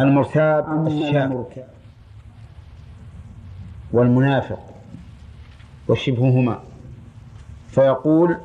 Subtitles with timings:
[0.00, 1.66] المرتاب الشاك
[3.92, 4.58] والمنافق
[5.88, 6.60] وشبههما.
[7.68, 8.36] فيقول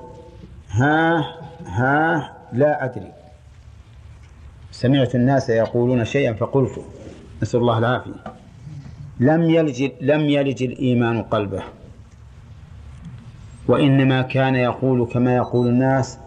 [0.70, 1.26] ها
[1.66, 3.12] ها لا أدري.
[4.72, 6.86] سمعت الناس يقولون شيئا فقلت
[7.42, 8.14] نسأل الله العافية.
[9.20, 11.64] لم يلج لم يلج الإيمان قلبه.
[13.68, 16.20] وإنما كان يقول كما يقول الناس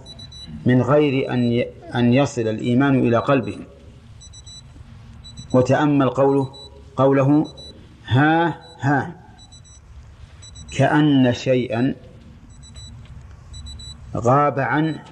[0.66, 1.64] من غير أن
[1.94, 3.58] أن يصل الإيمان إلى قلبه.
[5.54, 6.52] وتأمل قوله
[6.96, 7.46] قوله
[8.06, 9.16] ها ها.
[10.76, 11.94] كأن شيئا
[14.16, 15.04] غاب عنه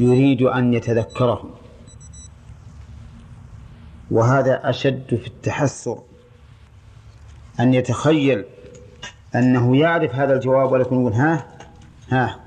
[0.00, 1.50] يريد أن يتذكره.
[4.10, 5.98] وهذا أشد في التحسر.
[7.60, 8.44] أن يتخيل
[9.34, 11.46] أنه يعرف هذا الجواب ولكن يقول ها
[12.10, 12.40] ها.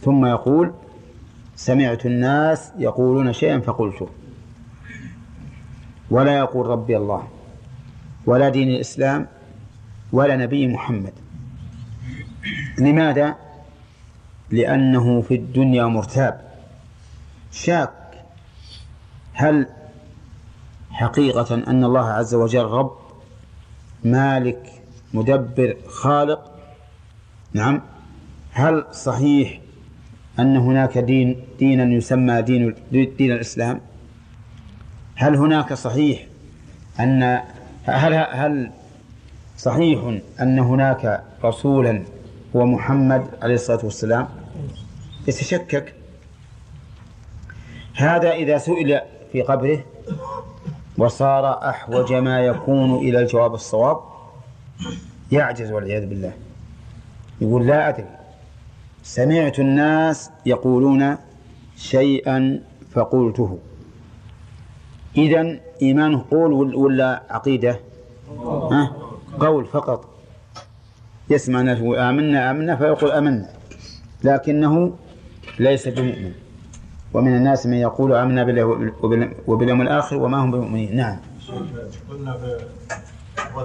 [0.00, 0.74] ثم يقول
[1.56, 4.08] سمعت الناس يقولون شيئا فقلته
[6.10, 7.28] ولا يقول ربي الله
[8.26, 9.26] ولا دين الإسلام
[10.12, 11.12] ولا نبي محمد.
[12.78, 13.36] لماذا؟
[14.50, 16.40] لأنه في الدنيا مرتاب.
[17.52, 17.92] شاك.
[19.32, 19.66] هل
[20.90, 22.92] حقيقة أن الله عز وجل رب
[24.04, 24.72] مالك
[25.14, 26.52] مدبر خالق؟
[27.52, 27.82] نعم.
[28.52, 29.60] هل صحيح
[30.38, 33.80] أن هناك دين دينا يسمى دين دين الإسلام؟
[35.16, 36.26] هل هناك صحيح
[37.00, 37.42] أن
[37.84, 38.70] هل هل
[39.58, 42.02] صحيح أن هناك رسولا
[42.56, 44.28] هو محمد عليه الصلاة والسلام؟
[45.28, 45.94] يتشكك.
[47.94, 49.00] هذا إذا سئل
[49.32, 49.84] في قبره
[50.98, 54.00] وصار أحوج ما يكون إلى الجواب الصواب
[55.32, 56.32] يعجز والعياذ بالله.
[57.40, 58.06] يقول لا أدري.
[59.02, 61.16] سمعت الناس يقولون
[61.76, 62.60] شيئا
[62.92, 63.58] فقلته.
[65.16, 67.80] إذا إيمانه قول ولا عقيدة؟
[68.72, 68.92] ها؟
[69.40, 70.04] قول فقط.
[71.30, 73.48] يسمع الناس آمنا آمنا فيقول آمنا.
[74.24, 74.92] لكنه
[75.58, 76.32] ليس بمؤمن.
[77.14, 78.92] ومن الناس من يقول آمنا بالله
[79.46, 80.96] وباليوم الآخر وما هم بمؤمنين.
[80.96, 81.16] نعم.
[82.10, 82.58] قلنا في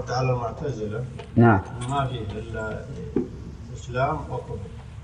[0.10, 1.04] على المعتزلة.
[1.36, 1.62] نعم.
[1.90, 2.86] ما فيه إلا
[3.74, 4.58] إسلام وكفر.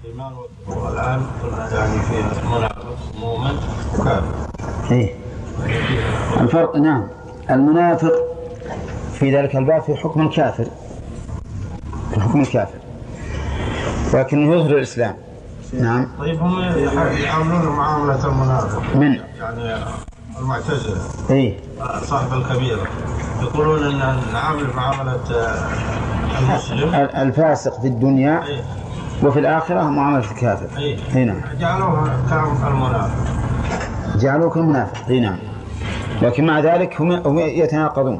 [0.06, 3.58] إيمان وكفر والآن قلنا يعني فيه منافق مؤمن
[4.00, 4.47] وكافر
[4.91, 5.27] إيه.
[6.40, 7.03] الفرق نعم.
[7.50, 8.12] المنافق
[9.13, 10.66] في ذلك الباب في حكم الكافر.
[12.13, 12.78] في حكم الكافر.
[14.13, 15.16] لكنه يظهر الإسلام.
[15.81, 16.07] نعم.
[16.19, 16.59] طيب هم
[17.23, 18.96] يعاملون معاملة المنافق.
[18.96, 19.84] من؟ يعني
[20.40, 20.97] المعتزلة.
[21.29, 21.57] إيه
[22.03, 22.88] صاحب الكبيرة.
[23.41, 25.67] يقولون أن نعامل معاملة آه،
[26.40, 26.96] المسلم.
[26.96, 28.62] ال- الفاسق في الدنيا إيه.
[29.23, 30.67] وفي الآخرة معاملة الكافر.
[30.78, 31.41] إيه نعم.
[31.59, 33.09] جعلوها كالمنافق
[34.16, 35.38] جعلوه كالمنافق إي نعم.
[36.22, 38.19] لكن مع ذلك هم هم يتناقضون.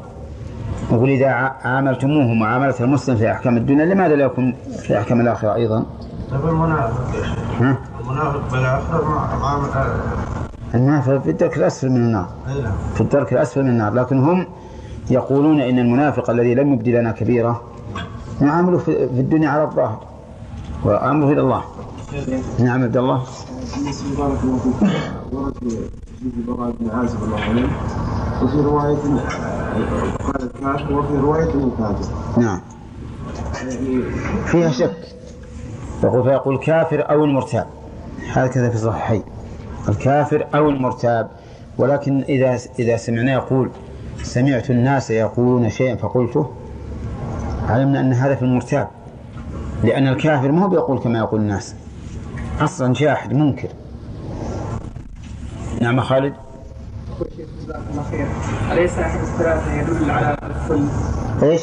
[0.92, 1.26] يقول إذا
[1.64, 5.86] عاملتموه معاملة المسلم في أحكام الدنيا لماذا لا يكون في أحكام الآخرة أيضا؟
[6.30, 7.00] طيب المنافق.
[7.60, 9.94] ها؟ المنافق بالآخرة مع- معاملة
[10.74, 12.26] المنافق في الدرك الأسفل من النار.
[12.48, 12.72] نعم.
[12.94, 13.94] في الدرك الأسفل من النار.
[13.94, 14.46] لكن هم
[15.10, 17.62] يقولون إن المنافق الذي لم يبدي لنا كبيرة
[18.40, 19.98] نعامله في في الدنيا على الظاهر.
[20.84, 21.62] وأمره إلى الله.
[22.58, 23.22] نعم عبد الله.
[23.88, 24.90] بارك الله فيك.
[25.32, 27.68] ورد في البراء بن عازب الله عنه
[28.42, 28.96] وفي رواية
[30.26, 32.60] قال الكافر وفي رواية الكافر نعم.
[34.46, 34.96] فيها شك.
[36.04, 37.66] يقول فيقول الكافر أو المرتاب.
[38.32, 39.22] هكذا في الصحيحين.
[39.88, 41.30] الكافر أو المرتاب.
[41.78, 43.70] ولكن إذا إذا سمعنا يقول
[44.22, 46.50] سمعت الناس يقولون شيئا فقلته
[47.68, 48.88] علمنا أن هذا في المرتاب.
[49.84, 51.74] لأن الكافر ما هو بيقول كما يقول الناس.
[52.60, 53.68] أصلا جاحد منكر
[55.80, 56.34] نعم خالد
[57.38, 58.26] جزاكم الله خير
[58.72, 60.84] أليس أحد الثلاثة يدل على الكل؟
[61.42, 61.62] إيش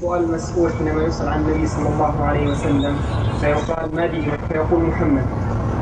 [0.00, 2.96] سؤال المسؤول حينما يسأل عن النبي صلى الله عليه وسلم
[3.40, 5.26] فيقال ما دينك؟ فيقول محمد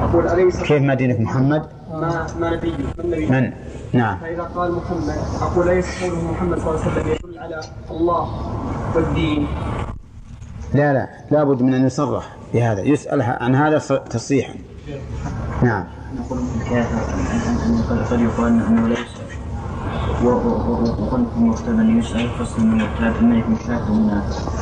[0.02, 3.52] أقول أليس كيف ما دينك محمد ما ما نبيك؟ من نبيك؟ من
[3.92, 8.28] نعم فإذا قال محمد أقول أليس قوله محمد صلى الله عليه وسلم يدل على الله
[8.94, 9.46] والدين؟
[10.74, 13.78] لا لا لابد من أن يصرح بهذا يسأل عن هذا
[14.10, 14.54] تصريحا.
[15.62, 15.84] نعم.
[16.16, 20.26] نقول أن قد يقال أنه لا يسأل.
[20.26, 24.52] وقلت مرتبا يسأل فصل من مرتب يكون شاك منافق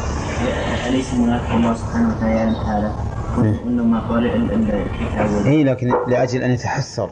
[0.89, 2.93] أليس منافق الله سبحانه وتعالى يعلم حاله
[3.39, 5.47] وإنما قال ال- ال- الكتاب.
[5.47, 7.11] اي لكن لأجل أن يتحسر.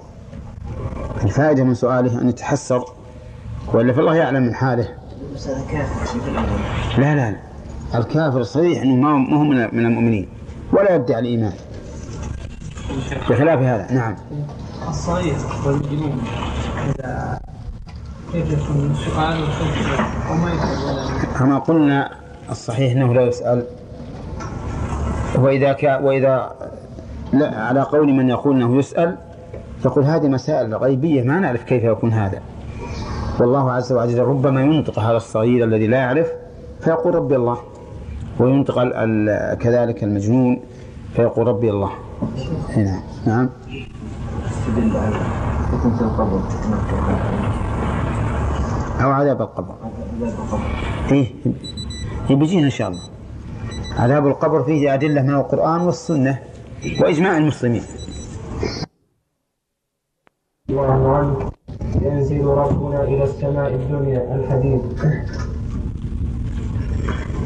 [1.25, 2.85] الفائده من سؤاله أن يتحسر.
[3.75, 4.89] والا فالله يعلم من حاله.
[5.35, 7.37] بس هذا في لا لا لا.
[7.95, 10.29] الكافر صريح إنه ما ما هو من من المؤمنين.
[10.73, 11.53] ولا يدعي الإيمان.
[13.31, 14.17] بخلاف هذا نعم.
[14.89, 15.35] الصغير
[15.67, 16.23] والمجنون
[16.87, 17.41] إذا
[18.33, 19.45] كيف يكون سؤال
[21.39, 22.11] كما قلنا
[22.51, 23.65] الصحيح أنه لا يسأل.
[25.39, 26.53] وإذا كان وإذا
[27.33, 29.17] لا على قول من يقول أنه يسأل
[29.83, 32.41] تقول هذه مسائل غيبية ما نعرف كيف يكون هذا.
[33.41, 36.27] والله عز وجل ربما ينطق هذا الصغير الذي لا يعرف
[36.81, 37.72] فيقول ربي الله.
[38.43, 38.83] وينطق
[39.55, 40.61] كذلك المجنون
[41.15, 41.91] فيقول ربي الله.
[42.69, 43.51] هنا نعم.
[45.73, 46.41] حكم في القبر
[49.03, 49.75] أو عذاب القبر.
[51.13, 51.27] إيه.
[52.31, 53.03] إيه بيجينا إن شاء الله.
[53.99, 56.39] عذاب القبر فيه أدلة من القرآن والسنة
[57.01, 57.83] وإجماع المسلمين.
[60.71, 61.51] الله عنه
[62.03, 64.81] ينزل ربنا إلى السماء الدنيا الحديث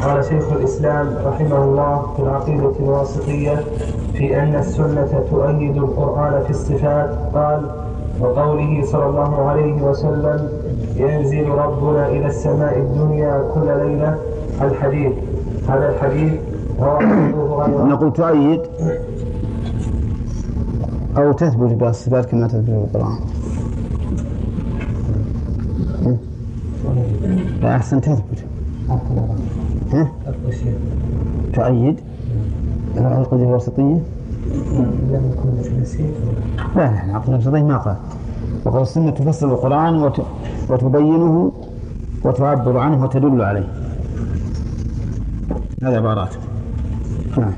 [0.02, 3.64] قال شيخ الإسلام رحمه الله في العقيدة الواسطية
[4.14, 7.70] في أن السنة تؤيد القرآن في الصفات قال
[8.20, 10.48] وقوله صلى الله عليه وسلم
[10.96, 14.18] ينزل ربنا إلى السماء الدنيا كل ليلة
[14.62, 15.12] الحديث
[15.68, 16.32] هذا الحديث
[17.88, 18.60] نقول تؤيد
[21.16, 23.18] أو تثبت بالصفات كما تثبت بالقرآن
[26.06, 26.16] ها؟
[27.62, 28.44] لا أحسن تثبت؟
[31.54, 32.00] تؤيد؟
[32.96, 34.00] العقيدة الوسطية
[36.76, 37.96] لا لا العقيدة الوسطية ما قال.
[38.64, 40.20] وقال السنة تفسر القرآن وت...
[40.70, 41.52] وتبينه
[42.24, 43.68] وتعبر عنه وتدل عليه.
[45.82, 46.34] هذا عبارات.
[47.38, 47.52] نعم.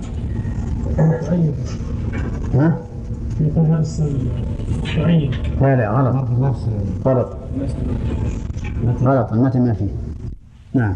[2.54, 2.76] ها؟
[5.60, 6.14] لا لا غلط.
[7.06, 7.28] غلط.
[9.02, 9.32] غلط.
[9.32, 9.88] المتن ما فيه.
[10.74, 10.94] نعم.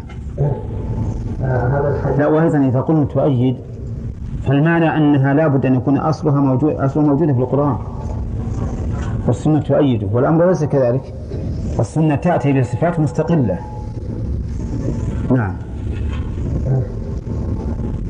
[2.17, 3.57] لا وأيضا إذا قلنا تؤيد
[4.47, 7.77] فالمعنى أنها لابد أن يكون أصلها موجود أصلها موجودة في القرآن.
[9.27, 11.13] والسنة تؤيده والأمر ليس كذلك.
[11.79, 13.59] السنة تأتي بصفات مستقلة.
[15.31, 15.53] نعم.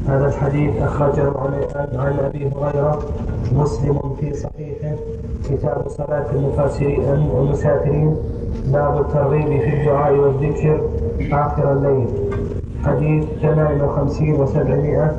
[0.08, 1.34] هذا الحديث أخرجه
[1.76, 3.00] عن أبي هريرة
[3.56, 4.96] مسلم في صحيحه
[5.50, 6.26] كتاب صلاة
[7.40, 8.16] المسافرين
[8.74, 10.82] باب الترغيب في الدعاء والذكر
[11.32, 12.08] آخر الليل.
[12.86, 15.12] حديث 58 و700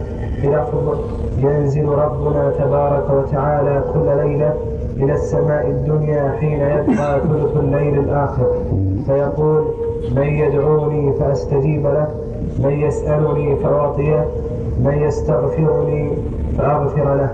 [0.43, 0.99] بلفظ
[1.39, 4.55] ينزل ربنا تبارك وتعالى كل ليلة
[4.97, 8.47] إلى السماء الدنيا حين يبقى ثلث الليل الآخر.
[9.07, 9.65] فيقول
[10.17, 12.09] من يدعوني فأستجيب له
[12.59, 14.27] من يسألني فأعطيه
[14.85, 16.11] من يستغفرني
[16.59, 17.31] فأغفر له.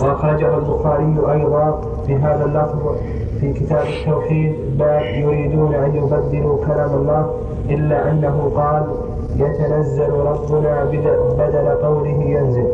[0.00, 2.96] وأخرجه البخاري أيضا بهذا اللفظ
[3.40, 7.30] في كتاب التوحيد باب يريدون أن يبدلوا كلام الله
[7.70, 8.82] إلا أنه قال
[9.38, 12.66] يتنزل ربنا بد- بدل قوله ينزل.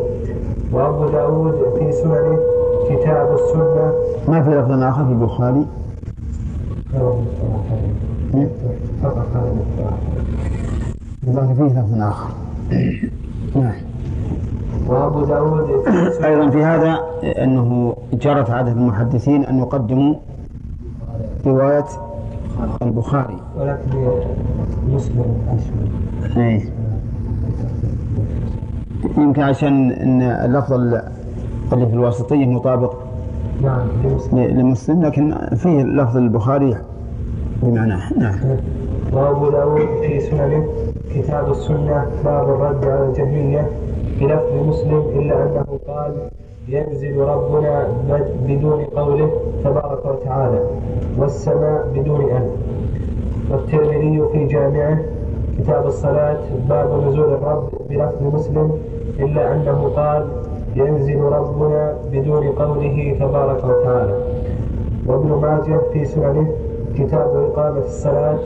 [0.72, 2.38] وأبو داود في سننه
[2.88, 3.92] كتاب السنة.
[4.28, 5.66] ما في لفظ آخر في البخاري؟
[11.26, 12.30] والله فيه لفظ آخر.
[13.56, 13.72] نعم.
[14.88, 15.70] وأبو داود
[16.24, 20.14] أيضا في هذا أنه جرت عادة المحدثين أن يقدموا
[21.46, 21.84] رواية
[22.82, 23.36] البخاري.
[23.58, 23.90] ولكن
[24.88, 25.24] مسلم
[26.36, 26.62] أي
[29.18, 32.94] يمكن عشان أن اللفظ اللي في الواسطية مطابق
[33.62, 33.88] نعم
[34.32, 36.76] لمسلم لكن فيه لفظ البخاري
[37.62, 38.34] بمعناه نعم
[39.12, 40.66] وأبو داود في سننه
[41.14, 43.68] كتاب السنة باب الرد على الجهمية
[44.20, 46.12] بلفظ مسلم إلا أنه قال
[46.68, 49.30] ينزل ربنا بد- بدون قوله
[49.64, 50.60] تبارك وتعالى
[51.18, 52.50] والسماء بدون أن.
[53.50, 54.98] والترمذي في جامعه
[55.58, 56.38] كتاب الصلاة
[56.68, 58.78] باب نزول الرب بلفظ مسلم
[59.18, 60.26] إلا أنه قال
[60.76, 64.14] ينزل ربنا بدون قوله تبارك وتعالى.
[65.06, 66.46] وابن ماجه في سننه
[66.98, 68.38] كتاب إقامة الصلاة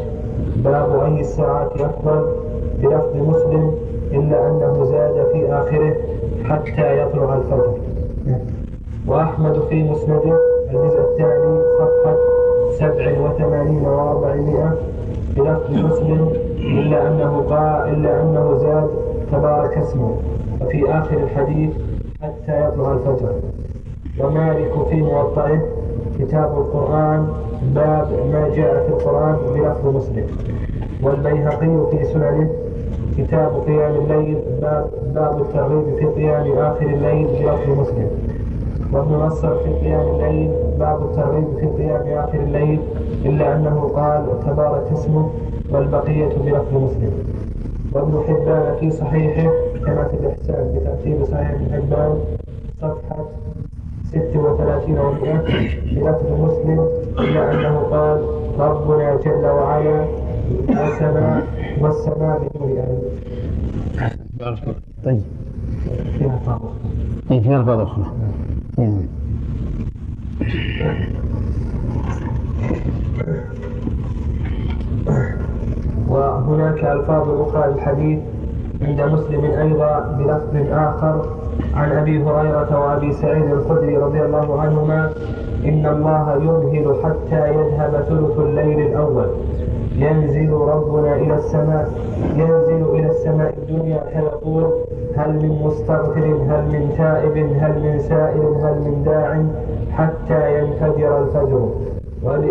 [0.56, 2.24] باب أي الساعات أفضل
[2.82, 3.74] بلفظ مسلم
[4.12, 5.94] إلا أنه زاد في آخره
[6.44, 7.72] حتى يطلع الفجر.
[9.08, 10.38] وأحمد في مسنده
[10.70, 12.16] الجزء الثاني صفحة
[12.78, 14.76] سبع وثمانين وأربعمائة.
[15.36, 18.88] بلفظ مسلم إلا أنه قال إلا أنه زاد
[19.32, 20.16] تبارك اسمه.
[20.60, 21.70] وفي آخر الحديث
[22.22, 23.32] حتى يطلع الفجر.
[24.20, 25.60] ومالك في موطئه
[26.18, 27.28] كتاب القرآن
[27.74, 30.26] باب ما جاء في القرآن بلفظ مسلم.
[31.02, 32.50] والبيهقي في سننه
[33.18, 38.10] كتاب قيام الليل باب, باب الترغيب في قيام آخر الليل بلفظ مسلم.
[38.92, 42.80] وابن نصر في قيام الليل باب الترغيب في قيام آخر الليل
[43.24, 45.30] إلا أنه قال تبارك اسمه
[45.70, 47.12] والبقية بلفظ مسلم.
[47.92, 49.50] وابن حبان في صحيحه
[49.86, 52.18] كما في الإحسان بترتيب صحيح ابن حبان
[52.80, 53.24] صفحة
[54.04, 55.40] 36 ومئة
[55.92, 56.86] بلفظ مسلم
[57.18, 58.20] إلا أنه قال
[58.58, 60.04] ربنا جل وعلا
[60.68, 61.42] والسماء
[61.80, 62.78] والسماء بدون
[64.42, 64.60] ألف
[65.04, 65.20] طيب.
[66.18, 66.70] فيها طابق
[67.30, 68.04] إيه في ألفاظ أخرى.
[68.78, 69.08] إيه.
[76.08, 78.18] وهناك ألفاظ أخرى للحديث
[78.82, 81.26] عند مسلم أيضا بلفظ آخر
[81.74, 85.10] عن أبي هريرة وأبي سعيد الخدري رضي الله عنهما
[85.64, 89.26] إن الله يمهل حتى يذهب ثلث الليل الأول
[89.96, 91.90] ينزل ربنا إلى السماء
[92.36, 94.70] ينزل إلى السماء الدنيا فيقول
[95.16, 99.44] هل من مستغفر هل من تائب هل من سائل هل من داع
[99.92, 101.68] حتى ينفجر الفجر.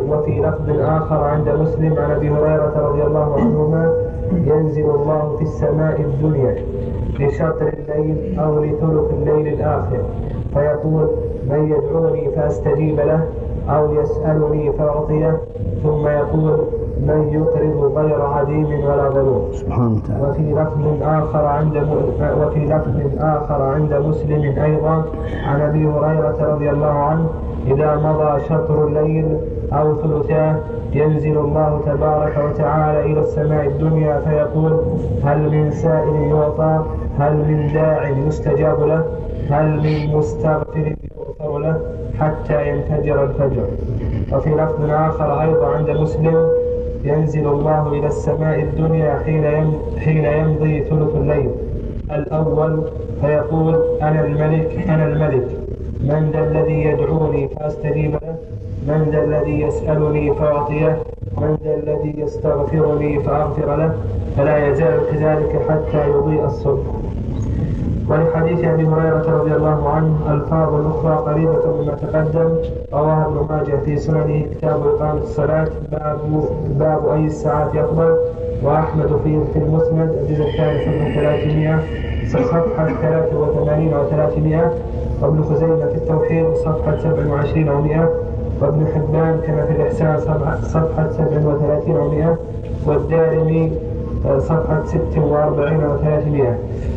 [0.10, 3.94] وفي لفظ آخر عند مسلم عن أبي هريرة رضي الله عنهما
[4.32, 6.56] ينزل الله في السماء الدنيا
[7.20, 10.00] لشطر الليل أو لثلث الليل الآخر.
[10.54, 11.10] فيقول
[11.50, 13.26] من يدعوني فأستجيب له
[13.70, 15.38] أو يسألني فأعطيه.
[15.84, 16.60] ثم يقول
[17.00, 20.24] من يقرض غير عديم ولا ظلوم سبحانه وتعالى.
[20.24, 21.76] وفي لفظ آخر عند
[22.42, 25.04] وفي لفظ آخر عند مسلم أيضا
[25.46, 27.30] عن أبي هريرة رضي الله عنه
[27.68, 29.38] إذا مضى شطر الليل
[29.74, 30.56] أو ثلثاه
[30.94, 34.80] ينزل الله تبارك وتعالى إلى السماء الدنيا فيقول
[35.24, 36.84] هل من سائل يعطى؟
[37.20, 39.04] هل من داع يستجاب له؟
[39.50, 41.82] هل من مستغفر يغفر له
[42.20, 43.66] حتى ينفجر الفجر؟
[44.34, 46.48] وفي لفظ آخر أيضا عند مسلم
[47.06, 49.46] ينزل الله إلى السماء الدنيا حين
[50.00, 51.50] حين يمضي ثلث الليل.
[52.12, 52.84] الأول
[53.22, 55.48] فيقول أنا الملك أنا الملك.
[56.02, 58.36] من ذا الذي يدعوني فأستجيب له؟
[58.88, 60.98] من ذا الذي يسألني فأعطيه؟
[61.38, 63.94] من ذا الذي يستغفرني فأغفر له؟
[64.38, 66.86] فلا يزال كذلك حتى يضيء الصبح.
[68.10, 72.50] ولحديث أبي هريرة رضي الله عنه ألفاظ أخرى قريبة مما تقدم
[72.94, 76.20] رواه ابن ماجه في سننه كتاب إقامة الصلاة باب
[76.80, 78.18] باب أي الساعات افضل
[78.64, 81.80] وأحمد في في المسند الجزء الثاني صفحة 300
[82.28, 88.08] صفحه 83 و300 وابن خزيمة في التوحيد صفحة 27 و100
[88.62, 90.20] وابن حبان كما في الإحسان
[90.62, 92.38] صفحة 37 و100
[92.88, 93.72] والدارمي
[94.40, 96.95] صفحة 46 و300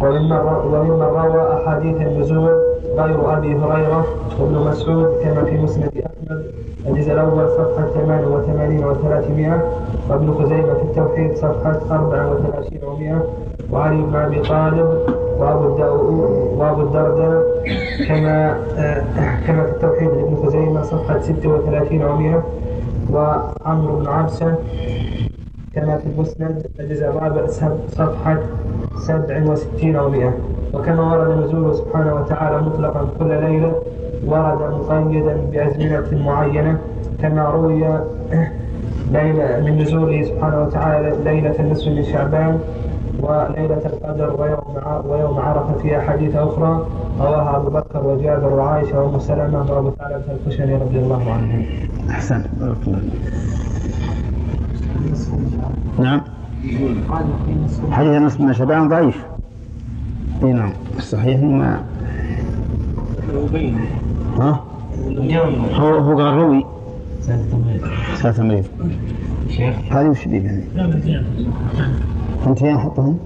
[0.00, 2.50] وممن روى أحاديث النزول
[2.98, 4.04] غير أبي هريرة
[4.40, 6.44] وابن مسعود كما في مسند أحمد
[6.86, 14.40] الجزء الأول صفحة 88 و300 وابن خزيمة في التوحيد صفحة 34 و100 وعلي بن أبي
[14.40, 14.98] طالب
[15.38, 15.64] وأبو
[16.58, 17.42] وأبو الدرداء
[18.08, 18.56] كما
[19.46, 22.42] كما في التوحيد لابن خزيمة صفحة 36 و100
[23.14, 24.54] وعمرو بن عبسة
[25.74, 27.46] كما في المسند الجزء الرابع
[27.88, 28.38] صفحة
[28.96, 30.32] 67 أو 100
[30.74, 33.72] وكما ورد نزوله سبحانه وتعالى مطلقا كل ليلة
[34.26, 36.78] ورد مقيدا بأزمنة معينة.
[37.22, 37.80] كما روي
[39.12, 42.58] ليلة من نزوله سبحانه وتعالى ليلة النصف من شعبان
[43.20, 46.86] وليلة القدر ويوم ويوم عرفة في أحاديث أخرى.
[47.20, 49.72] رواها أبو بكر وجابر وعائشة وأم سلمة.
[49.72, 51.66] وأبو ثعلبة الخشني رضي الله عنهم.
[52.10, 52.42] أحسن.
[52.60, 52.98] بارك الله
[55.98, 56.20] نعم.
[57.90, 59.24] حديث نصف من شعبان ضعيف.
[60.42, 60.72] إي نعم.
[60.98, 61.84] الصحيح ما
[64.38, 64.64] ها؟
[65.74, 66.64] هو هو قال روي.
[68.14, 68.66] ساعة تمريض
[69.90, 70.64] هذه وش دي يعني؟
[72.46, 73.18] انتين حطهم؟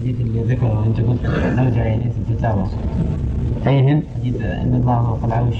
[0.00, 2.66] الحديث اللي ذكره أنت قلت نرجع يعني في الكتابة
[3.66, 5.56] أيهن؟ حديث أن الله فوق العرش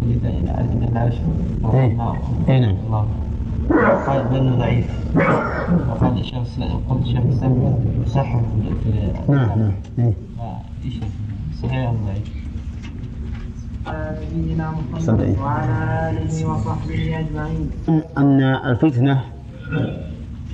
[0.00, 1.14] حديث أن العرش
[1.62, 1.86] فوق إيه.
[1.92, 3.06] النار اي نعم الله
[4.06, 5.16] قال بأنه ضعيف
[5.90, 6.38] وقال الشيخ
[6.88, 7.74] قلت الشيخ الإسلام
[8.06, 8.40] يصحح
[8.84, 10.12] في نعم نعم إيه.
[10.84, 10.94] إيش
[11.62, 12.40] صحيح أم ضعيف؟
[14.36, 15.14] نبينا صدق.
[15.14, 17.70] محمد وعلى آله وصحبه أجمعين
[18.18, 19.20] أن الفتنة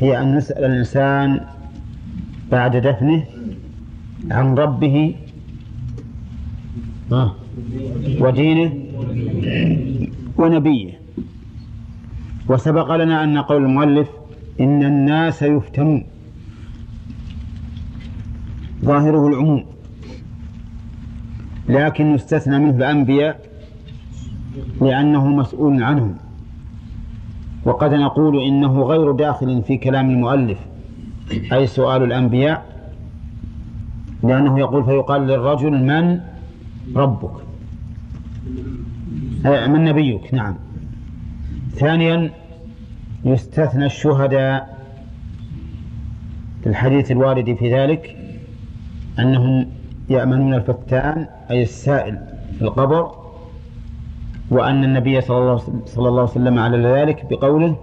[0.00, 1.40] هي أن نسأل الإنسان
[2.50, 3.24] بعد دفنه
[4.30, 5.14] عن ربه
[8.20, 8.72] ودينه
[10.38, 11.00] ونبيه.
[12.48, 14.08] وسبق لنا أن قول المؤلف
[14.60, 16.04] إن الناس يفتنون.
[18.84, 19.64] ظاهره العموم.
[21.68, 23.40] لكن يستثنى منه الأنبياء
[24.80, 26.14] لأنه مسؤول عنهم.
[27.64, 30.58] وقد نقول إنه غير داخل في كلام المؤلف.
[31.52, 32.64] أي سؤال الأنبياء؟
[34.22, 36.20] لأنه يقول فيقال للرجل من
[36.96, 37.30] ربك؟
[39.44, 40.54] من نبيك؟ نعم.
[41.74, 42.30] ثانيا
[43.24, 44.76] يستثنى الشهداء
[46.62, 48.16] في الحديث الوارد في ذلك
[49.18, 49.66] أنهم
[50.08, 52.18] يأمنون الفتان أي السائل
[52.58, 53.10] في القبر
[54.50, 55.38] وأن النبي صلى
[55.96, 57.76] الله عليه وسلم على ذلك بقوله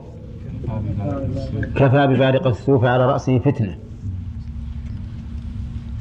[1.75, 3.75] كفى ببارق السيوف على رأسه فتنة.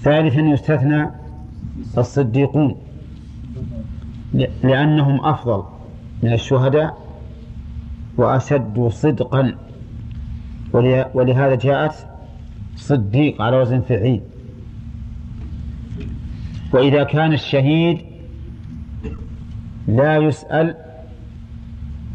[0.00, 1.10] ثالثا يستثنى
[1.98, 2.76] الصديقون
[4.62, 5.64] لأنهم أفضل
[6.22, 6.98] من الشهداء
[8.16, 9.54] وأشد صدقا.
[11.14, 12.06] ولهذا جاءت
[12.76, 14.20] صديق على وزن فعيل.
[16.72, 17.98] وإذا كان الشهيد
[19.88, 20.76] لا يسأل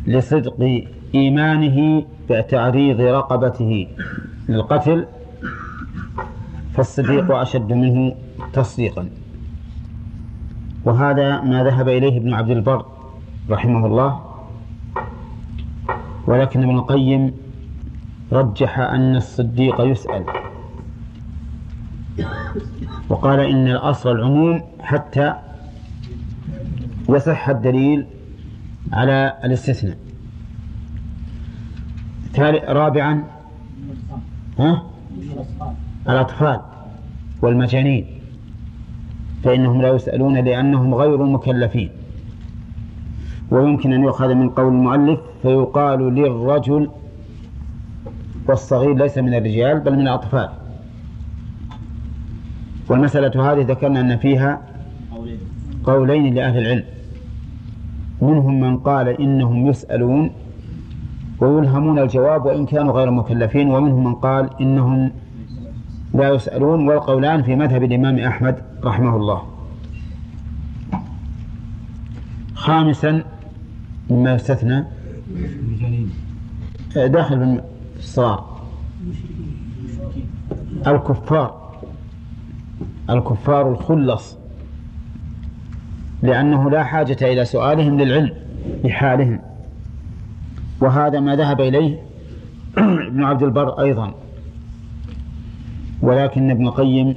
[0.08, 0.84] لصدق
[1.16, 3.88] إيمانه بتعريض رقبته
[4.50, 5.06] للقتل
[6.74, 8.16] فالصديق أشد منه
[8.54, 9.10] تصديقا.
[10.86, 12.86] وهذا ما ذهب إليه ابن عبد البر
[13.50, 14.22] رحمه الله.
[16.28, 17.34] ولكن ابن القيم
[18.32, 20.24] رجح أن الصديق يسأل.
[23.10, 25.34] وقال إن الأصل العموم حتى
[27.10, 28.06] يصح الدليل
[28.94, 30.07] على الاستثناء.
[32.40, 33.24] رابعا؟
[34.60, 34.84] ها؟
[36.10, 36.60] الأطفال
[37.42, 38.06] والمجانين.
[39.44, 41.90] فإنهم لا يسألون لأنهم غير مكلفين.
[43.52, 46.90] ويمكن أن يؤخذ من قول المؤلف فيقال للرجل
[48.48, 50.50] والصغير ليس من الرجال بل من الأطفال.
[52.90, 54.62] والمسألة هذه ذكرنا أن فيها
[55.84, 56.84] قولين لأهل العلم.
[58.22, 60.32] منهم من قال إنهم يسألون
[61.42, 63.70] ويلهمون الجواب وإن كانوا غير مكلفين.
[63.72, 65.12] ومنهم من قال إنهم
[66.14, 69.42] لا يسألون والقولان في مذهب الإمام أحمد رحمه الله.
[72.56, 73.24] خامسا
[74.10, 74.84] مما يستثنى
[76.96, 77.62] داخل
[77.98, 78.58] الصغار
[80.88, 81.68] الكفار
[83.10, 84.38] الكفار الخلص
[86.24, 88.34] لأنه لا حاجة إلى سؤالهم للعلم
[88.84, 89.40] بحالهم.
[90.82, 92.00] وهذا ما ذهب إليه
[93.08, 94.14] ابن عبد البر أيضا.
[96.02, 97.16] ولكن ابن القيم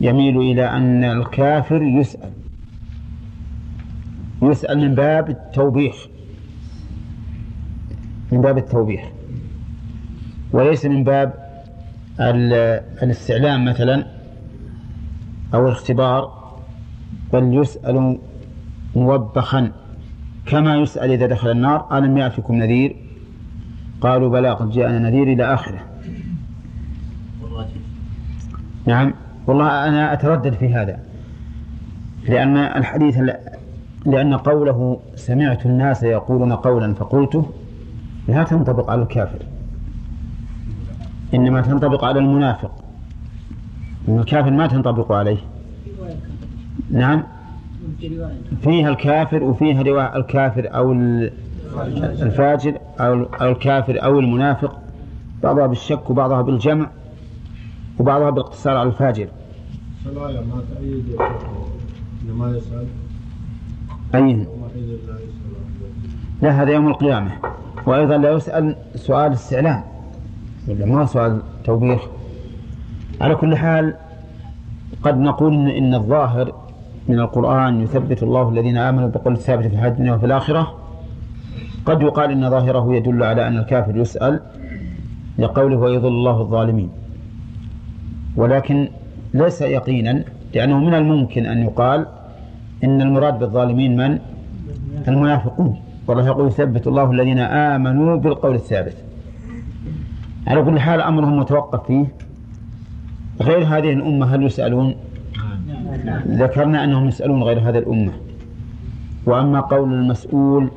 [0.00, 2.30] يميل إلى أن الكافر يسأل.
[4.42, 6.06] يسأل من باب التوبيخ.
[8.32, 9.00] من باب التوبيخ.
[10.52, 11.34] وليس من باب
[13.02, 14.06] الاستعلام مثلا
[15.54, 16.44] أو الاختبار
[17.32, 18.18] بل يسأل
[18.96, 19.72] موبخا.
[20.46, 22.96] كما يسأل إذا دخل النار ألم يأتكم نذير؟
[24.00, 25.80] قالوا بلى قد جاءنا نذير إلى آخره.
[28.86, 29.14] نعم.
[29.46, 30.98] والله أنا أتردد في هذا
[32.28, 33.18] لأن الحديث
[34.06, 37.50] لأن قوله سمعت الناس يقولون قولا فقلته
[38.28, 39.42] لا تنطبق على الكافر.
[41.34, 42.70] إنما تنطبق على المنافق.
[44.08, 45.38] الكافر ما تنطبق عليه.
[46.90, 47.22] نعم.
[48.62, 50.92] فيها الكافر وفيها رواية الكافر أو
[52.22, 54.78] الفاجر أو الكافر أو المنافق.
[55.42, 56.90] بعضها بالشك وبعضها بالجمع
[57.98, 59.28] وبعضها بالاقتصار على الفاجر.
[60.06, 61.04] الآية ما تأيد
[62.38, 62.86] ما يسأل.
[64.14, 64.46] أي.
[66.42, 67.30] لا هذا يوم القيامة.
[67.86, 69.82] وأيضا لا يسأل سؤال استعلام.
[70.68, 72.00] ولا ما سؤال توبيخ.
[73.20, 73.94] على كل حال
[75.02, 76.63] قد نقول إن الظاهر
[77.08, 80.74] من القرآن يثبت الله الذين آمنوا بقول الثابت في الحياة الدنيا وفي الآخرة.
[81.86, 84.40] قد يقال إن ظاهره يدل على أن الكافر يسأل
[85.38, 86.90] لقوله ويضل الله الظالمين.
[88.36, 88.88] ولكن
[89.34, 92.06] ليس يقينا لأنه من الممكن أن يقال
[92.84, 94.18] إن المراد بالظالمين من؟
[95.08, 95.80] المنافقون.
[96.06, 98.96] والله يقول يثبت الله الذين آمنوا بالقول الثابت.
[100.46, 102.06] على كل حال أمرهم متوقف فيه.
[103.42, 104.94] غير هذه الأمة هل يسألون؟
[106.28, 108.12] ذكرنا أنهم يسألون غير هذه الأمة.
[109.26, 110.70] وأما قول المسؤول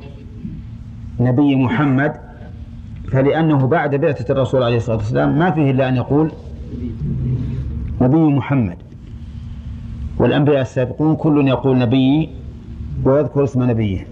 [1.20, 2.12] نبي محمد
[3.12, 6.32] فلأنه بعد بعثة الرسول عليه الصلاة والسلام ما فيه إلا أن يقول
[8.00, 8.76] نبي محمد.
[10.18, 12.28] والأنبياء السابقون كل يقول نبي
[13.04, 14.06] ويذكر اسم نبيه.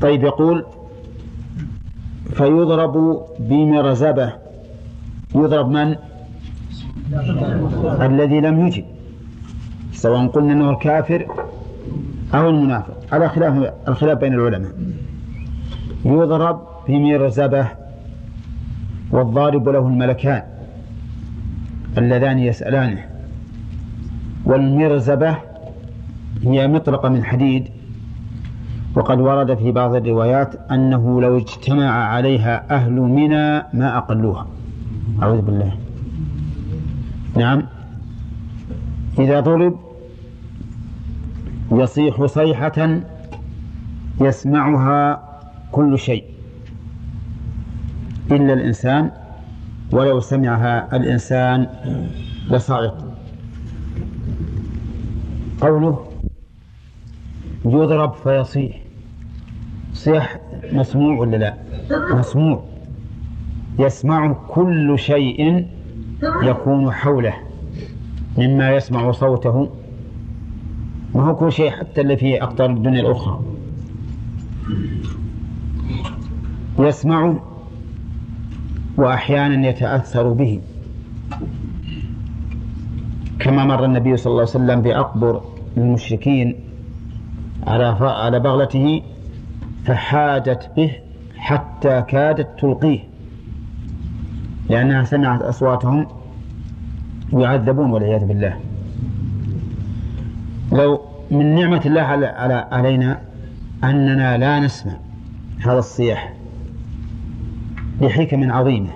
[0.00, 0.64] طيب يقول
[2.32, 4.32] فيضرب بمرزبة
[5.34, 5.96] يضرب من؟
[8.00, 8.84] الذي لم يجب
[9.98, 11.26] سواء قلنا إنه الكافر
[12.34, 12.94] أو المنافق.
[13.12, 14.72] على خلاف الخلاف بين العلماء.
[16.04, 17.68] يضرب بمرزبة
[19.10, 20.42] والضارب له الملكان
[21.98, 23.04] اللذان يسألانه.
[24.44, 25.36] والمرزبة
[26.42, 27.68] هي مطرقة من حديد
[28.96, 34.46] وقد ورد في بعض الروايات أنه لو اجتمع عليها أهل منى ما أقلوها.
[35.22, 35.72] أعوذ بالله.
[37.36, 37.62] نعم.
[39.18, 39.87] إذا ضرب
[41.72, 43.00] يصيح صيحة
[44.20, 45.28] يسمعها
[45.72, 46.24] كل شيء.
[48.30, 49.10] إلا الإنسان
[49.92, 51.66] ولو سمعها الإنسان
[52.50, 53.14] لصعق
[55.60, 56.08] قوله
[57.64, 58.80] يضرب فيصيح.
[59.92, 60.40] صيح
[60.72, 61.54] مسموع ولا لا؟
[62.14, 62.64] مسموع.
[63.78, 65.66] يسمع كل شيء
[66.42, 67.34] يكون حوله
[68.38, 69.70] مما يسمع صوته.
[71.18, 73.40] ما هو كل شيء حتى اللي في أقطار الدنيا الأخرى.
[76.78, 77.34] يسمع
[78.96, 80.60] وأحيانا يتأثر به.
[83.38, 85.42] كما مر النبي صلى الله عليه وسلم بأقبر
[85.76, 86.54] المشركين
[87.66, 89.02] على على بغلته
[89.84, 90.92] فحادت به
[91.36, 93.00] حتى كادت تلقيه.
[94.70, 96.06] لأنها سمعت أصواتهم
[97.32, 98.56] يعذبون والعياذ بالله.
[100.72, 103.20] لو من نعمة الله على علينا
[103.84, 104.92] أننا لا نسمع
[105.60, 106.34] هذا الصياح
[108.00, 108.90] لحكم عظيمة.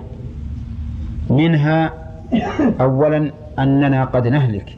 [1.29, 1.93] منها
[2.81, 4.77] أولا أننا قد نهلك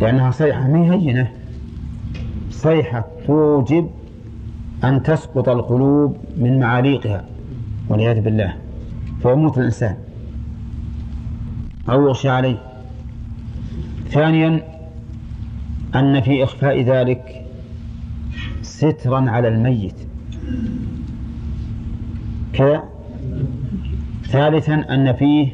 [0.00, 1.32] لأنها صيحة ما هينة.
[2.50, 3.90] صيحة توجب
[4.84, 7.24] أن تسقط القلوب من معاليقها
[7.88, 8.54] والعياذ بالله
[9.22, 9.96] فيموت الإنسان
[11.88, 12.56] أو يغشى عليه.
[14.08, 14.71] ثانيا
[15.94, 17.44] أن في إخفاء ذلك
[18.62, 19.94] سترا على الميت.
[22.52, 22.82] كذا
[24.26, 25.48] ثالثا أن فيه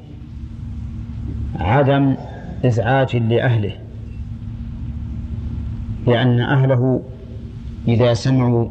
[1.56, 2.14] عدم
[2.64, 3.72] إزعاج لأهله
[6.06, 7.02] لأن أهله
[7.88, 8.68] إذا سمعوا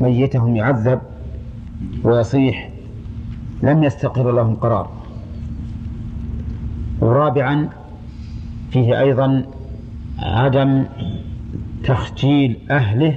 [0.00, 1.00] ميتهم يعذب
[2.04, 2.70] ويصيح
[3.62, 4.90] لم يستقر لهم قرار.
[7.00, 7.68] ورابعا
[8.70, 9.44] فيه أيضا
[10.18, 10.84] عدم
[11.84, 13.14] تخجيل أهله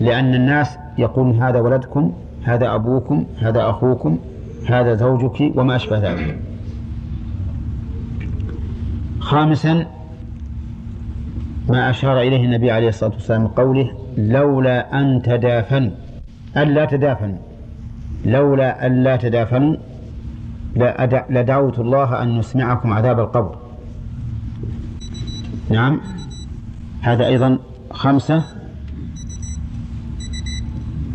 [0.00, 2.12] لأن الناس يقولون هذا ولدكم
[2.44, 4.18] هذا أبوكم هذا أخوكم
[4.66, 6.38] هذا زوجك وما أشبه ذلك.
[9.20, 9.86] خامسا
[11.68, 15.90] ما أشار إليه النبي عليه الصلاة والسلام قوله لولا أن تدافنوا.
[16.56, 17.38] ألا تدافنوا.
[18.24, 19.76] لولا أن لا تدافنوا
[21.30, 23.65] لدعوت الله أن يسمعكم عذاب القبر.
[25.70, 26.00] نعم.
[27.00, 27.58] هذا أيضا
[27.90, 28.44] خمسة.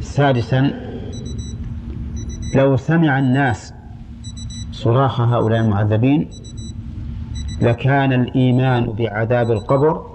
[0.02, 0.72] سادسا
[2.56, 3.74] لو سمع الناس
[4.72, 6.30] صراخ هؤلاء المعذبين
[7.62, 10.06] لكان الإيمان بعذاب القبر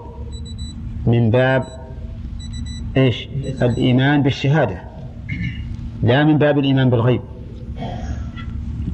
[1.07, 1.63] من باب
[2.97, 3.27] إيش؟
[3.61, 4.81] الإيمان بالشهادة
[6.03, 7.21] لا من باب الإيمان بالغيب.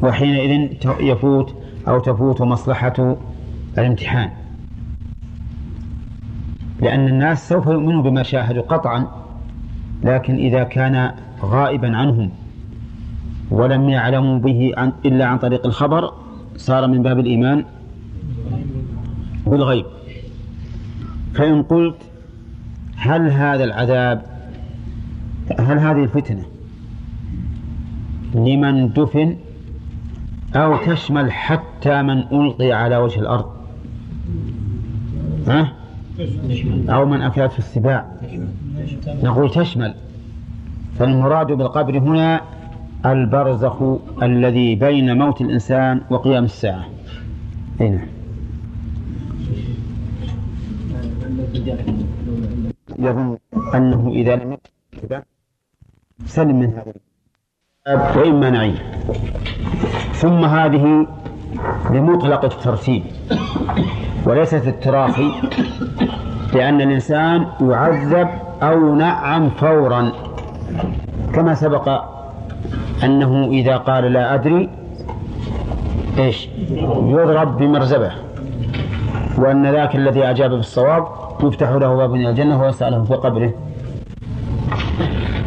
[0.01, 1.55] وحينئذ يفوت
[1.87, 3.17] أو تفوت مصلحة
[3.77, 4.42] الامتحان.
[6.83, 9.07] لأن الناس سوف يؤمنوا بما شاهدوا قطعا
[10.03, 12.29] لكن إذا كان غائبا عنهم
[13.51, 16.13] ولم يعلموا به عن إلا عن طريق الخبر
[16.57, 17.65] صار من باب الإيمان
[19.47, 19.85] بالغيب
[21.33, 21.97] فإن قلت
[22.95, 24.21] هل هذا العذاب
[25.59, 26.43] هل هذه الفتنة
[28.35, 29.35] لمن دفن
[30.55, 33.45] أو تشمل حتى من ألقي على وجه الأرض
[35.47, 35.82] ها؟
[36.89, 38.05] أو من أكلته السباع.
[39.23, 39.93] نقول تشمل.
[40.99, 42.41] فالمراد بالقبر هنا
[43.05, 43.83] البرزخ
[44.23, 46.85] الذي بين موت الإنسان وقيام الساعة.
[47.79, 48.05] هنا
[52.99, 53.37] يظن
[53.75, 54.57] أنه إذا لم
[56.25, 56.93] سلم من هذا
[58.17, 58.77] وإما نعيم.
[60.13, 61.07] ثم هذه
[61.91, 63.03] لمطلق الترتيب
[64.25, 65.31] وليست التراخي
[66.55, 68.27] لأن الإنسان يعذب
[68.63, 70.11] أو نعم فورا.
[71.33, 72.03] كما سبق
[73.03, 74.69] أنه إذا قال لا أدري
[76.17, 76.49] إيش؟
[77.15, 78.11] يضرب بمرزبة
[79.37, 81.07] وأن ذاك الذي أجاب بالصواب
[81.43, 83.51] يفتح له باب من الجنة ويسأل له في قبره.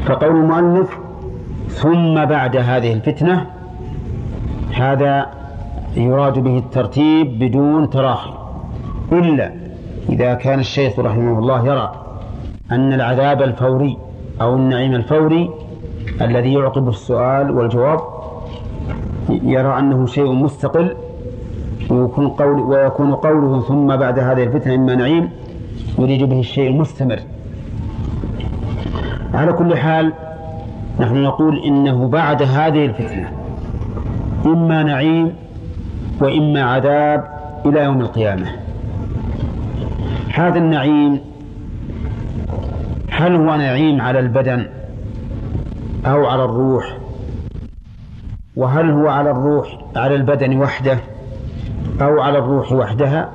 [0.07, 0.99] فقول المؤلف
[1.69, 3.47] ثم بعد هذه الفتنة
[4.75, 5.27] هذا
[5.97, 8.31] يراد به الترتيب بدون تراخي.
[9.13, 9.66] إلا
[10.09, 11.93] إذا كان الشيخ رحمه الله يرى
[12.71, 13.99] أن العذاب الفوري
[14.41, 15.51] أو النعيم الفوري
[16.21, 18.01] الذي يعقب السؤال والجواب
[19.29, 20.95] يرى أنه شيء مستقل
[21.91, 25.31] ويكون, قول ويكون قوله ثم بعد هذه الفتنة إما نعيم
[25.99, 27.19] يريد به الشيء المستمر.
[29.35, 30.13] على كل حال
[31.01, 33.33] نحن نقول إنه بعد هذه الفتنة
[34.47, 35.33] إما نعيم
[36.21, 37.25] وإما عذاب
[37.67, 38.47] إلى يوم القيامة.
[40.37, 41.21] هذا النعيم
[43.11, 44.67] هل هو نعيم على البدن
[46.07, 46.99] أو على الروح؟
[48.57, 50.99] وهل هو على الروح على البدن وحده
[52.01, 53.31] أو على الروح وحدها؟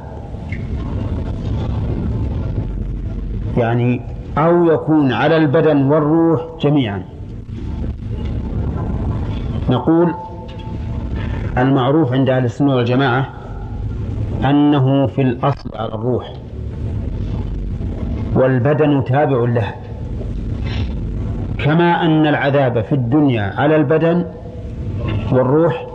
[3.57, 4.01] يعني
[4.37, 7.03] أو يكون على البدن والروح جميعا.
[9.69, 10.13] نقول
[11.57, 13.29] المعروف عند أهل السنة والجماعة
[14.45, 16.40] أنه في الأصل على الروح.
[18.41, 19.73] والبدن تابع له.
[21.65, 24.25] كما أن العذاب في الدنيا على البدن
[25.32, 25.88] والروح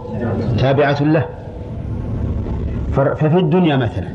[0.58, 1.24] تابعة له.
[2.92, 4.08] ففي الدنيا مثلا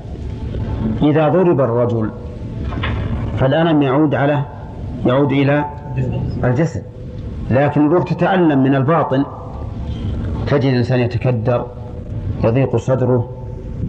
[1.03, 2.09] إذا ضرب الرجل
[3.37, 4.41] فالألم يعود على
[5.05, 5.65] يعود إلى
[6.43, 6.83] الجسد.
[7.51, 9.25] لكن الروح تتألم من الباطن
[10.47, 11.65] تجد الإنسان يتكدر
[12.43, 13.29] يضيق صدره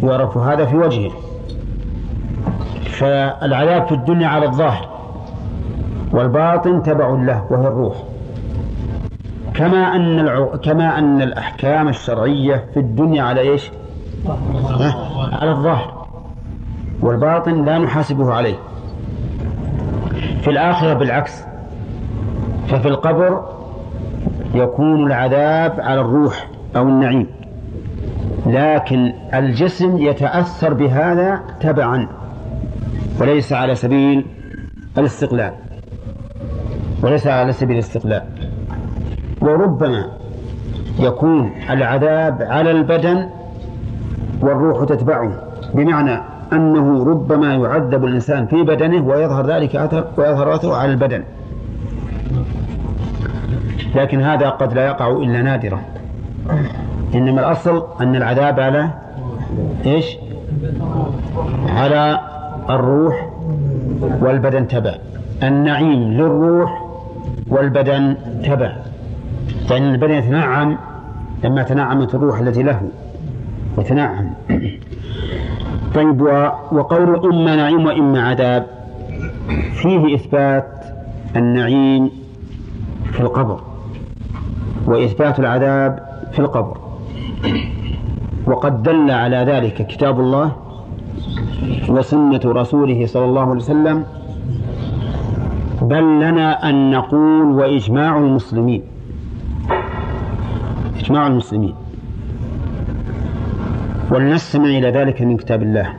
[0.02, 1.10] يعرف هذا في وجهه.
[3.02, 4.88] فالعذاب في الدنيا على الظاهر
[6.12, 7.96] والباطن تبع له وهي الروح.
[9.54, 10.46] كما أن الع...
[10.62, 13.70] كما أن الأحكام الشرعية في الدنيا على إيش؟
[15.32, 16.06] على الظاهر
[17.00, 18.56] والباطن لا نحاسبه عليه.
[20.40, 21.44] في الآخرة بالعكس
[22.68, 23.44] ففي القبر
[24.54, 27.26] يكون العذاب على الروح أو النعيم
[28.46, 32.21] لكن الجسم يتأثر بهذا تبعا.
[33.20, 34.24] وليس على سبيل
[34.98, 35.52] الاستقلال.
[37.02, 38.22] وليس على سبيل الاستقلال.
[39.40, 40.06] وربما
[40.98, 43.28] يكون العذاب على البدن
[44.40, 45.32] والروح تتبعه
[45.74, 46.20] بمعنى
[46.52, 51.22] أنه ربما يعذب الإنسان في بدنه ويظهر ذلك أثر ويظهر أثره على البدن.
[53.94, 55.80] لكن هذا قد لا يقع إلا نادرا.
[57.14, 58.90] إنما الأصل أن العذاب على
[59.86, 60.16] إيش؟
[61.68, 62.20] على
[62.70, 63.30] الروح
[64.20, 64.94] والبدن تبع.
[65.42, 66.86] النعيم للروح
[67.48, 68.72] والبدن تبع.
[69.68, 70.76] فإن البدن يتنعم
[71.44, 72.80] لما تنعمت الروح التي له
[73.78, 74.30] يتنعم
[75.94, 76.20] طيب
[76.72, 78.66] وقول إما نعيم وإما عذاب.
[79.72, 80.84] فيه إثبات
[81.36, 82.10] النعيم
[83.12, 83.60] في القبر
[84.86, 85.98] وإثبات العذاب
[86.32, 86.76] في القبر.
[88.46, 90.61] وقد دل على ذلك كتاب الله
[91.88, 94.04] وسنة رسوله صلى الله عليه وسلم
[95.82, 98.82] بل لنا أن نقول وإجماع المسلمين.
[101.00, 101.74] إجماع المسلمين.
[104.10, 105.94] ولنستمع إلى ذلك من كتاب الله.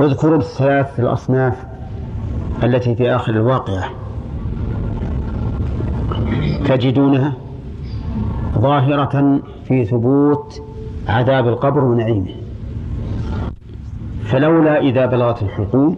[0.00, 1.64] اذكروا الثلاث الأصناف
[2.62, 3.90] التي في آخر الواقعة.
[6.68, 7.32] تجدونها
[8.58, 10.62] ظاهرة في ثبوت
[11.08, 12.34] عذاب القبر ونعيمه
[14.24, 15.96] فلولا إذا بلغت الحلقوم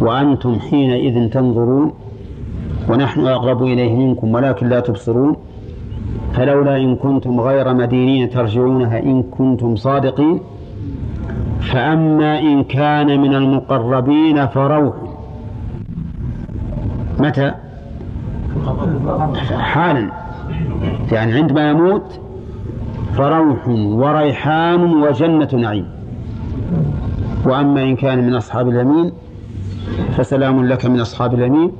[0.00, 1.92] وأنتم حينئذ تنظرون
[2.88, 5.36] ونحن أقرب إليه منكم ولكن لا تبصرون
[6.32, 10.40] فلولا إن كنتم غير مدينين ترجعونها إن كنتم صادقين.
[11.60, 14.94] فأما إن كان من المقربين فروح.
[17.20, 17.52] متى؟
[19.56, 20.10] حالا.
[21.12, 22.20] يعني عندما يموت
[23.16, 25.86] فروح وريحان وجنة نعيم.
[27.46, 29.12] وأما إن كان من أصحاب اليمين
[30.16, 31.72] فسلام لك من أصحاب اليمين.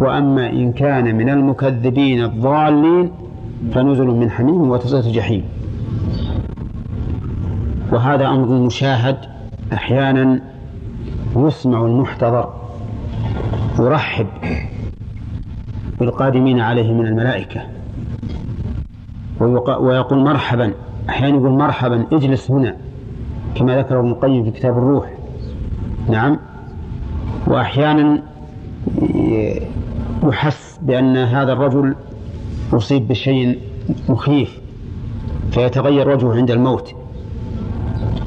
[0.00, 3.10] وأما إن كان من المكذبين الضالين
[3.72, 5.44] فنزل من حميم وتصلة جحيم.
[7.92, 9.16] وهذا أمر مشاهد
[9.72, 10.40] أحيانا
[11.36, 12.48] يسمع المحتضر
[13.80, 14.26] يرحب
[16.00, 17.75] بالقادمين عليه من الملائكة.
[19.40, 20.72] ويقول مرحبا
[21.08, 22.76] أحيانا يقول مرحبا اجلس هنا
[23.54, 25.10] كما ذكر ابن القيم في كتاب الروح.
[26.08, 26.38] نعم.
[27.46, 28.22] وأحيانا
[30.24, 31.94] يحس بأن هذا الرجل
[32.72, 33.58] أصيب بشيء
[34.08, 34.60] مخيف
[35.50, 36.94] فيتغير وجهه عند الموت.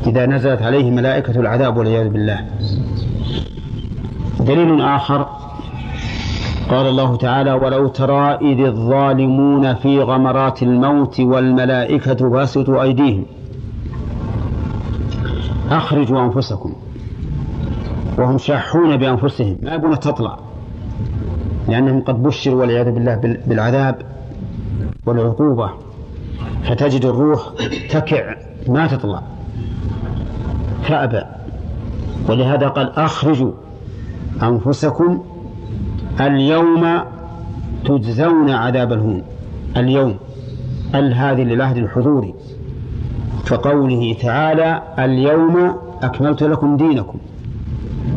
[0.07, 2.45] إذا نزلت عليه ملائكة العذاب والعياذ بالله.
[4.39, 5.27] دليل آخر
[6.69, 13.25] قال الله تعالى ولو ترى إذ الظالمون في غمرات الموت والملائكة باسطوا أيديهم
[15.71, 16.73] أخرجوا أنفسكم
[18.17, 19.57] وهم شاحون بأنفسهم.
[19.61, 20.39] ما يبون تطلع
[21.67, 23.15] لأنهم قد بشروا والعياذ بالله
[23.47, 24.01] بالعذاب
[25.05, 25.69] والعقوبة.
[26.63, 27.39] فتجد الروح
[27.89, 28.35] تكع
[28.67, 29.21] ما تطلع.
[30.83, 31.21] فأبى.
[32.29, 33.51] ولهذا قال أخرجوا
[34.43, 35.23] أنفسكم
[36.21, 36.99] اليوم
[37.85, 39.23] تجزون عذاب الهون.
[39.77, 40.15] اليوم
[40.95, 42.33] ال هذه للعهد الحضوري.
[43.47, 47.19] كقوله تعالى اليوم أكملت لكم دينكم.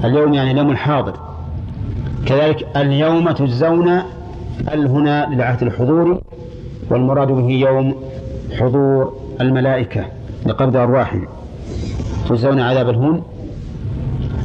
[0.05, 1.13] اليوم يعني اليوم الحاضر.
[2.27, 3.89] كذلك اليوم تجزون
[4.75, 6.21] ال هنا للعهد الحضوري
[6.91, 7.95] والمراد به يوم
[8.61, 10.05] حضور الملائكة
[10.47, 11.27] لقبض أرواحهم.
[12.29, 13.23] تجزون عذاب الهون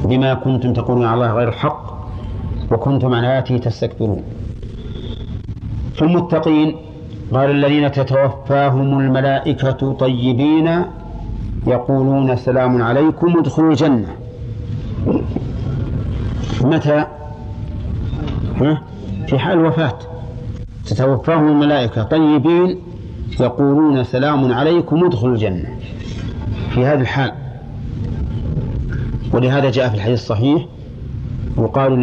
[0.06, 1.97] بما كنتم تقولون على الله غير الحق.
[2.72, 4.24] وكنتم عن آياته تستكبرون.
[5.94, 6.76] في المتقين
[7.34, 10.82] قال الذين تتوفاهم الملائكة طيبين
[11.68, 14.08] يقولون سلام عليكم ادخلوا الجنة.
[16.62, 17.06] متى؟
[19.28, 20.00] في حال الوفاة.
[20.86, 22.80] تتوفاهم الملائكة طيبين
[23.40, 25.70] يقولون سلام عليكم ادخلوا الجنة.
[26.70, 27.32] في هذا الحال.
[29.34, 30.66] ولهذا جاء في الحديث الصحيح
[31.58, 32.00] يقال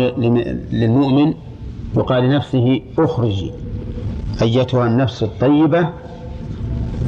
[0.72, 1.34] للمؤمن
[1.96, 3.52] يقال لنفسه اخرجي.
[4.42, 5.88] أيتها النفس الطيبة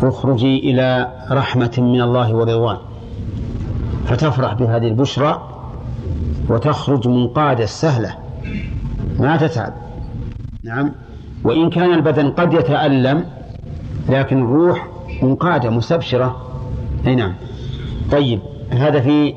[0.02, 2.76] اخرجي إلى رحمة من الله ورضوان.
[4.06, 5.48] فتفرح بهذه البشرى
[6.48, 8.14] وتخرج منقادة سهلة.
[9.18, 9.72] ما تتعب.
[10.64, 10.92] نعم.
[11.44, 13.24] وإن كان البدن قد يتألم
[14.08, 14.88] لكن الروح
[15.22, 16.36] منقادة مستبشرة.
[17.06, 17.34] أي نعم.
[18.12, 19.34] طيب هذا في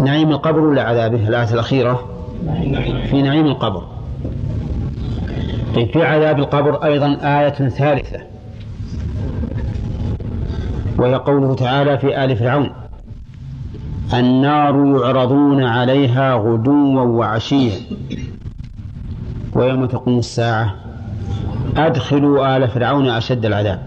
[0.00, 2.04] نعيم القبر ولا عذابه الآية الأخيرة؟
[3.10, 3.82] في نعيم القبر.
[5.74, 8.20] طيب في عذاب القبر أيضا آية ثالثة.
[10.98, 12.70] وهي قوله تعالى في آل فرعون
[14.14, 17.72] النار يعرضون عليها غدوا وعشيا.
[19.54, 20.74] ويوم تقوم الساعة
[21.76, 23.82] أدخلوا آل فرعون أشد العذاب.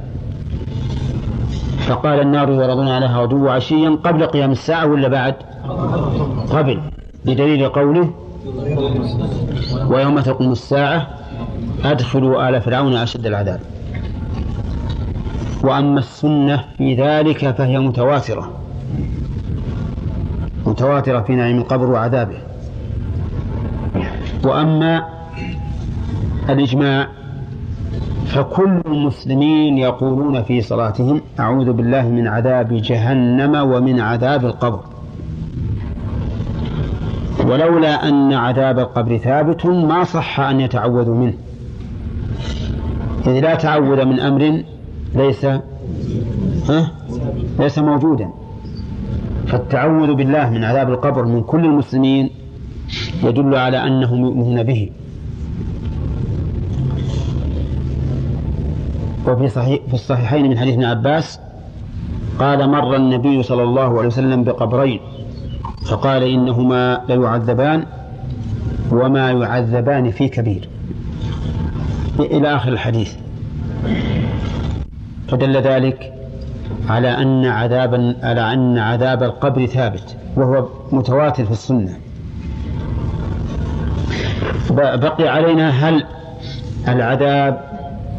[1.88, 5.36] فقال النار يعرضون عليها غدوا وعشيا قبل قيام الساعة ولا بعد؟
[6.52, 6.82] قبل
[7.26, 8.10] بدليل قوله
[9.88, 11.08] ويوم تقوم الساعة
[11.84, 13.60] أدخلوا آل فرعون أشد العذاب.
[15.64, 18.52] وأما السنة في ذلك فهي متواترة.
[20.66, 22.38] متواترة في نعيم القبر وعذابه.
[24.46, 25.06] وأما
[26.50, 27.08] الإجماع
[28.26, 34.93] فكل المسلمين يقولون في صلاتهم أعوذ بالله من عذاب جهنم ومن عذاب القبر.
[37.40, 41.34] ولولا أن عذاب القبر ثابت ما صح أن يتعوذوا منه.
[43.28, 44.64] إذ لا تعوذ من أمر
[45.16, 46.92] ليس ها؟
[47.60, 48.30] ليس موجودا.
[49.48, 52.30] فالتعوذ بالله من عذاب القبر من كل المسلمين
[53.24, 54.90] يدل على أنهم يؤمنون به.
[59.28, 61.40] وفي صحيح في الصحيحين من حديث ابن عباس
[62.40, 65.00] قال مر النبي صلى الله عليه وسلم بقبرين.
[65.86, 67.86] فقال إنهما ليعذبان
[68.92, 70.70] وما يعذبان في كبير.
[72.20, 73.14] إلى آخر الحديث.
[75.28, 76.14] فدل ذلك
[76.90, 81.98] على أن عذاب على أن عذاب القبر ثابت وهو متواتر في السنة.
[84.72, 86.06] بقي علينا هل
[86.88, 87.62] العذاب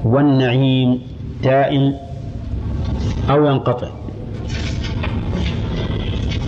[0.05, 1.01] والنعيم
[1.43, 1.95] دائم
[3.31, 3.89] أو ينقطع؟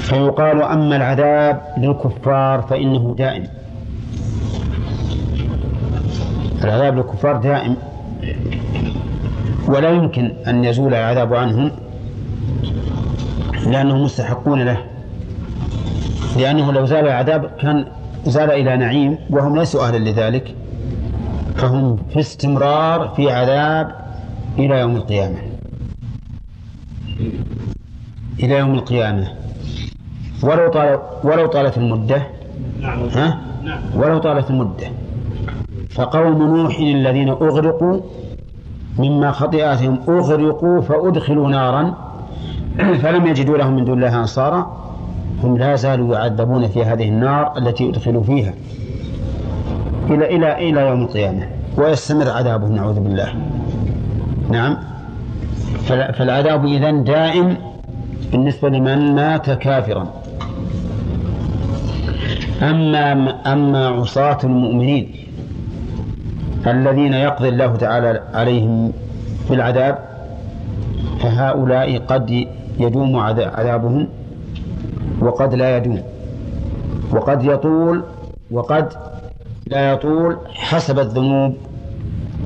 [0.07, 3.45] فيقال أما العذاب للكفار فإنه دائم.
[6.64, 7.77] العذاب للكفار دائم.
[9.69, 11.71] ولا يمكن أن يزول العذاب عنهم
[13.66, 14.79] لأنهم مستحقون له.
[16.37, 17.87] لأنه لو زال العذاب كان
[18.27, 20.55] زال إلى نعيم وهم ليسوا أهلا لذلك.
[21.57, 23.95] فهم في استمرار في عذاب
[24.59, 25.38] إلى يوم القيامة.
[28.40, 29.45] إلى يوم القيامة.
[30.42, 32.22] ولو طال ولو طالت المدة.
[33.14, 33.38] ها؟
[33.96, 34.87] ولو طالت المدة.
[35.90, 38.01] فقوم نوح الذين أغرقوا
[38.99, 41.94] مما خطيئاتهم أغرقوا فأدخلوا نارا.
[43.03, 44.77] فلم يجدوا لهم من دون الله أنصارا.
[45.42, 48.53] هم لا زالوا يعذبون في هذه النار التي أدخلوا فيها.
[50.11, 51.46] إلى إلى إلى يوم القيامة.
[51.79, 53.34] ويستمر عذابهم نعوذ بالله.
[54.51, 54.76] نعم.
[55.87, 57.57] فالعذاب إذن دائم
[58.32, 60.07] بالنسبة لمن مات كافرا.
[62.62, 63.12] أما
[63.52, 65.14] أما عصاة المؤمنين
[66.66, 68.92] الذين يقضي الله تعالى عليهم
[69.50, 69.98] بالعذاب
[71.20, 72.46] فهؤلاء قد
[72.78, 74.09] يدوم عذابهم
[75.20, 76.02] وقد لا يدوم.
[77.12, 78.02] وقد يطول
[78.50, 78.92] وقد
[79.66, 81.54] لا يطول حسب الذنوب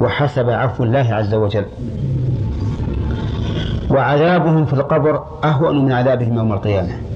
[0.00, 1.64] وحسب عفو الله عز وجل.
[3.90, 7.09] وعذابهم في القبر أهون من عذابهم يوم القيامة.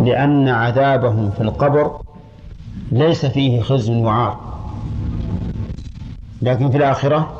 [0.00, 2.00] لأن عذابهم في القبر
[2.92, 4.40] ليس فيه خزي وعار.
[6.42, 7.32] لكن في الآخرة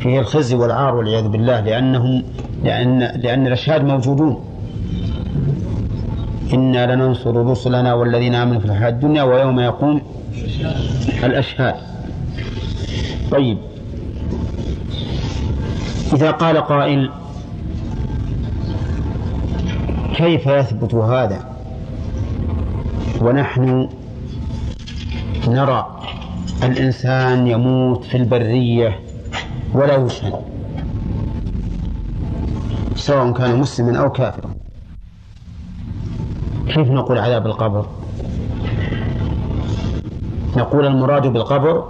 [0.00, 2.22] فيه الخزي والعار والعياذ بالله لأنهم
[2.64, 4.44] لأن لأن الأشهاد موجودون.
[6.54, 10.00] إنا لننصر رسلنا والذين آمنوا في الحياة الدنيا ويوم يقوم
[11.24, 11.74] الأشهاد.
[13.30, 13.58] طيب.
[16.12, 17.10] إذا قال قائل
[20.22, 21.40] كيف يثبت هذا؟
[23.20, 23.88] ونحن
[25.48, 26.00] نرى
[26.62, 29.00] الإنسان يموت في البرية
[29.74, 30.34] ولا يشهد
[32.94, 34.50] سواء كان مسلما أو كافرا.
[36.66, 37.86] كيف نقول عذاب القبر؟
[40.56, 41.84] نقول المراد بالقبر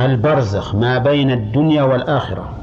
[0.00, 2.59] البرزخ ما بين الدنيا والآخرة.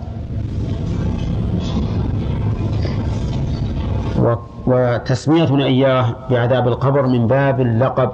[4.67, 8.11] وتسميتنا إياه بعذاب القبر من باب اللقب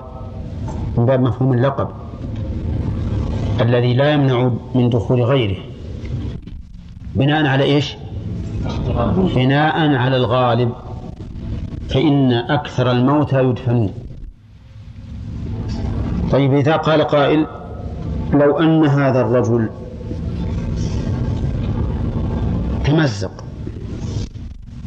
[0.98, 1.88] من باب مفهوم اللقب
[3.62, 5.58] الذي لا يمنع من دخول غيره
[7.16, 7.96] بناء على إيش؟
[9.36, 10.72] بناء على الغالب
[11.90, 13.94] فإن أكثر الموتى يدفنون
[16.32, 17.48] طيب إذا قال قائل
[18.34, 19.70] لو أن هذا الرجل
[22.86, 23.32] تمزق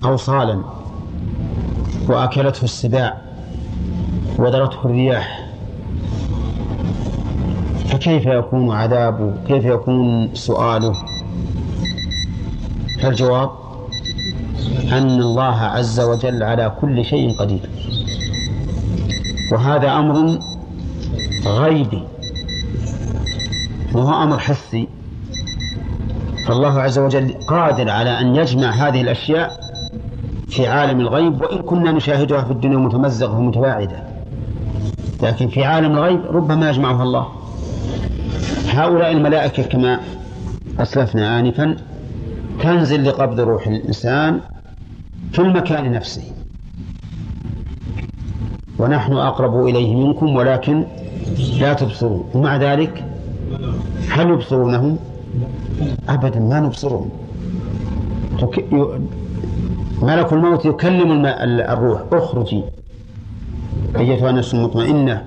[0.04, 0.75] أوصالا
[2.08, 3.16] وأكلته السباع
[4.38, 5.46] وذرته الرياح.
[7.88, 10.92] فكيف يكون عذابه كيف يكون سؤاله؟
[13.02, 13.50] فالجواب
[14.92, 17.70] أن الله عز وجل على كل شيء قدير.
[19.52, 20.38] وهذا أمر
[21.46, 22.02] غيبي.
[23.94, 24.88] وهو أمر حسي.
[26.46, 29.65] فالله عز وجل قادر على أن يجمع هذه الأشياء
[30.46, 34.02] في عالم الغيب وإن كنا نشاهدها في الدنيا متمزقة ومتباعدة.
[35.22, 37.26] لكن في عالم الغيب ربما يجمعها الله.
[38.68, 40.00] هؤلاء الملائكة كما
[40.78, 41.76] أسلفنا آنفا
[42.62, 44.40] تنزل لقبض روح الإنسان
[45.32, 46.22] في المكان نفسه.
[48.78, 50.84] ونحن أقرب إليه منكم ولكن
[51.60, 52.24] لا تبصرون.
[52.34, 53.04] ومع ذلك
[54.10, 54.96] هل يبصرونه
[56.08, 57.10] أبدا ما نبصرهم.
[60.06, 62.00] ملك الموت يكلم الروح.
[62.12, 62.62] اخرجي.
[63.96, 65.22] أيتها النفس المطمئنة.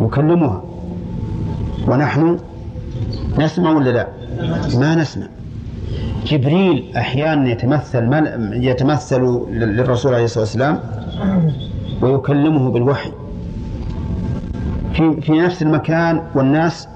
[0.00, 0.62] يكلمها
[1.88, 2.38] ونحن
[3.38, 4.08] نسمع ولا لا؟
[4.78, 5.26] ما نسمع.
[6.26, 8.02] جبريل أحيانا يتمثل
[8.52, 9.20] يتمثل
[9.50, 10.80] للرسول عليه الصلاة والسلام
[12.02, 13.12] ويكلمه بالوحي.
[14.92, 16.88] في في نفس المكان والناس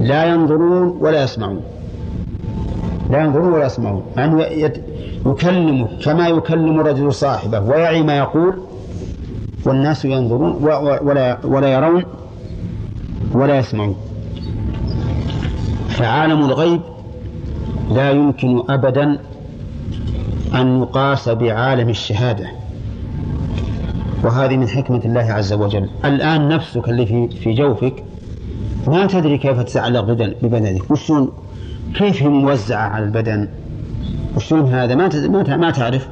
[0.00, 1.60] لا ينظرون ولا يسمعون.
[3.10, 4.02] لا ينظرون ولا يسمعون.
[4.16, 4.42] مع أنه
[5.26, 8.54] يكلمه كما يكلم الرجل صاحبه ويعي ما يقول
[9.66, 10.52] والناس ينظرون
[11.02, 12.04] ولا ولا يرون
[13.32, 13.96] ولا يسمعون.
[15.88, 16.80] فعالم الغيب
[17.90, 19.18] لا يمكن ابدا
[20.54, 22.46] أن يقاس بعالم الشهادة.
[24.24, 25.88] وهذه من حكمة الله عز وجل.
[26.04, 28.04] الآن نفسك اللي في في جوفك
[28.86, 30.00] ما تدري كيف تتعلق
[30.42, 30.90] ببدنك.
[30.90, 31.32] وشون
[31.94, 33.48] كيف هي موزعة على البدن؟
[34.36, 36.08] وشون هذا ما ما تعرف.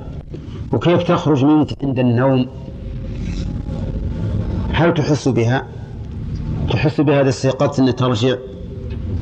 [0.72, 2.46] وكيف تخرج منك عند النوم؟
[4.72, 5.66] هل تحس بها؟
[6.70, 8.36] تحس بهذا استيقظت أن ترجع؟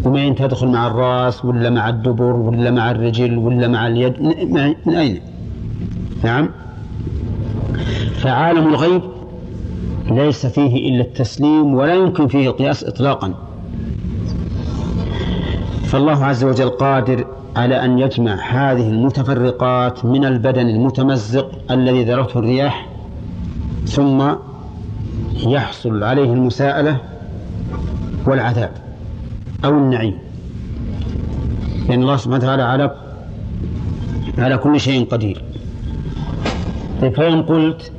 [0.05, 4.23] ومين تدخل مع الرأس ولا مع الدبر ولا مع الرجل ولا مع اليد؟
[4.87, 5.21] من أين؟
[6.25, 6.49] نعم.
[8.17, 9.03] فعالم الغيب
[10.11, 13.35] ليس فيه إلا التسليم ولا يمكن فيه القياس إطلاقا.
[15.85, 17.27] فالله عز وجل قادر
[17.57, 22.89] على أن يجمع هذه المتفرقات من البدن المتمزق الذي ذرته الرياح
[23.87, 24.33] ثم
[25.47, 26.97] يحصل عليه المساءلة
[28.27, 28.71] والعذاب
[29.65, 30.19] أو النعيم.
[31.89, 32.97] لأن الله سبحانه وتعالى على
[34.39, 35.43] على كل شيء قدير.
[37.01, 37.93] طيب فإن قلت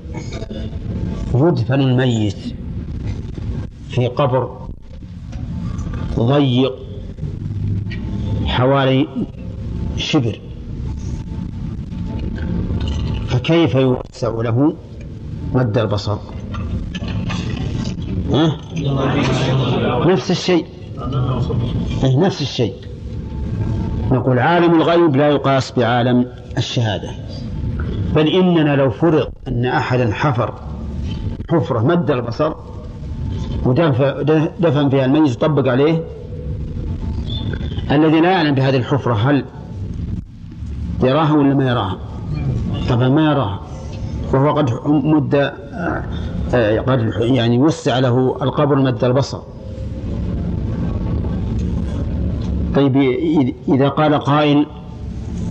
[1.36, 2.38] يدفن الميت
[3.90, 4.58] في قبر
[6.20, 6.74] ضيق
[8.46, 9.08] حوالي
[9.98, 10.40] شبر
[13.28, 14.76] فكيف يوسع له
[15.54, 16.18] مد البصر؟
[18.32, 18.58] ها؟
[20.06, 20.66] نفس الشيء.
[22.04, 22.74] إيه، نفس الشيء.
[24.12, 26.28] نقول عالم الغيب لا يقاس بعالم
[26.58, 27.12] الشهادة.
[28.16, 30.54] بل إننا لو فرض أن أحدا حفر
[31.50, 32.54] حفرة مد البصر
[33.66, 36.04] ودفن فيها الميت يطبق عليه
[37.92, 39.46] الذي لا يعلم بهذه الحفرة هل
[41.04, 41.98] يراها ولا ما يراها؟
[42.90, 43.60] طبعا ما يراها.
[44.34, 46.04] وهو قد مد آه،
[46.54, 49.40] آه، قد يعني وسع له القبر مد البصر.
[52.76, 52.98] طيب
[53.68, 54.66] إذا قال قائل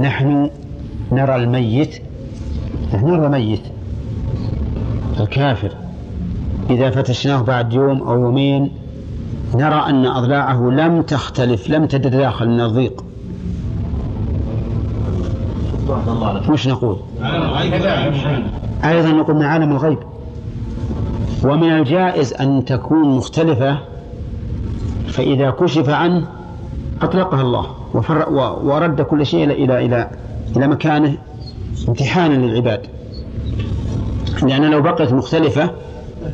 [0.01, 0.51] نحن
[1.13, 2.03] نرى الميت
[2.95, 3.63] نرى الميت
[5.21, 5.73] الكافر.
[6.71, 8.71] إذا فتشناه بعد يوم أو يومين
[9.55, 13.05] نرى أن أضلاعه لم تختلف لم تتداخل من الضيق
[16.49, 16.97] وش نقول.
[18.85, 19.99] أيضا نقول من عالم الغيب.
[21.45, 23.79] ومن الجائز أن تكون مختلفة
[25.09, 26.27] فإذا كشف عنه
[27.03, 27.67] أطلقها الله
[28.65, 30.11] ورد كل شيء إلى إلى
[30.57, 31.17] إلى مكانه
[31.89, 32.81] امتحانا للعباد.
[34.43, 35.71] لأن لو بقيت مختلفة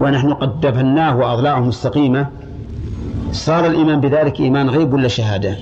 [0.00, 2.26] ونحن قد دفناه وأضلاعه مستقيمة
[3.32, 5.56] صار الإيمان بذلك إيمان غيب ولا شهادة؟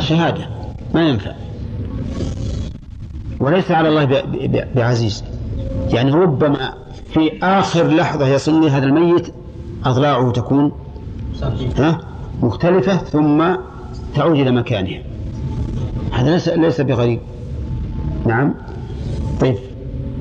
[0.00, 0.46] شهادة.
[0.94, 1.32] ما ينفع.
[3.40, 4.22] وليس على الله
[4.74, 5.24] بعزيز.
[5.88, 6.74] يعني ربما
[7.14, 9.34] في آخر لحظة يصلني هذا الميت
[9.84, 10.72] أضلاعه تكون
[11.78, 12.00] ها
[12.42, 13.56] مختلفة ثم
[14.14, 15.02] تعود إلى مكانها.
[16.12, 17.20] هذا ليس ليس بغريب.
[18.26, 18.54] نعم.
[19.40, 19.56] طيب.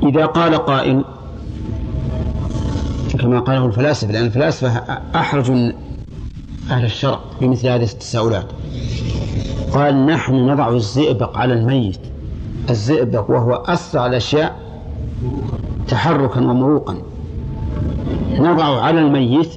[0.04, 1.04] إذا قال قائل
[3.20, 4.70] كما قاله الفلاسفة لأن الفلاسفة
[5.16, 5.52] أحرج
[6.72, 8.46] أهل الشرع بمثل هذه التساؤلات.
[9.74, 12.00] قال نحن نضع الزئبق على الميت.
[12.70, 14.56] الزئبق وهو أسرع الأشياء
[15.88, 16.98] تحركا ومروقا.
[18.40, 19.50] نضع على الميت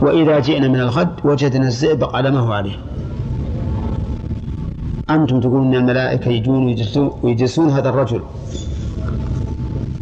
[0.00, 2.76] وإذا جئنا من الغد وجدنا الزئبق على ما هو عليه.
[5.10, 6.76] أنتم تقولون أن الملائكة يجون
[7.22, 8.20] ويجلسون, هذا الرجل.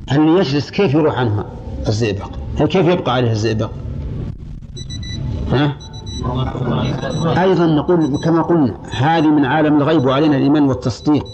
[0.08, 1.44] هل يجلس؟ كيف يروح عنها
[1.88, 3.70] الزئبق هل كيف يبقى عليه الزئبق
[5.52, 5.76] ها؟
[7.38, 11.24] أيضا نقول كما قلنا هذه من عالم الغيب وعلينا الإيمان والتصديق.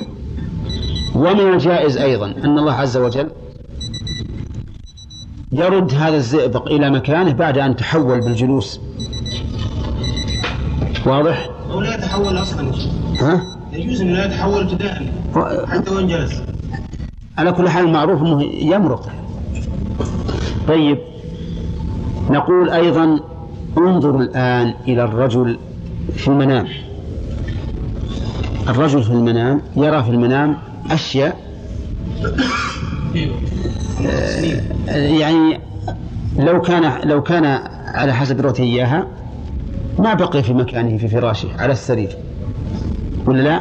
[1.15, 3.31] ومن الجائز أيضا أن الله عز وجل
[5.53, 8.81] يرد هذا الزئبق إلى مكانه بعد أن تحول بالجلوس.
[11.07, 12.73] واضح؟ أو لا يتحول أصلا.
[13.21, 15.13] ها؟ يجوز أنه لا يتحول ابتداء
[15.67, 16.43] حتى وإن جلس.
[17.39, 19.09] على كل حال معروف أنه يمرق.
[20.69, 20.99] طيب
[22.31, 23.21] نقول أيضا
[23.79, 25.59] انظر الآن إلى الرجل
[26.17, 26.67] في المنام.
[28.69, 30.57] الرجل في المنام يرى في المنام
[30.91, 31.37] أشياء
[34.89, 35.61] آه، يعني
[36.39, 37.45] لو كان لو كان
[37.95, 39.07] على حسب رؤيته إياها
[39.99, 42.17] ما بقي في مكانه في فراشه على السرير.
[43.27, 43.61] ولا لا؟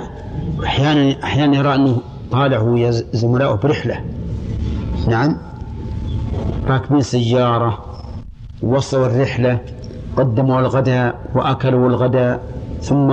[0.63, 2.01] أحيانا أحيانا يرى أنه
[2.31, 4.01] طالع هو زملائه برحلة.
[5.07, 5.37] نعم.
[6.67, 7.85] راكبين سيارة
[8.61, 9.59] وصلوا الرحلة.
[10.17, 12.41] قدموا الغداء وأكلوا الغداء
[12.81, 13.11] ثم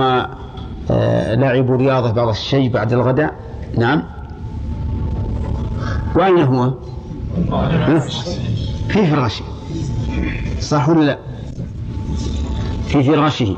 [0.91, 3.35] آه، لعبوا رياضة بعض الشيء بعد الغداء
[3.77, 4.03] نعم.
[6.15, 6.73] وأين هو؟
[8.87, 9.45] في فراشه.
[10.59, 11.17] صح ولا لا؟
[12.87, 13.57] في فراشه.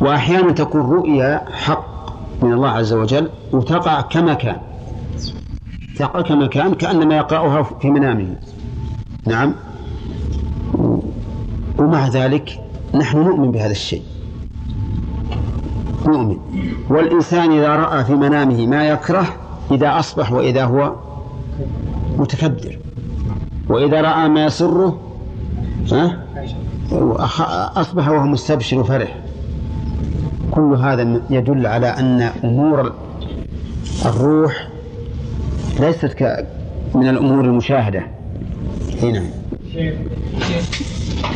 [0.00, 1.94] وأحيانا تكون رؤيا حق
[2.42, 4.56] من الله عز وجل وتقع كما كان
[5.98, 8.36] تقع كما كان كأنما يقرأها في منامه.
[9.26, 9.54] نعم.
[11.84, 12.60] ومع ذلك
[12.94, 14.02] نحن نؤمن بهذا الشيء.
[16.06, 16.36] نؤمن.
[16.90, 19.26] والإنسان إذا رأى في منامه ما يكره
[19.70, 20.94] إذا أصبح وإذا هو
[22.18, 22.78] متكبر.
[23.68, 25.00] وإذا رأى ما يسره
[27.76, 29.18] أصبح وهو مستبشر وفرح.
[30.50, 32.92] كل هذا يدل على أن أمور
[34.06, 34.68] الروح
[35.80, 36.38] ليست
[36.94, 38.02] من الأمور المشاهدة.
[39.02, 39.22] هنا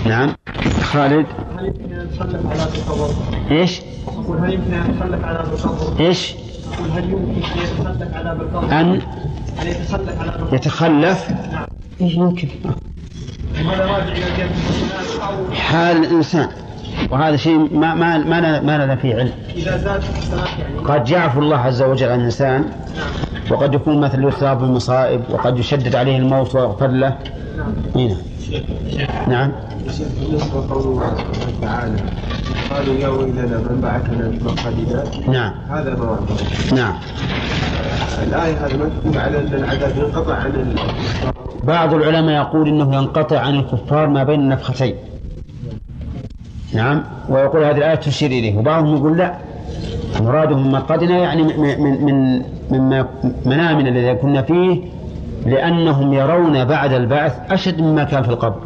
[0.08, 0.34] نعم
[0.82, 1.26] خالد
[1.58, 3.10] هل يمكن ان نتخلف على تصور؟
[3.50, 6.34] إيش؟ أقول هل يمكن ان نتخلف على تصور؟ إيش؟
[6.74, 9.00] أقول هل يمكن أن يتخلف على بالقبض؟ أن
[9.62, 11.66] ان يتخلف على؟ يتخلف نعم
[12.00, 12.48] إيش يمكن
[13.54, 14.50] هذا راجع إلى
[15.54, 16.48] حال الإنسان
[17.10, 20.02] وهذا شيء ما ما ما لنا, ما لنا فيه علم اذا زاد
[20.58, 22.64] يعني قد يعفو الله عز وجل عن الإنسان
[23.50, 27.18] وقد يكون مثل يصاب بالمصائب وقد يشدد عليه الموت ويغفر له
[27.94, 28.16] هنا
[29.28, 29.52] نعم.
[30.20, 31.16] بالنسبة لقوله
[31.62, 31.96] تعالى
[32.70, 35.52] قالوا يا ويلنا من بعثنا من مرقدنا نعم.
[35.70, 36.18] هذا ما.
[36.76, 36.94] نعم.
[38.22, 40.74] الآية هذه ما تدل على أن العذاب ينقطع عن
[41.64, 44.94] بعض العلماء يقول إنه ينقطع عن الكفار ما بين النفختين.
[46.74, 47.02] نعم.
[47.28, 48.58] ويقول هذه الآية تشير إليه.
[48.58, 49.34] وبعضهم يقول لا.
[50.20, 53.08] مرادهم من مرقدنا يعني من من من مما
[53.46, 54.80] منامنا الذي كنا فيه
[55.48, 58.60] لأنهم يرون بعد البعث أشد مما كان في القبر.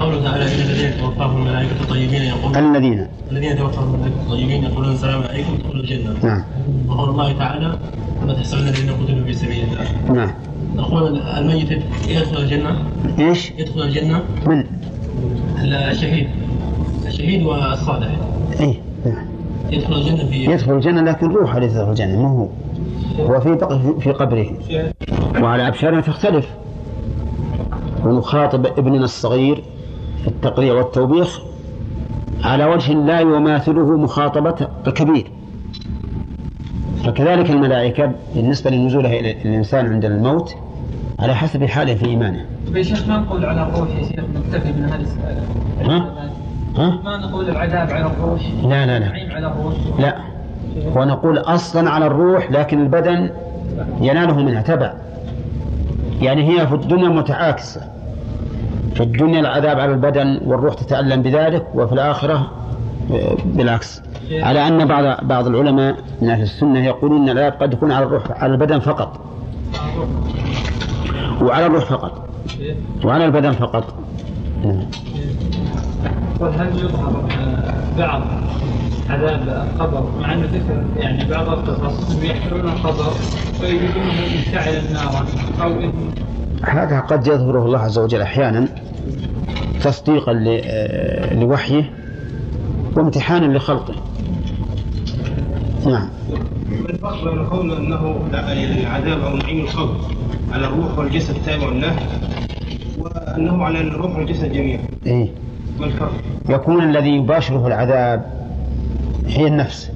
[0.00, 3.06] قوله تعالى إن الذين توفاهم الملائكة الطيبين يقولون الذين.
[3.30, 6.14] الذين توفاهم الملائكة الطيبين يقولون السلام عليكم ادخلوا الجنة.
[6.22, 6.44] نعم.
[6.88, 7.78] وقول الله تعالى
[8.22, 10.14] ولا تحسبن الذين قتلوا في سبيل الله.
[10.14, 10.30] نعم.
[10.76, 11.70] نقول الميت
[12.08, 12.76] يدخل الجنة؟
[13.18, 14.64] إيش؟ يدخل الجنة؟ من؟
[15.90, 16.28] الشهيد.
[17.06, 18.08] الشهيد والصالح.
[18.60, 18.74] إيه
[19.06, 19.26] نعم.
[19.70, 22.48] يدخل الجنة في يدخل الجنة لكن روحه ليس يدخل الجنة ما هو.
[23.18, 23.40] هو
[24.00, 24.46] في قبره.
[25.42, 26.48] وعلى أبشارنا تختلف.
[28.04, 29.62] ونخاطب ابننا الصغير
[30.22, 31.40] في التقريع والتوبيخ
[32.44, 35.30] على وجه لا يماثله مخاطبة الكبير.
[37.04, 40.54] فكذلك الملائكة بالنسبة لنزولها إلى الإنسان عند الموت
[41.18, 42.44] على حسب حاله في إيمانه.
[42.66, 45.06] طيب يا شيخ ما نقول على الروح يا شيخ؟ نكتفي من هذه
[45.80, 46.14] ها؟
[46.76, 49.34] ها؟ ما نقول العذاب على الروح؟ لا لا لا.
[49.34, 50.29] على الروح؟ لا.
[50.96, 53.30] ونقول أصلا على الروح لكن البدن
[54.00, 54.92] يناله منها تبع.
[56.22, 57.80] يعني هي في الدنيا متعاكسة.
[58.94, 62.50] في الدنيا العذاب على البدن والروح تتألم بذلك وفي الآخرة
[63.12, 64.02] آه، بالعكس.
[64.32, 68.22] على أن بعض بعض العلماء من أهل السنة يقولون أن العذاب قد يكون على الروح
[68.30, 69.20] على البدن فقط.
[71.42, 72.28] وعلى الروح فقط.
[73.04, 73.94] وعلى البدن فقط.
[76.40, 76.48] نعم.
[76.48, 78.22] وهل يظهر آه، بعض
[79.10, 83.12] عذاب القبر مع أنه ذكر يعني بعض القصص يحفرون القبر
[83.60, 85.26] ويريدونه مشتعلا نارا
[85.62, 85.92] أو إن
[86.64, 88.68] هذا قد يظهره الله عز وجل أحيانا
[89.82, 91.90] تصديقا ل- آه، لوحيه
[92.96, 93.94] وامتحانا لخلقه
[95.86, 96.08] نعم
[96.88, 99.96] الفرق بين قول انه العذاب أو نعيم القبر
[100.52, 101.96] على الروح والجسد تابع له
[102.98, 105.49] وأنه على الروح والجسد جميعا إيه الفرق؟
[106.48, 108.24] يكون الذي يباشره العذاب
[109.26, 109.90] هي النفس.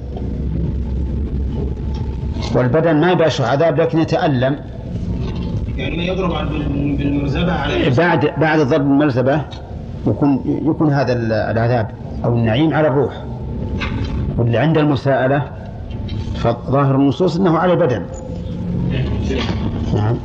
[2.55, 4.55] والبدن ما يباشر عذاب لكن يتألم.
[5.77, 9.41] يعني يضرب على- بال- بالمرزبة على الجسد بعد بعد ضرب المرزبة
[10.07, 11.91] يكون يكون هذا ال- العذاب
[12.25, 13.13] أو النعيم على الروح.
[14.37, 15.43] واللي عند المساءلة
[16.35, 18.05] فظاهر النصوص أنه على البدن.
[19.93, 20.15] نعم.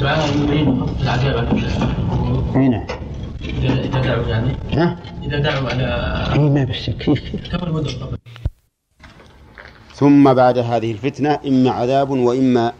[0.00, 1.46] دعاء المؤمنين العذاب
[2.54, 2.97] على
[3.64, 4.56] إذا دعوا يعني.
[4.72, 5.84] ها؟ إذا دعوا على
[6.32, 7.82] إيه ما بالشك كيف كيف كم
[9.94, 12.72] ثم بعد هذه الفتنة إما عذاب وإما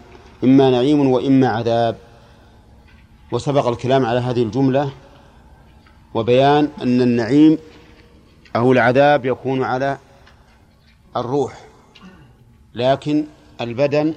[0.44, 1.96] إما نعيم وإما عذاب.
[3.32, 4.92] وسبق الكلام على هذه الجملة
[6.14, 7.58] وبيان أن النعيم
[8.56, 9.98] أو العذاب يكون على
[11.16, 11.52] الروح
[12.74, 13.24] لكن
[13.60, 14.14] البدن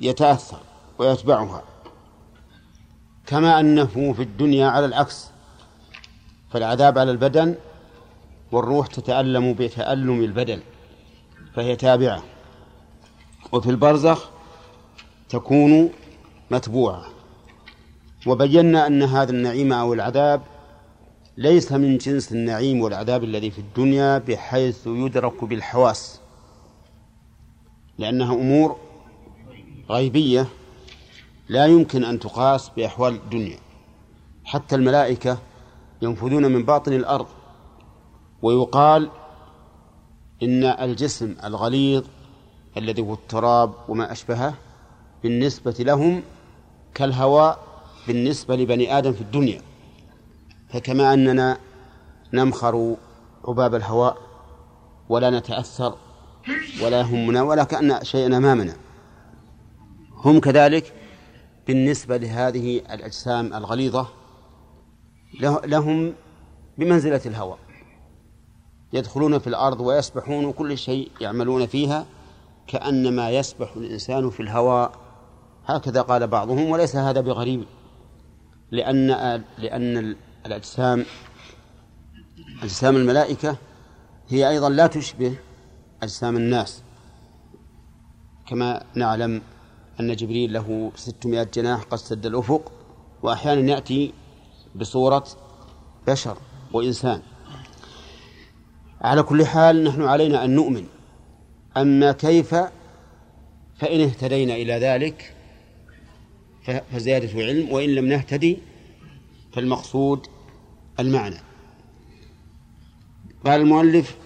[0.00, 0.58] يتأثر
[0.98, 1.62] ويتبعها.
[3.26, 5.30] كما أنه في الدنيا على العكس
[6.50, 7.54] فالعذاب على البدن
[8.52, 10.60] والروح تتألم بتألم البدن
[11.54, 12.22] فهي تابعة.
[13.52, 14.28] وفي البرزخ
[15.28, 15.90] تكون
[16.50, 17.06] متبوعة.
[18.26, 20.42] وبينا أن هذا النعيم أو العذاب
[21.36, 26.20] ليس من جنس النعيم والعذاب الذي في الدنيا بحيث يدرك بالحواس
[27.98, 28.76] لأنها أمور
[29.90, 30.46] غيبية.
[31.48, 33.58] لا يمكن أن تقاس بأحوال الدنيا.
[34.44, 35.38] حتى الملائكة
[36.02, 37.26] ينفذون من باطن الأرض
[38.42, 39.10] ويقال
[40.42, 42.04] إن الجسم الغليظ
[42.76, 44.54] الذي هو التراب وما أشبهه
[45.22, 46.22] بالنسبة لهم
[46.94, 47.58] كالهواء
[48.06, 49.62] بالنسبة لبني آدم في الدنيا.
[50.68, 51.58] فكما أننا
[52.32, 52.96] نمخر
[53.48, 54.16] عباب الهواء
[55.08, 55.96] ولا نتأثر
[56.82, 58.76] ولا يهمنا ولا كأن شيئا أمامنا.
[60.16, 60.92] هم كذلك
[61.66, 64.08] بالنسبة لهذه الأجسام الغليظة
[65.40, 66.14] له- لهم
[66.78, 67.58] بمنزلة الهواء.
[68.92, 72.06] يدخلون في الأرض ويسبحون وكل شيء يعملون فيها
[72.66, 74.92] كأنما يسبح الإنسان في الهواء.
[75.66, 77.64] هكذا قال بعضهم وليس هذا بغريب
[78.70, 79.06] لأن
[79.58, 81.04] لأن الأجسام
[82.62, 83.56] أجسام الملائكة
[84.28, 85.38] هي أيضا لا تشبه
[86.02, 86.82] أجسام الناس
[88.48, 89.42] كما نعلم
[90.00, 92.72] أن جبريل له ستمائة جناح قد سد الأفق
[93.22, 94.12] وأحيانا يأتي
[94.74, 95.24] بصورة
[96.06, 96.38] بشر
[96.72, 97.22] وإنسان.
[99.00, 100.86] على كل حال نحن علينا أن نؤمن.
[101.76, 102.54] أما كيف؟
[103.78, 105.34] فإن اهتدينا إلى ذلك
[106.92, 108.58] فزيادة علم وإن لم نهتدي
[109.52, 110.26] فالمقصود
[111.00, 111.36] المعنى.
[113.44, 114.16] قال المؤلف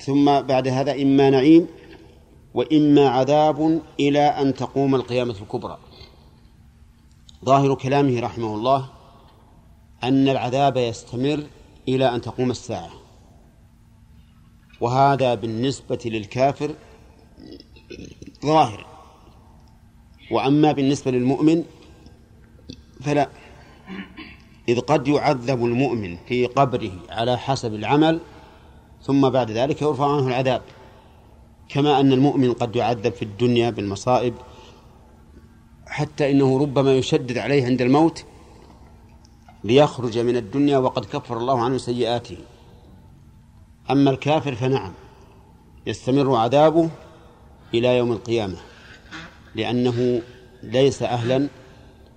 [0.00, 1.66] ثم بعد هذا إما نعيم
[2.54, 5.78] وإما عذاب إلى أن تقوم القيامة الكبرى.
[7.44, 8.90] ظاهر كلامه رحمه الله
[10.04, 11.46] أن العذاب يستمر
[11.88, 12.90] إلى أن تقوم الساعة.
[14.80, 16.74] وهذا بالنسبة للكافر
[18.42, 18.86] ظاهر.
[20.30, 21.64] وأما بالنسبة للمؤمن
[23.00, 23.28] فلا.
[24.68, 28.20] إذ قد يعذب المؤمن في قبره على حسب العمل
[29.02, 30.62] ثم بعد ذلك يرفع عنه العذاب.
[31.68, 34.34] كما أن المؤمن قد يعذب في الدنيا بالمصائب
[35.86, 38.24] حتى إنه ربما يشدد عليه عند الموت
[39.64, 42.36] ليخرج من الدنيا وقد كفر الله عنه سيئاته.
[43.90, 44.92] أما الكافر فنعم
[45.86, 46.90] يستمر عذابه
[47.74, 48.56] إلى يوم القيامة
[49.54, 50.22] لأنه
[50.62, 51.48] ليس أهلا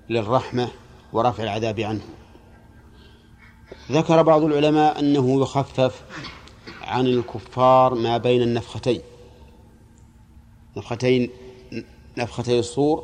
[0.10, 0.68] للرحمة
[1.14, 2.04] ورفع العذاب عنه.
[3.91, 6.04] ذكر بعض العلماء أنه يخفف
[6.82, 9.02] عن الكفار ما بين النفختين.
[10.78, 11.30] نفختين
[12.17, 13.03] نفختي الصور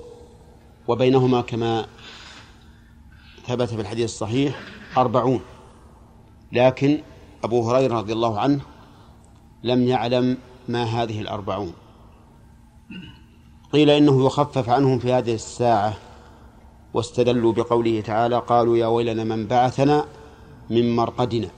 [0.87, 1.85] وبينهما كما
[3.47, 4.59] ثبت في الحديث الصحيح
[4.97, 5.41] أربعون.
[6.51, 7.01] لكن
[7.43, 8.61] أبو هريرة رضي الله عنه
[9.63, 11.73] لم يعلم ما هذه الأربعون.
[13.73, 15.93] قيل إنه يخفف عنهم في هذه الساعة
[16.93, 20.05] واستدلوا بقوله تعالى قالوا يا ويلنا من بعثنا
[20.69, 21.49] من مرقدنا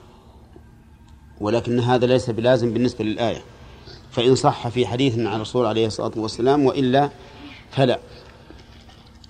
[1.41, 3.41] ولكن هذا ليس بلازم بالنسبة للآية.
[4.15, 7.09] فإن صح في حديث عن الرسول عليه الصلاة والسلام وإلا
[7.71, 7.99] فلا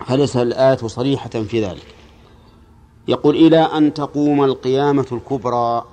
[0.06, 1.96] فليس الآية صريحة في ذلك.
[3.08, 5.86] يقول إلى أن تقوم القيامة الكبرى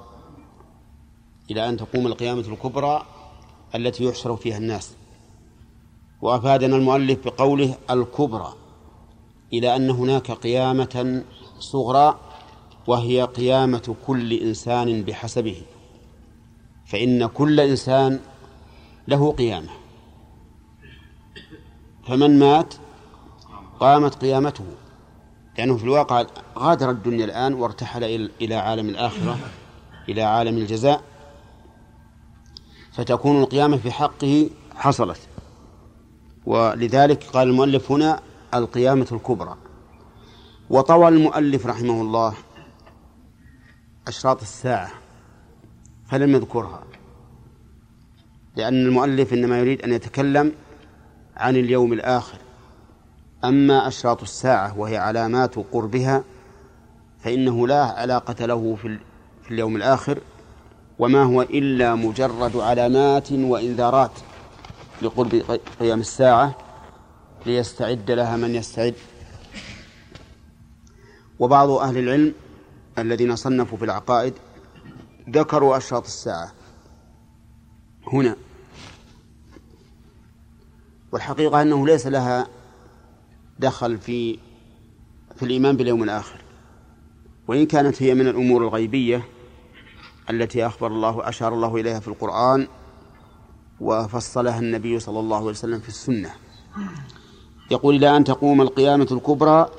[1.51, 3.07] إلى أن تقوم القيامة الكبرى
[3.74, 4.95] التي يحشر فيها الناس.
[6.22, 8.55] وأفادنا المؤلف بقوله الكبرى
[9.53, 11.24] إلى أن هناك قيامة
[11.59, 12.18] صغرى
[12.86, 15.62] وهي قيامة كل إنسان بحسبه.
[16.86, 18.20] فإن كل إنسان
[19.09, 19.69] له قيامة.
[22.09, 22.75] فمن مات
[23.81, 24.65] قامت قيامته.
[25.59, 26.25] لأنه في الواقع
[26.59, 29.39] غادر الدنيا الآن وارتحل إلى عالم الآخرة
[30.09, 31.03] إلى عالم الجزاء.
[32.93, 35.21] فتكون القيامة في حقه حصلت.
[36.47, 38.21] ولذلك قال المؤلف هنا
[38.55, 39.57] القيامة الكبرى.
[40.71, 42.35] وطوى المؤلف رحمه الله
[44.09, 44.91] أشراط الساعة
[46.07, 46.83] فلم يذكرها.
[48.57, 50.53] لأن المؤلف إنما يريد أن يتكلم
[51.37, 52.39] عن اليوم الآخر.
[53.45, 56.25] أما أشراط الساعة وهي علامات قربها
[57.21, 58.99] فإنه لا علاقة له في,
[59.51, 60.19] اليوم الآخر
[60.99, 64.11] وما هو إلا مجرد علامات وإنذارات
[65.03, 66.55] لقرب قيام الساعة
[67.47, 68.95] ليستعد لها من يستعد.
[71.39, 72.35] وبعض أهل العلم
[72.99, 74.35] الذين صنفوا في العقائد
[75.31, 76.53] ذكروا أشراط الساعة
[78.13, 78.37] هنا.
[81.13, 82.47] والحقيقة أنه ليس لها
[83.59, 84.39] دخل في
[85.37, 86.41] في الإيمان باليوم الآخر.
[87.49, 89.29] وإن كانت هي من الأمور الغيبية
[90.31, 92.69] التي أخبر الله أشار الله إليها في القرآن
[93.81, 96.31] وفصلها النبي صلى الله عليه وسلم في السنة.
[97.71, 99.71] يقول إلى أن تقوم القيامة الكبرى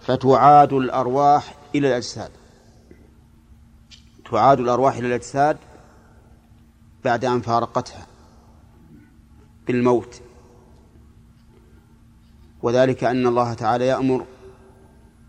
[0.00, 2.30] فتعاد الأرواح إلى الأجساد.
[4.30, 5.56] تعاد الأرواح إلى الأجساد
[7.04, 8.06] بعد أن فارقتها
[9.66, 10.22] بالموت.
[12.62, 14.26] وذلك أن الله تعالى يأمر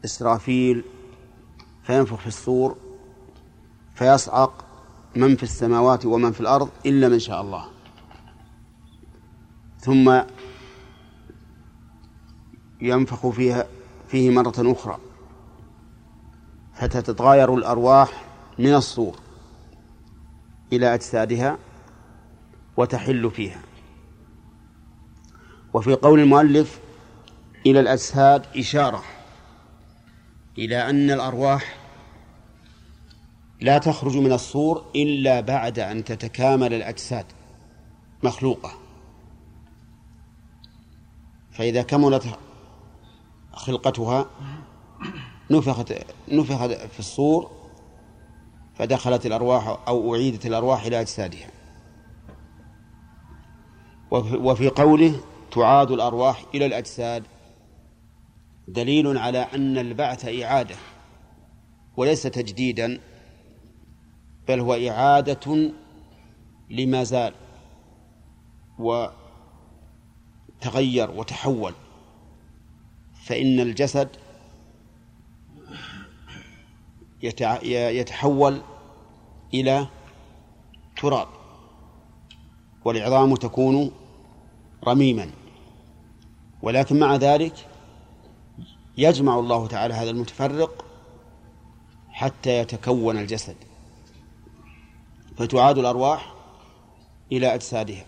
[0.06, 0.84] إسرافيل
[1.84, 2.76] فينفخ في الصور
[3.96, 4.66] فيصعق
[5.16, 7.66] من في السماوات ومن في الأرض إلا من شاء الله.
[9.80, 10.22] ثم
[12.82, 13.66] ينفخ فيها
[14.08, 14.98] فيه مرة أخرى
[16.74, 18.26] فتتغاير الأرواح
[18.60, 19.23] من الصور.
[20.76, 21.58] إلى أجسادها
[22.78, 23.62] وتحل فيها.
[25.74, 26.80] وفي قول المؤلف
[27.66, 29.04] إلى الأجساد إشارة
[30.58, 31.78] إلى أن الأرواح
[33.62, 37.26] لا تخرج من الصور إلا بعد أن تتكامل الأجساد
[38.24, 38.72] مخلوقة.
[41.52, 42.40] فإذا كملت
[43.54, 44.30] خلقتها
[45.52, 45.94] نفخت
[46.32, 47.63] نفخت في الصور
[48.74, 51.52] فدخلت الأرواح أو أعيدت الأرواح إلى أجسادها.
[54.12, 55.20] وفي قوله
[55.52, 57.24] تعاد الأرواح إلى الأجساد
[58.68, 60.76] دليل على أن البعث إعادة
[61.98, 63.00] وليس تجديدا
[64.48, 65.72] بل هو إعادة
[66.70, 67.34] لما زال
[68.80, 69.12] وتغير
[71.12, 71.74] وتحول.
[73.26, 74.10] فإن الجسد
[77.24, 78.62] يتحول
[79.54, 79.88] إلى
[81.02, 81.28] تراب.
[82.86, 83.92] والعظام تكون
[84.88, 85.30] رميما.
[86.62, 87.68] ولكن مع ذلك
[88.98, 90.86] يجمع الله تعالى هذا المتفرق
[92.10, 93.56] حتى يتكون الجسد.
[95.38, 96.34] فتعاد الأرواح
[97.32, 98.06] إلى أجسادها.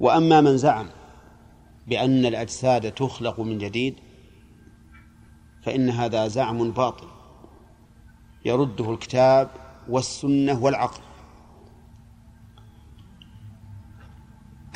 [0.00, 0.88] وأما من زعم
[1.86, 3.94] بأن الأجساد تخلق من جديد
[5.62, 7.07] فإن هذا زعم باطل.
[8.48, 9.50] يرده الكتاب
[9.88, 11.00] والسنة والعقل.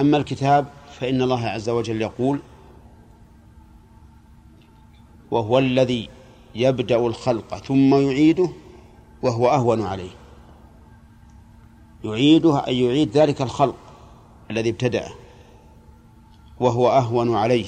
[0.00, 0.66] أما الكتاب
[0.98, 2.40] فإن الله عز وجل يقول
[5.30, 6.08] وهو الذي
[6.54, 8.48] يبدأ الخلق ثم يعيده
[9.22, 10.10] وهو أهون عليه.
[12.04, 13.76] يعيده أي يعيد ذلك الخلق
[14.50, 15.12] الذي ابتدأه
[16.60, 17.66] وهو أهون عليه.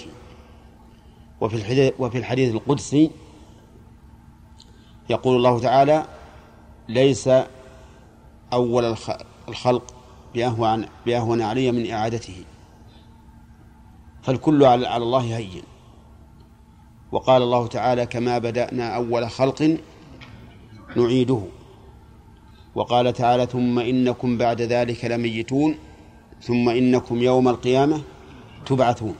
[1.40, 3.10] وفي الحديث, وفي الحديث القدسي
[5.10, 6.04] يقول الله تعالى
[6.88, 7.30] ليس
[8.52, 8.96] أول
[9.48, 9.94] الخلق
[10.34, 12.44] بأهون, بأهون علي من إعادته.
[14.22, 15.62] فالكل على الله هين.
[17.12, 19.78] وقال الله تعالى كما بدأنا أول خلق
[20.96, 21.42] نعيده.
[22.74, 25.78] وقال تعالى ثم إنكم بعد ذلك لميتون
[26.42, 28.02] ثم إنكم يوم القيامة
[28.66, 29.14] تبعثون.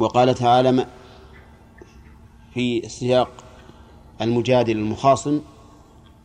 [0.00, 0.86] وقال تعالى
[2.54, 3.41] في سياق
[4.20, 5.40] المجادل المخاصم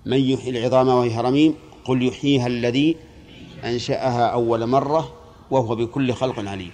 [0.05, 2.95] من يحيي العظام وهي رميم قل يحييها الذي
[3.63, 5.13] أنشأها أول مرة
[5.51, 6.71] وهو بكل خلق عليم.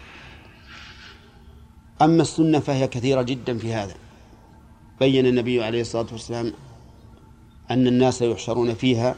[2.01, 3.95] أما السنة فهي كثيرة جدا في هذا.
[4.99, 6.53] بين النبي عليه الصلاة والسلام
[7.71, 9.15] أن الناس يحشرون فيها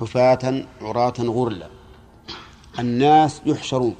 [0.00, 1.68] حفاة عراة غرلا.
[2.78, 3.94] الناس يحشرون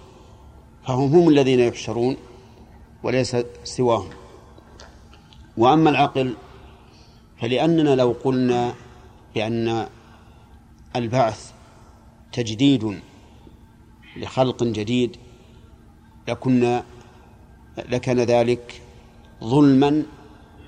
[0.87, 2.17] فهم هم الذين يحشرون
[3.03, 4.11] وليس سواهم.
[5.57, 6.35] وأما العقل
[7.41, 8.75] فلأننا لو قلنا
[9.35, 9.87] بأن
[10.97, 11.53] البعث
[12.33, 13.01] تجديد
[14.17, 15.17] لخلق جديد
[16.29, 16.85] لكنا
[17.89, 18.83] لكان ذلك
[19.45, 20.03] ظلما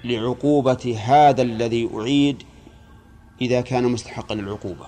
[0.05, 2.43] لعقوبة هذا الذي أعيد
[3.41, 4.87] إذا كان مستحقا للعقوبة.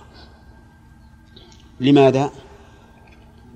[1.79, 2.31] لماذا؟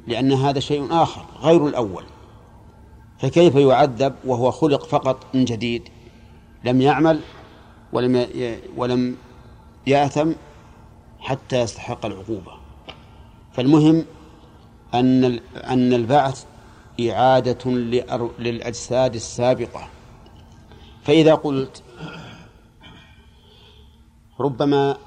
[0.07, 2.03] لأن هذا شيء آخر غير الأول.
[3.19, 5.89] فكيف يعذب وهو خلق فقط من جديد؟
[6.63, 7.21] لم يعمل
[7.97, 8.27] ولم
[8.75, 9.17] ولم
[9.87, 10.31] يأثم
[11.19, 12.51] حتى يستحق العقوبة.
[13.51, 14.05] فالمهم
[14.93, 16.45] أن أن البعث
[16.99, 17.71] إعادة
[18.39, 19.89] للأجساد السابقة.
[21.03, 21.83] فإذا قلت
[24.39, 24.97] ربما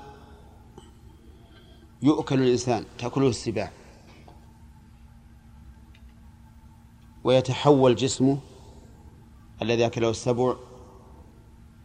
[2.02, 3.70] يؤكل الإنسان تأكله السباع
[7.24, 8.38] ويتحول جسمه
[9.62, 10.54] الذي أكله السبع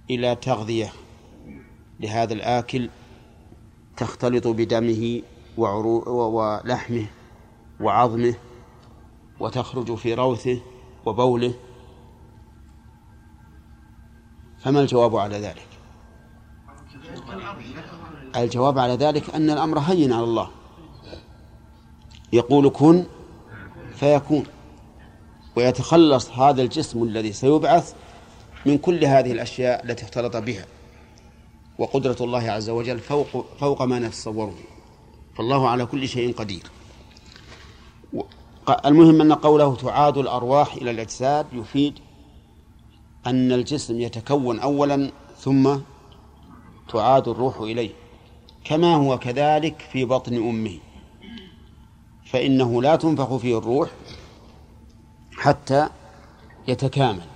[0.09, 0.93] إلى تغذية.
[1.99, 2.89] لهذا الآكل
[3.97, 5.21] تختلط بدمه
[5.57, 7.05] ولحمه
[7.79, 8.35] وعظمه
[9.39, 10.61] وتخرج في روثه
[11.05, 11.53] وبوله.
[14.59, 15.67] فما الجواب على ذلك؟
[18.35, 20.49] الجواب على ذلك أن الأمر هين على الله.
[22.33, 23.05] يقول كن
[23.95, 24.43] فيكون.
[25.55, 27.95] ويتخلص هذا الجسم الذي سيبعث
[28.66, 30.66] من كل هذه الأشياء التي اختلط بها
[31.80, 34.55] وقدرة الله عز وجل فوق فوق ما نتصوره.
[35.38, 36.63] فالله على كل شيء قدير.
[38.86, 41.93] المهم أن قوله تعاد الأرواح إلى الأجساد يفيد
[43.28, 45.78] أن الجسم يتكون أولا ثم
[46.93, 47.91] تعاد الروح إليه.
[48.63, 50.78] كما هو كذلك في بطن أمه.
[52.26, 53.89] فإنه لا تنفخ فيه الروح
[55.38, 55.89] حتى
[56.68, 57.34] يتكامل.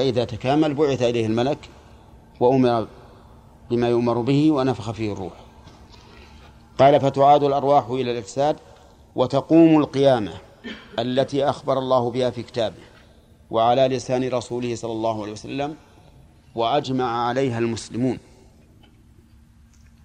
[0.00, 1.58] فإذا تكامل بعث إليه الملك
[2.40, 2.88] وأمر
[3.70, 5.32] بما يؤمر به ونفخ فيه الروح.
[6.78, 8.56] قال فتعاد الأرواح إلى الأجساد
[9.14, 10.32] وتقوم القيامة
[10.98, 12.82] التي أخبر الله بها في كتابه
[13.50, 15.76] وعلى لسان رسوله صلى الله عليه وسلم
[16.54, 18.18] وأجمع عليها المسلمون.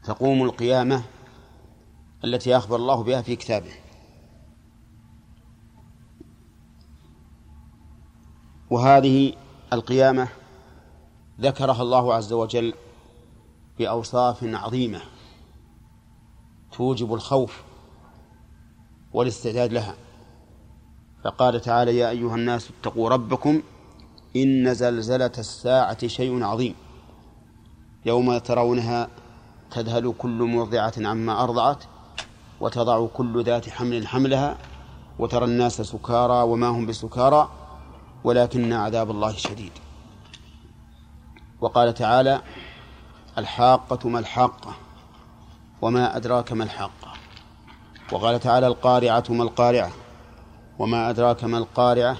[0.03, 1.03] تقوم القيامة
[2.23, 3.71] التي أخبر الله بها في كتابه.
[8.69, 10.27] وهذه القيامة
[11.41, 12.73] ذكرها الله عز وجل
[13.79, 15.01] بأوصاف عظيمة
[16.71, 17.63] توجب الخوف
[19.13, 19.95] والاستعداد لها.
[21.23, 23.61] فقال تعالى يا أيها الناس اتقوا ربكم
[24.35, 26.75] إن زلزلة الساعة شيء عظيم.
[28.05, 29.09] يوم ترونها
[29.71, 31.83] تذهل كل مرضعة عما أرضعت
[32.61, 34.57] وتضع كل ذات حمل حملها
[35.19, 37.64] وترى الناس سكارى وما هم بسكارى.
[38.25, 39.71] ولكن عذاب الله شديد.
[41.61, 42.41] وقال تعالى
[43.37, 44.75] الحاقة ما الحاقة
[45.81, 47.13] وما أدراك ما الحاقة.
[48.11, 49.91] وقال تعالى القارعة ما القارعة
[50.79, 52.17] وما أدراك ما القارعة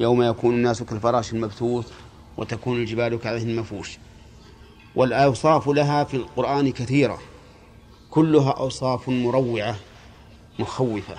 [0.00, 1.92] يوم يكون الناس كالفراش المبثوث
[2.36, 3.98] وتكون الجبال كعهن المفوش
[4.94, 7.18] والأوصاف لها في القرآن كثيرة
[8.10, 9.76] كلها أوصاف مروعة
[10.58, 11.16] مخوفة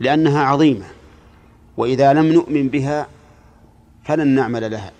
[0.00, 1.01] لأنها عظيمة.
[1.76, 3.06] وإذا لم نؤمن بها
[4.04, 4.92] فلن نعمل لها.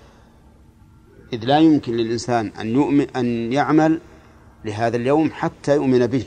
[1.32, 4.00] إذ لا يمكن للإنسان أن يؤمن أن يعمل
[4.64, 6.24] لهذا اليوم حتى يؤمن به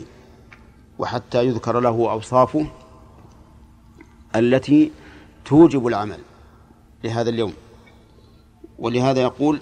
[1.00, 2.66] وحتى يذكر له أوصافه
[4.36, 4.92] التي
[5.46, 6.20] توجب العمل
[7.04, 7.54] لهذا اليوم.
[8.80, 9.60] ولهذا يقول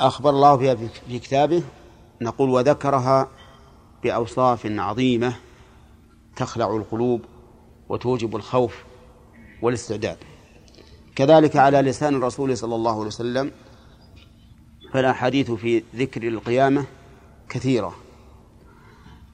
[0.00, 0.74] أخبر الله بها
[1.08, 1.62] في كتابه
[2.20, 3.28] نقول وذكرها
[4.02, 5.34] بأوصاف عظيمة
[6.36, 7.20] تخلع القلوب
[7.88, 8.84] وتوجب الخوف
[9.62, 10.16] والاستعداد.
[11.16, 13.50] كذلك على لسان الرسول صلى الله عليه وسلم
[14.92, 16.84] فالأحاديث في ذكر القيامة
[17.48, 17.94] كثيرة.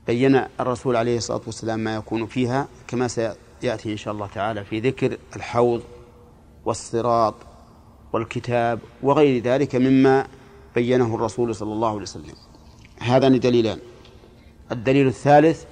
[0.06, 4.80] بين الرسول عليه الصلاة والسلام ما يكون فيها كما سيأتي إن شاء الله تعالى في
[4.80, 5.82] ذكر الحوض
[6.64, 7.34] والصراط
[8.12, 10.26] والكتاب وغير ذلك مما
[10.74, 12.34] بينه الرسول صلى الله عليه وسلم.
[12.98, 13.78] هذان دليلان.
[14.72, 15.64] الدليل الثالث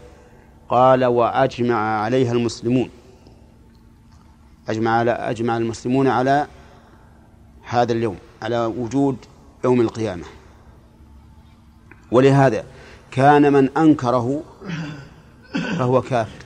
[0.69, 2.91] قال وأجمع عليها المسلمون
[4.69, 6.47] أجمع على أجمع المسلمون على
[7.63, 9.17] هذا اليوم على وجود
[9.65, 10.25] يوم القيامة.
[12.11, 12.65] ولهذا
[13.11, 14.43] كان من أنكره
[15.79, 16.45] فهو كافر.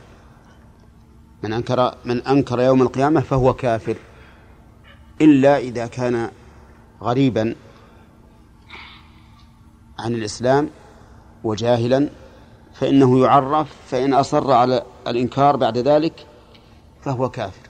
[1.42, 3.96] من أنكر من أنكر يوم القيامة فهو كافر.
[5.20, 6.30] إلا إذا كان
[7.02, 7.54] غريبا
[9.98, 10.70] عن الإسلام
[11.44, 12.08] وجاهلا
[12.74, 16.26] فإنه يعرف فإن أصر على الإنكار بعد ذلك
[17.02, 17.65] فهو كافر.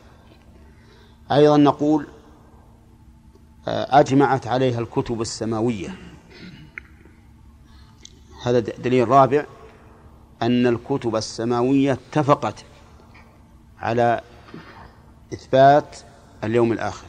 [1.33, 2.07] أيضا نقول
[3.69, 5.95] أجمعت عليها الكتب السماوية.
[8.43, 9.47] هذا دليل رابع
[10.43, 12.65] أن الكتب السماوية اتفقت
[13.79, 14.21] على
[15.33, 15.97] إثبات
[16.45, 17.07] اليوم الآخر.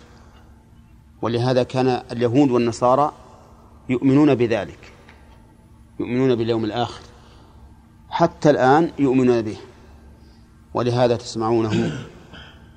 [1.21, 3.11] ولهذا كان اليهود والنصارى
[3.89, 4.93] يؤمنون بذلك
[5.99, 7.01] يؤمنون باليوم الآخر
[8.09, 9.57] حتى الآن يؤمنون به.
[10.73, 11.91] ولهذا تسمعونهم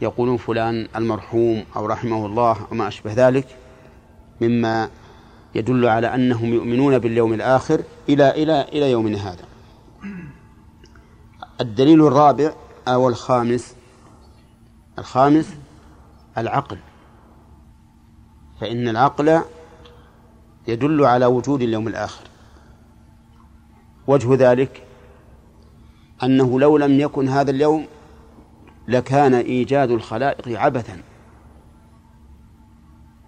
[0.02, 3.46] يقولون فلان المرحوم أو رحمه الله أو ما أشبه ذلك
[4.40, 4.90] مما
[5.54, 9.44] يدل على أنهم يؤمنون باليوم الآخر إلى إلى إلى يومنا هذا.
[11.60, 12.52] الدليل الرابع
[12.88, 13.74] أو الخامس
[14.98, 15.54] الخامس
[16.38, 16.78] العقل.
[18.60, 19.40] فإن العقل
[20.68, 22.24] يدل على وجود اليوم الآخر.
[24.06, 24.82] وجه ذلك
[26.22, 27.86] أنه لو لم يكن هذا اليوم
[28.90, 31.02] لكان إيجاد الخلائق عبثا.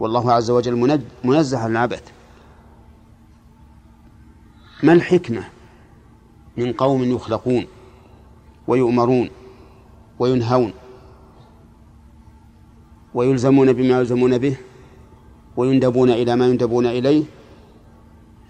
[0.00, 2.12] والله عز وجل منزه عن العبث.
[4.82, 5.44] ما الحكمة
[6.56, 7.66] من قوم يخلقون
[8.66, 9.30] ويؤمرون
[10.18, 10.72] وينهون
[13.14, 14.56] ويلزمون بما يلزمون به
[15.56, 17.24] ويندبون إلى ما يندبون إليه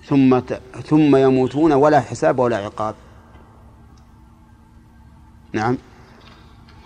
[0.04, 0.40] ثم
[0.84, 2.94] ثم يموتون ولا حساب ولا عقاب.
[5.52, 5.78] نعم.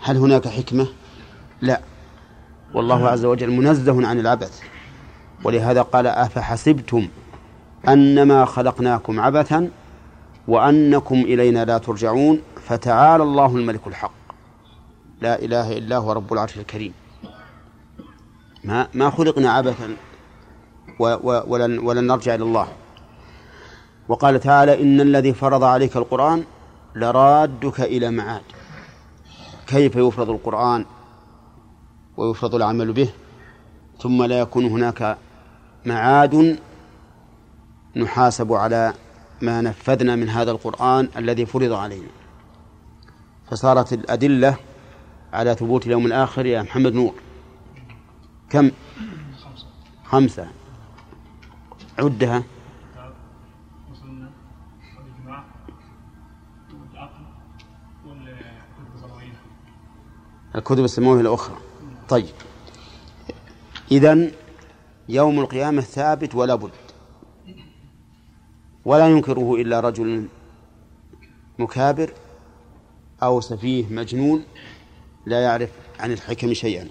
[0.07, 0.87] هل هناك حكمة؟
[1.61, 1.81] لا.
[2.73, 4.61] والله عز وجل منزه عن العبث.
[5.43, 7.07] ولهذا قال أفحسبتم
[7.87, 9.69] أنما خلقناكم عبثا
[10.47, 14.11] وأنكم إلينا لا ترجعون فتعالى الله الملك الحق.
[15.21, 16.93] لا إله إلا هو رب العرش الكريم.
[18.63, 19.95] ما ما خلقنا عبثا
[20.99, 22.67] ولن ولن نرجع إلى الله.
[24.07, 26.43] وقال تعالى إن الذي فرض عليك القرآن
[26.95, 28.41] لرادك إلى معاد.
[29.67, 30.85] كيف يفرض القرآن
[32.17, 33.09] ويفرض العمل به
[34.01, 35.17] ثم لا يكون هناك
[35.85, 36.59] معاد
[37.95, 38.93] نحاسب على
[39.41, 42.07] ما نفذنا من هذا القرآن الذي فرض علينا
[43.49, 44.57] فصارت الأدلة
[45.33, 47.13] على ثبوت اليوم الآخر يا محمد نور.
[48.49, 48.71] كم؟
[50.05, 50.47] خمسة.
[51.99, 52.43] عدها.
[60.57, 61.57] الكتب السماوية الأخرى.
[62.09, 62.25] طيب.
[63.91, 64.31] إذن
[65.09, 66.71] يوم القيامة ثابت ولا بد.
[68.85, 70.27] ولا ينكره إلا رجل
[71.59, 72.13] مكابر
[73.23, 74.43] أو سفيه مجنون
[75.25, 76.87] لا يعرف عن الحكم شيئا.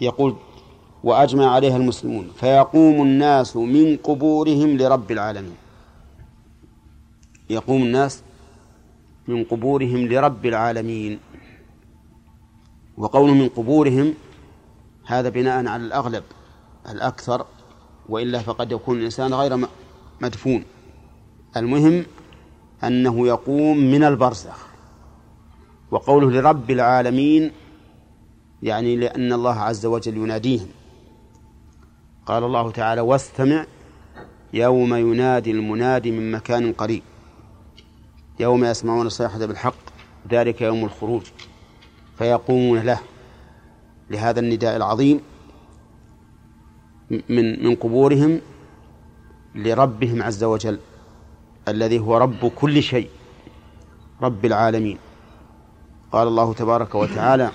[0.00, 0.36] يقول
[1.04, 5.56] وأجمع عليها المسلمون فيقوم الناس من قبورهم لرب العالمين.
[7.50, 8.22] يقوم الناس
[9.28, 11.18] من قبورهم لرب العالمين.
[12.96, 14.14] وقول من قبورهم
[15.06, 16.24] هذا بناء على الأغلب
[16.90, 17.46] الأكثر
[18.08, 19.68] وإلا فقد يكون الإنسان غير
[20.20, 20.64] مدفون.
[21.56, 22.04] المهم
[22.84, 24.66] أنه يقوم من البرزخ.
[25.90, 27.52] وقوله لرب العالمين
[28.62, 30.68] يعني لأن الله عز وجل يناديهم.
[32.26, 33.66] قال الله تعالى واستمع
[34.52, 37.02] يوم ينادي المنادي من مكان قريب
[38.40, 39.74] يوم يسمعون الصيحة بالحق
[40.30, 41.22] ذلك يوم الخروج.
[42.22, 42.98] فيقومون له
[44.10, 45.20] لهذا النداء العظيم
[47.10, 48.40] من من قبورهم
[49.54, 50.78] لربهم عز وجل
[51.68, 53.08] الذي هو رب كل شيء
[54.22, 54.98] رب العالمين.
[56.12, 57.50] قال الله تبارك وتعالى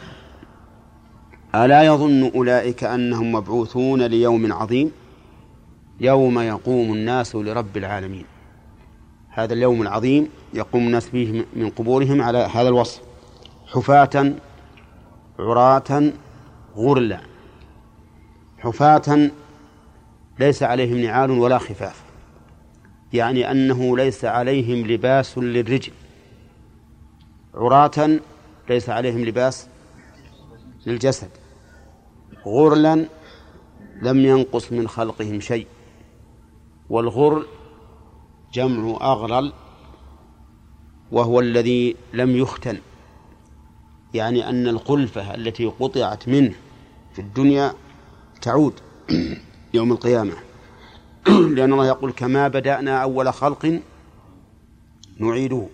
[1.55, 4.91] ألا يظن أولئك أنهم مبعوثون ليوم عظيم؟
[5.99, 8.25] يوم يقوم الناس لرب العالمين.
[9.29, 13.01] هذا اليوم العظيم يقوم الناس فيه من قبورهم على هذا الوصف
[13.67, 14.33] حفاة
[15.39, 16.13] عراة
[16.75, 17.19] غرلا
[18.59, 19.31] حفاة
[20.39, 22.03] ليس عليهم نعال ولا خفاف.
[23.13, 25.91] يعني أنه ليس عليهم لباس للرجل.
[27.55, 28.19] عراة
[28.69, 29.67] ليس عليهم لباس
[30.85, 31.29] للجسد.
[32.45, 33.05] غرلا
[34.01, 35.67] لم ينقص من خلقهم شيء.
[36.89, 37.45] والغرل
[38.53, 39.53] جمع أغرل
[41.11, 42.77] وهو الذي لم يختن.
[44.17, 46.53] يعني أن القلفة التي قطعت منه
[47.13, 47.73] في الدنيا
[48.41, 48.73] تعود
[49.73, 50.33] يوم القيامة.
[51.55, 53.81] لأن الله يقول كما بدأنا أول خلق
[55.19, 55.67] نعيده.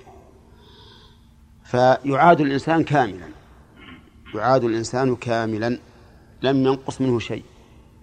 [1.63, 3.27] فيعاد الإنسان كاملا.
[4.35, 5.79] يعاد الإنسان كاملا.
[6.41, 7.43] لم ينقص منه شيء.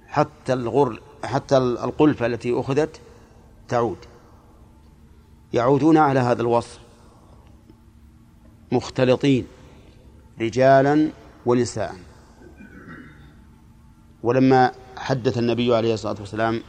[0.06, 3.00] حتى الغر حتى القلفة التي أخذت
[3.68, 3.98] تعود.
[5.52, 6.78] يعودون على هذا الوصف.
[8.72, 9.46] مختلطين.
[10.40, 11.10] رجالا
[11.46, 11.94] ونساء.
[14.22, 16.62] ولما حدث النبي عليه الصلاة والسلام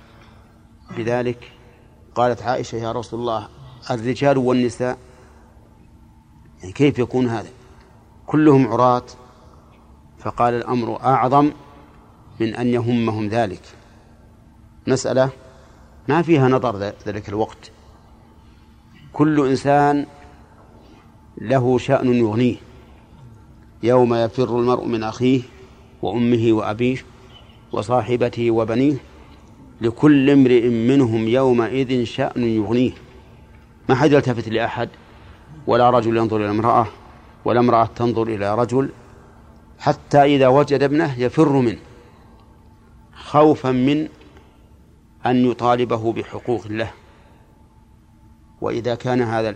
[0.98, 1.52] بذلك
[2.16, 3.48] قالت عائشة يا رسول الله
[3.92, 4.98] الرجال والنساء
[6.60, 7.50] يعني كيف يكون هذا؟
[8.28, 9.04] كلهم عراة.
[10.20, 11.52] فقال الأمر أعظم
[12.40, 13.62] من أن يهمهم ذلك.
[14.88, 15.30] مسألة
[16.08, 17.72] ما فيها نظر ذلك الوقت.
[19.14, 20.06] كل إنسان
[21.38, 22.58] له شأن يغنيه.
[23.84, 25.42] يوم يفر المرء من أخيه
[26.02, 26.98] وأمه وأبيه
[27.72, 28.96] وصاحبته وبنيه
[29.82, 32.92] لكل امرئ منهم يومئذ شأن يغنيه.
[33.90, 34.90] ما حد يلتفت لأحد
[35.68, 36.88] ولا رجل ينظر إلى امرأة
[37.46, 38.90] ولا امرأة تنظر إلى رجل
[39.80, 41.80] حتى إذا وجد ابنه يفر منه
[43.14, 44.08] خوفا من
[45.26, 46.92] أن يطالبه بحقوق الله.
[48.62, 49.56] وإذا كان هذا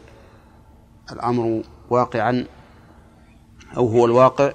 [1.12, 2.46] الأمر واقعا
[3.78, 4.54] أو هو الواقع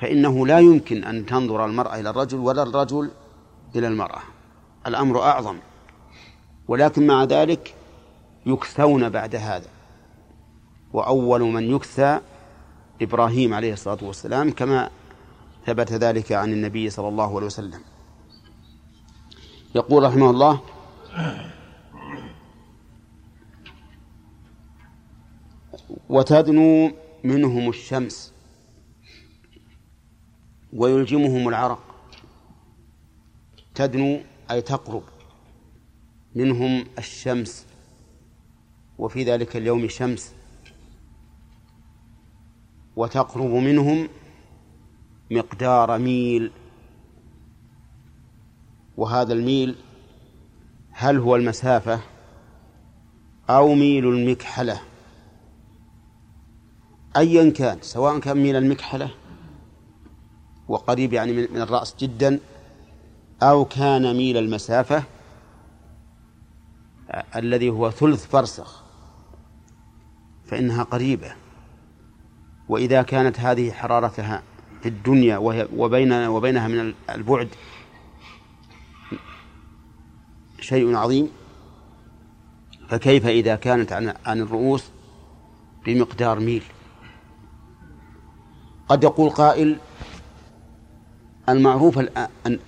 [0.00, 3.10] فإنه لا يمكن أن تنظر المرأة إلى الرجل ولا الرجل
[3.76, 4.22] إلى المرأة.
[4.86, 5.56] الأمر أعظم.
[6.68, 7.74] ولكن مع ذلك
[8.46, 9.68] يكثون بعد هذا.
[10.92, 12.20] وأول من يكثى
[13.02, 14.90] إبراهيم عليه الصلاة والسلام كما
[15.66, 17.80] ثبت ذلك عن النبي صلى الله عليه وسلم.
[19.74, 20.60] يقول رحمه الله
[26.08, 26.90] وتدنو
[27.24, 28.32] منهم الشمس
[30.72, 31.94] ويلجمهم العرق.
[33.74, 34.20] تدنو
[34.50, 35.02] أي تقرب.
[36.34, 37.66] منهم الشمس
[38.98, 40.34] وفي ذلك اليوم شمس.
[42.96, 44.08] وتقرب منهم
[45.30, 46.50] مقدار ميل.
[48.96, 49.74] وهذا الميل
[50.90, 52.00] هل هو المسافة
[53.50, 54.93] أو ميل المكحلة؟
[57.16, 59.10] أيا كان سواء كان ميل المكحلة
[60.68, 62.40] وقريب يعني من الرأس جدا
[63.42, 65.02] أو كان ميل المسافة
[67.36, 68.82] الذي هو ثلث فرسخ
[70.46, 71.32] فإنها قريبة.
[72.68, 74.42] وإذا كانت هذه حرارتها
[74.82, 77.48] في الدنيا وهي وبين وبينها من البعد
[80.60, 81.28] شيء عظيم
[82.88, 83.92] فكيف إذا كانت
[84.26, 84.84] عن الرؤوس
[85.86, 86.62] بمقدار ميل؟
[88.88, 89.78] قد يقول قائل
[91.48, 91.98] المعروف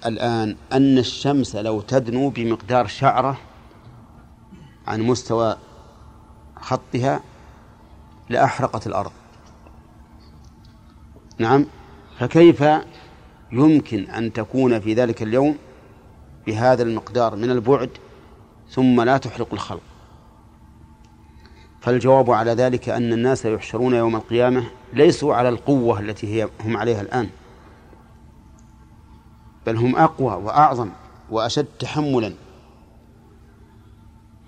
[0.06, 3.38] الآن أن الشمس لو تدنو بمقدار شعرة
[4.86, 5.56] عن مستوى
[6.56, 7.20] خطها
[8.28, 9.12] لأحرقت الأرض.
[11.38, 11.66] نعم.
[12.18, 12.64] فكيف
[13.52, 15.56] يمكن أن تكون في ذلك اليوم
[16.46, 17.90] بهذا المقدار من البعد
[18.70, 19.82] ثم لا تحرق الخلق؟
[21.80, 27.00] فالجواب على ذلك أن الناس يحشرون يوم القيامة ليسوا على القوة التي هي هم عليها
[27.00, 27.28] الآن
[29.66, 30.90] بل هم أقوى وأعظم
[31.30, 32.32] وأشد تحملا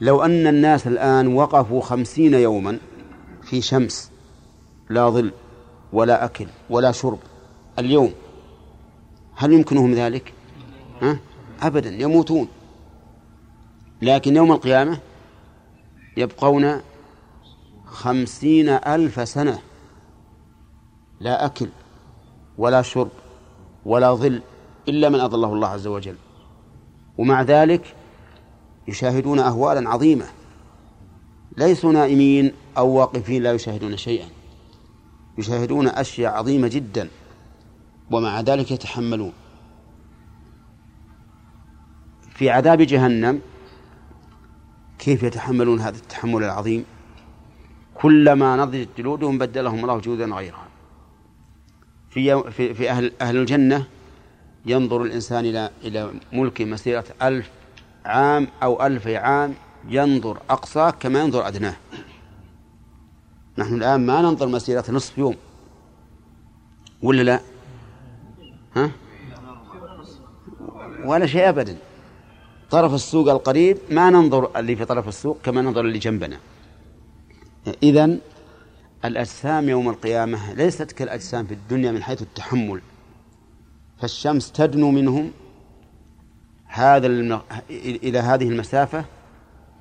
[0.01, 2.79] لو أن الناس الآن وقفوا خمسين يوما
[3.43, 4.11] في شمس
[4.91, 5.33] لا ظل
[5.93, 7.19] ولا أكل ولا شرب
[7.79, 8.13] اليوم
[9.35, 10.33] هل يمكنهم ذلك؟
[11.03, 11.19] ها؟
[11.63, 12.49] أبدا يموتون
[14.03, 14.99] لكن يوم القيامة
[16.17, 16.81] يبقون
[17.87, 19.59] خمسين ألف سنة
[21.21, 21.69] لا أكل
[22.59, 23.11] ولا شرب
[23.85, 24.43] ولا ظل
[24.89, 26.17] إلا من أضله الله عز وجل.
[27.19, 27.97] ومع ذلك
[28.89, 30.27] يشاهدون أهوالا عظيمة.
[31.57, 34.29] ليسوا نائمين أو واقفين لا يشاهدون شيئا.
[35.39, 37.09] يشاهدون أشياء عظيمة جدا.
[38.11, 39.33] ومع ذلك يتحملون.
[42.35, 43.41] في عذاب جهنم
[44.99, 46.85] كيف يتحملون هذا التحمل العظيم؟
[47.95, 50.68] كلما نضجت جلودهم بدلهم الله جلودا غيرها.
[52.11, 53.87] في في, في أهل أهل الجنة
[54.67, 57.51] ينظر الإنسان إلى إلى ملك مسيرة ألف
[58.05, 59.55] عام أو ألف عام
[59.89, 61.77] ينظر أقصاه كما ينظر أدناه.
[63.59, 65.37] نحن الآن ما ننظر مسيرة نصف يوم.
[67.03, 67.41] ولا لا؟
[68.77, 68.91] ها؟
[71.05, 71.77] ولا شيء أبدا.
[72.71, 76.39] طرف السوق القريب ما ننظر اللي في طرف السوق كما ننظر اللي جنبنا.
[77.83, 78.21] إذن
[79.05, 82.81] الأجسام يوم القيامة ليست كالأجسام في الدنيا من حيث التحمل.
[83.99, 85.31] فالشمس تدنو منهم
[86.67, 87.41] هذا الم...
[87.71, 89.05] إلى هذه المسافة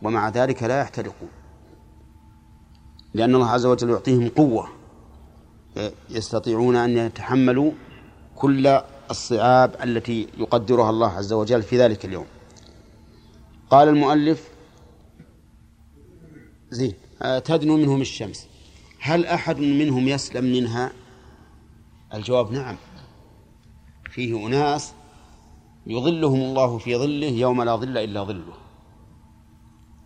[0.02, 1.30] ومع ذلك لا يحترقون.
[3.14, 4.70] لأن الله عز وجل يعطيهم قوة
[6.10, 7.72] يستطيعون أن يتحملوا
[8.36, 8.82] كل
[9.12, 12.26] الصعاب التي يقدرها الله عز وجل في ذلك اليوم.
[13.70, 14.50] قال المؤلف
[16.70, 16.94] زين
[17.46, 18.48] تدنو منهم الشمس.
[19.00, 20.92] هل أحد منهم يسلم منها؟
[22.14, 22.76] الجواب نعم.
[24.12, 24.94] فيه أناس
[25.88, 28.54] يظلهم الله في ظله يوم لا ظل إلا ظله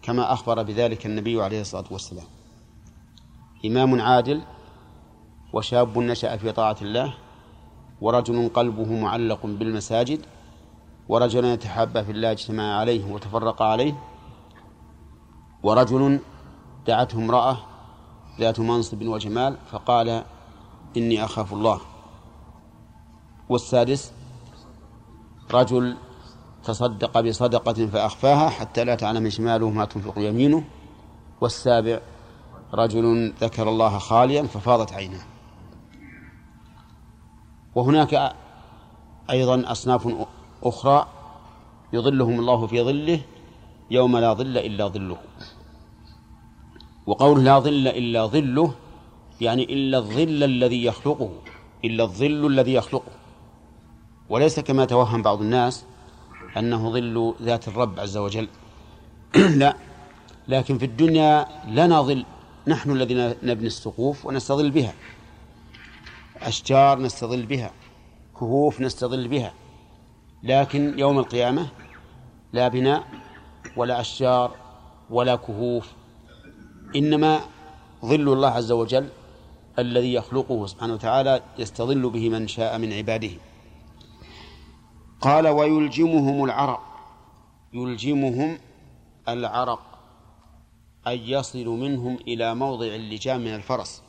[0.01, 2.25] كما أخبر بذلك النبي عليه الصلاة والسلام.
[3.65, 4.41] إمام عادل
[5.53, 7.13] وشاب نشأ في طاعة الله
[8.01, 10.25] ورجل قلبه معلق بالمساجد
[11.09, 13.93] ورجل يتحابى في الله اجتمع عليه وتفرق عليه
[15.63, 16.19] ورجل
[16.87, 17.57] دعته امرأة
[18.39, 20.23] ذات منصب وجمال فقال
[20.97, 21.81] إني أخاف الله.
[23.49, 24.13] والسادس
[25.53, 25.97] رجل
[26.63, 30.63] تصدق بصدقة فأخفاها حتى لا تعلم شماله ما تنفق يمينه.
[31.41, 31.99] والسابع
[32.73, 35.23] رجل ذكر الله خاليا ففاضت عيناه.
[37.75, 38.33] وهناك
[39.29, 40.27] أيضا أصناف
[40.63, 41.07] أخرى
[41.93, 43.21] يظلهم الله في ظله
[43.91, 45.17] يوم لا ظل إلا ظله.
[47.11, 48.75] وقول لا ظل إلا ظله
[49.41, 51.31] يعني إلا الظل الذي يخلقه
[51.85, 53.11] إلا الظل الذي يخلقه.
[54.29, 55.85] وليس كما توهم بعض الناس
[56.57, 58.47] أنه ظل ذات الرب عز وجل.
[59.61, 59.75] لا
[60.47, 62.25] لكن في الدنيا لنا ظل
[62.67, 64.93] نحن الذين نبني السقوف ونستظل بها.
[66.41, 67.71] أشجار نستظل بها
[68.39, 69.53] كهوف نستظل بها.
[70.43, 71.67] لكن يوم القيامة
[72.53, 73.03] لا بناء
[73.75, 74.55] ولا أشجار
[75.09, 76.00] ولا كهوف
[76.95, 77.41] إنما
[78.05, 79.09] ظل الله عز وجل
[79.79, 83.31] الذي يخلقه سبحانه وتعالى يستظل به من شاء من عباده.
[85.21, 86.81] قال ويلجمهم العرق.
[87.73, 88.57] يلجمهم
[89.27, 89.81] العرق
[91.07, 94.03] أي يصل منهم إلى موضع اللجام من الفرس.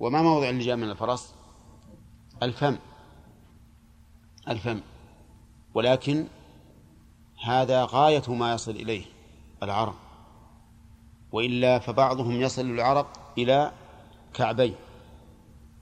[0.00, 1.34] وما موضع اللجام من الفرس؟
[2.42, 2.76] الفم.
[4.48, 4.80] الفم.
[5.74, 6.26] ولكن
[7.44, 9.04] هذا غاية ما يصل إليه
[9.62, 10.11] العرق.
[11.32, 13.72] وإلا فبعضهم يصل العرق إلى
[14.34, 14.74] كعبيه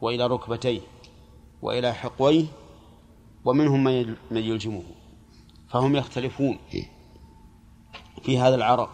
[0.01, 0.81] وإلى ركبتيه
[1.63, 2.45] وإلى حقويه
[3.45, 4.83] ومنهم من يلجمه.
[5.69, 6.59] فهم يختلفون
[8.23, 8.91] في هذا العرق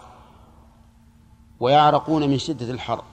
[1.61, 3.05] ويعرقون من شدة الحر.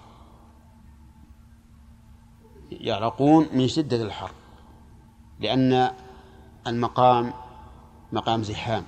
[2.72, 4.32] يعرقون من شدة الحر
[5.40, 5.92] لأن
[6.68, 7.34] المقام
[8.12, 8.86] مقام زحام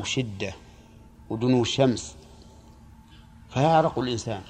[0.00, 0.54] وشدة
[1.30, 2.16] ودنو الشمس
[3.54, 4.40] فيعرق الإنسان.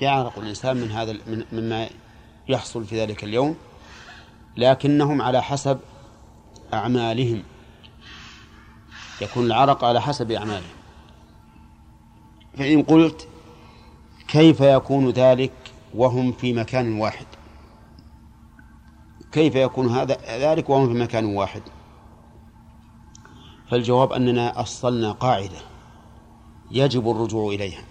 [0.00, 1.88] يعرق الإنسان من هذا من مما
[2.48, 3.56] يحصل في ذلك اليوم
[4.56, 5.78] لكنهم على حسب
[6.74, 7.42] أعمالهم.
[9.20, 10.80] يكون العرق على حسب أعمالهم.
[12.58, 13.28] فإن قلت
[14.28, 15.52] كيف يكون ذلك
[15.94, 17.26] وهم في مكان واحد؟
[19.32, 21.62] كيف يكون هذا ذلك وهم في مكان واحد؟
[23.70, 25.58] فالجواب أننا أصلنا قاعدة
[26.70, 27.89] يجب الرجوع إليها.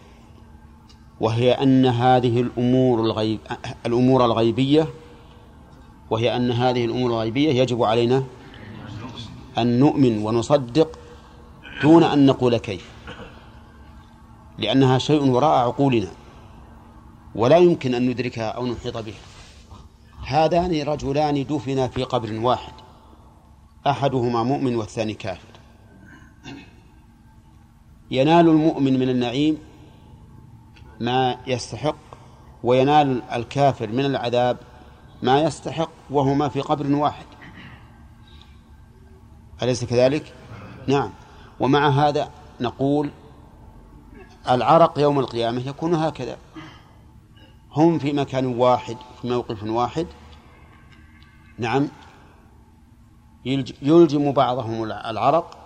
[1.19, 3.39] وهي أن هذه الأمور الغيب
[3.85, 4.87] الأمور الغيبية
[6.09, 8.23] وهي أن هذه الأمور الغيبية يجب علينا
[9.57, 10.99] أن نؤمن ونصدق
[11.81, 12.89] دون أن نقول كيف.
[14.57, 16.11] لأنها شيء وراء عقولنا
[17.35, 19.21] ولا يمكن أن ندركها أو نحيط بها.
[20.25, 22.73] هذان رجلان دفنا في قبر واحد
[23.87, 25.49] أحدهما مؤمن والثاني كافر.
[28.11, 29.57] ينال المؤمن من النعيم
[30.99, 31.95] ما يستحق
[32.63, 34.57] وينال الكافر من العذاب
[35.21, 37.25] ما يستحق وهما في قبر واحد.
[39.63, 40.33] أليس كذلك؟
[40.87, 41.11] نعم.
[41.59, 42.29] ومع هذا
[42.61, 43.09] نقول
[44.49, 46.37] العرق يوم القيامة يكون هكذا.
[47.71, 50.07] هم في مكان واحد في موقف واحد.
[51.57, 51.87] نعم.
[53.81, 55.57] يلجم بعضهم العرق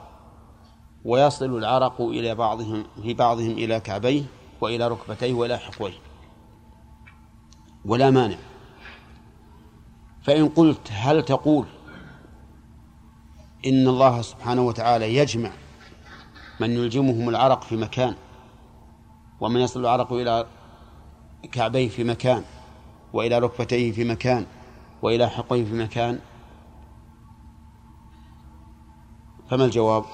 [1.05, 4.23] ويصل العرق إلى بعضهم في بعضهم إلى كعبيه.
[4.63, 5.93] وإلى ركبتيه وإلى حقويه
[7.85, 8.37] ولا مانع.
[10.23, 11.65] فإن قلت هل تقول
[13.65, 15.51] إن الله سبحانه وتعالى يجمع
[16.59, 18.15] من يلجمهم العرق في مكان
[19.41, 20.45] ومن يصل العرق إلى
[21.51, 22.43] كعبيه في مكان
[23.13, 24.45] وإلى ركبتيه في مكان
[25.01, 26.19] وإلى حقيه في مكان؟
[29.49, 30.05] فما الجواب؟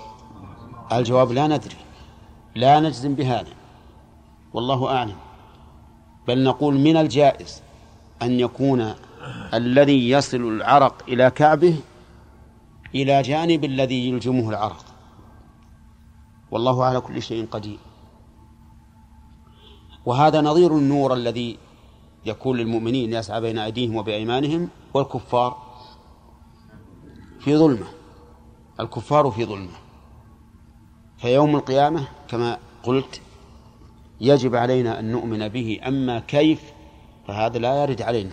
[0.91, 1.77] الجواب لا ندري.
[2.55, 3.58] لا نجزم بهذا.
[4.53, 5.15] والله أعلم.
[6.27, 7.61] بل نقول من الجائز
[8.21, 8.93] أن يكون
[9.53, 11.75] الذي يصل العرق إلى كعبه
[12.95, 14.85] إلى جانب الذي يلجمه العرق.
[16.51, 17.77] والله على كل شيء قدير.
[20.05, 21.57] وهذا نظير النور الذي
[22.25, 25.57] يكون للمؤمنين يسعى بين أيديهم وبأيمانهم والكفار
[27.39, 27.87] في ظلمة.
[28.79, 29.77] الكفار في ظلمة.
[31.17, 33.21] فيوم القيامة كما قلت
[34.21, 36.73] يجب علينا أن نؤمن به أما كيف؟
[37.27, 38.31] فهذا لا يرد علينا.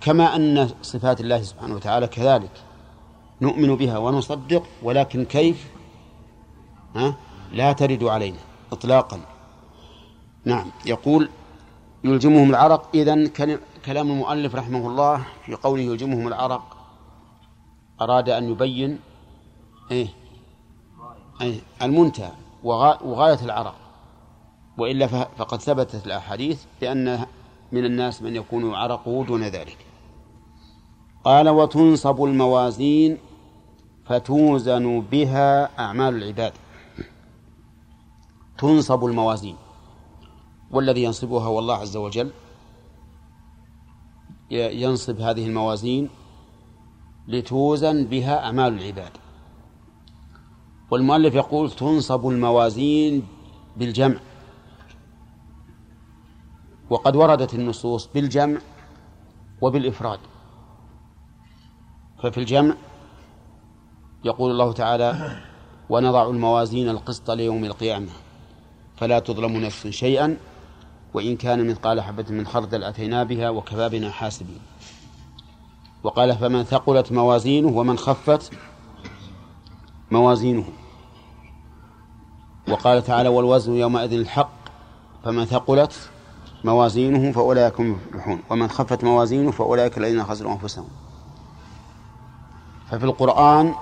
[0.00, 2.50] كما أن صفات الله سبحانه وتعالى كذلك.
[3.40, 5.70] نؤمن بها ونصدق ولكن كيف؟
[6.96, 7.14] ها؟
[7.52, 8.38] لا ترد علينا
[8.72, 9.20] إطلاقا.
[10.44, 11.28] نعم يقول
[12.04, 12.88] يلجمهم العرق.
[12.94, 13.26] إذن
[13.84, 16.76] كلام المؤلف رحمه الله في قوله يلجمهم العرق
[18.00, 18.98] أراد أن يبين
[19.90, 20.08] إيه؟
[21.40, 22.32] أي المنتهى
[22.64, 23.74] وغاية العرق.
[24.80, 27.26] وإلا فقد ثبتت الأحاديث بأن
[27.72, 29.78] من الناس من يكون عرقه دون ذلك.
[31.24, 33.18] قال وتنصب الموازين
[34.04, 36.52] فتوزن بها أعمال العباد.
[38.58, 39.56] تنصب الموازين.
[40.70, 42.30] والذي ينصبها هو الله عز وجل
[44.50, 46.08] ينصب هذه الموازين
[47.28, 49.12] لتوزن بها أعمال العباد.
[50.90, 53.22] والمؤلف يقول تنصب الموازين
[53.76, 54.16] بالجمع.
[56.90, 58.60] وقد وردت النصوص بالجمع
[59.60, 60.18] وبالإفراد.
[62.22, 62.74] ففي الجمع
[64.24, 65.36] يقول الله تعالى
[65.90, 68.08] ونضع الموازين القسط ليوم القيامة
[68.96, 70.36] فلا تظلم نفس شيئا
[71.14, 74.60] وإن كان مثقال حبة من خردل أتينا بها وكفى بنا حاسبين.
[76.02, 78.52] وقال فمن ثقلت موازينه ومن خفت
[80.10, 80.64] موازينه.
[82.68, 84.52] وقال تعالى والوزن يومئذ الحق
[85.24, 86.10] فمن ثقلت
[86.64, 88.42] موازينه فأولئك هم المفلحون.
[88.50, 90.88] ومن خفت موازينه فأولئك الذين خسروا أنفسهم.
[92.90, 93.74] ففي القرآن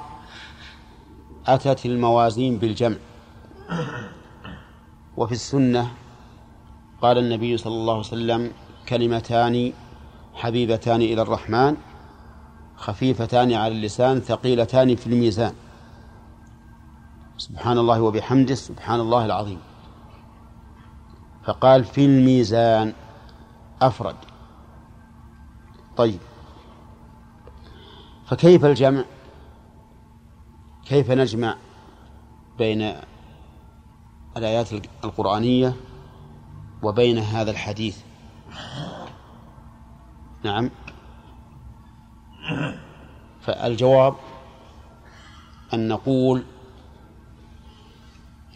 [1.47, 2.97] أتت الموازين بالجمع.
[5.17, 5.91] وفي السنة
[7.03, 8.53] قال النبي صلى الله عليه وسلم
[8.89, 9.73] كلمتان
[10.35, 11.77] حبيبتان إلى الرحمن
[12.77, 15.53] خفيفتان على اللسان ثقيلتان في الميزان.
[17.39, 19.59] سبحان الله وبحمده سبحان الله العظيم.
[21.49, 22.93] فقال في الميزان.
[23.83, 24.17] أفرد.
[25.97, 26.19] طيب.
[28.27, 29.05] فكيف الجمع؟
[30.87, 31.57] كيف نجمع
[32.59, 32.93] بين
[34.37, 34.73] الآيات
[35.05, 35.77] القرآنية
[36.83, 37.99] وبين هذا الحديث؟
[40.45, 40.71] نعم.
[43.41, 44.15] فالجواب
[45.75, 46.45] أن نقول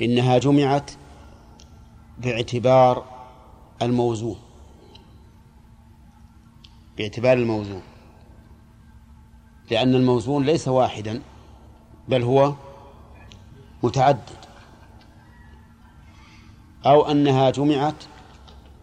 [0.03, 0.91] إنها جمعت
[2.23, 3.05] باعتبار
[3.83, 4.37] الموزون.
[6.97, 7.83] باعتبار الموزون.
[9.71, 11.23] لأن الموزون ليس واحدا
[12.09, 12.55] بل هو
[13.83, 14.43] متعدد.
[16.87, 18.05] أو أنها جمعت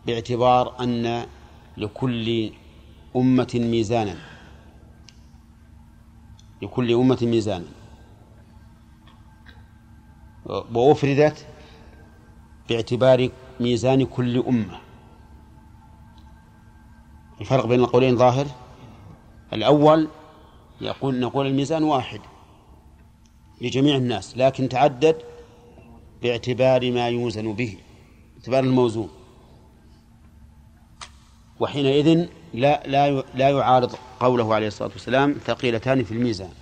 [0.05, 1.25] باعتبار أن
[1.77, 2.51] لكل
[3.15, 4.15] أمة ميزانا.
[6.61, 7.65] لكل أمة ميزانا.
[10.45, 11.48] وأفردت
[12.69, 13.29] باعتبار
[13.59, 14.79] ميزان كل أمة.
[17.41, 18.47] الفرق بين القولين ظاهر.
[19.53, 20.07] الأول
[20.81, 22.21] يقول نقول الميزان واحد
[23.61, 25.15] لجميع الناس لكن تعدد
[26.21, 27.77] باعتبار ما يوزن به
[28.35, 29.09] باعتبار الموزون.
[31.59, 36.53] وحينئذ لا لا لا يعارض قوله عليه الصلاة والسلام ثقيلتان في الميزان.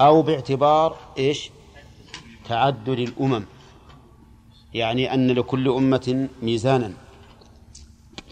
[0.00, 1.50] أو باعتبار إيش؟
[2.48, 3.44] تعدد الأمم.
[4.74, 6.92] يعني أن لكل أمة ميزانا.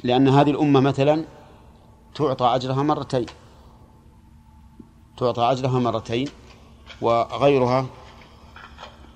[0.05, 1.25] لأن هذه الأمة مثلا
[2.15, 3.27] تعطى أجرها مرتين.
[5.17, 6.29] تعطى أجرها مرتين
[7.01, 7.87] وغيرها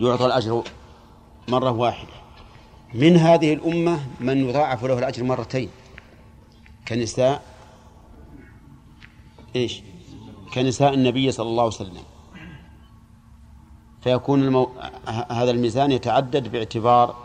[0.01, 0.62] يعطى الأجر
[1.48, 2.12] مرة واحدة.
[2.94, 5.70] من هذه الأمة من يضاعف له الأجر مرتين.
[6.88, 7.42] كنساء
[9.56, 9.82] إيش؟
[10.55, 12.14] كنساء النبي صلى الله عليه وسلم.
[14.05, 14.70] فيكون المو...
[15.31, 17.16] هذا الميزان يتعدد باعتبار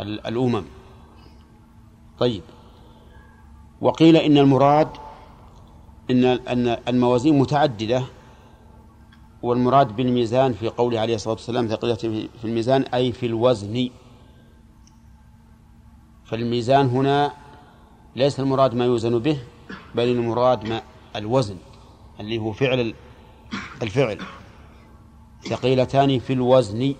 [0.00, 0.64] الأمم.
[2.18, 2.42] طيب.
[3.80, 4.88] وقيل إن المراد
[6.10, 8.04] إن أن الموازين متعددة
[9.42, 13.90] والمراد بالميزان في قوله عليه الصلاة والسلام ثقيلة في الميزان أي في الوزن.
[16.24, 17.32] فالميزان هنا
[18.16, 19.38] ليس المراد ما يوزن به
[19.94, 20.82] بل المراد ما
[21.16, 21.56] الوزن
[22.20, 22.94] اللي هو فعل
[23.82, 24.18] الفعل.
[25.48, 26.94] ثقيلتان في الوزن.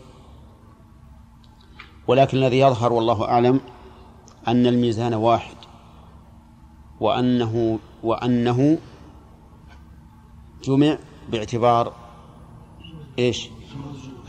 [2.09, 3.61] ولكن الذي يظهر والله أعلم
[4.49, 5.57] أن الميزان واحد
[7.01, 8.79] وأنه وأنه
[10.65, 10.99] جمع
[11.29, 11.93] باعتبار
[13.19, 13.51] إيش؟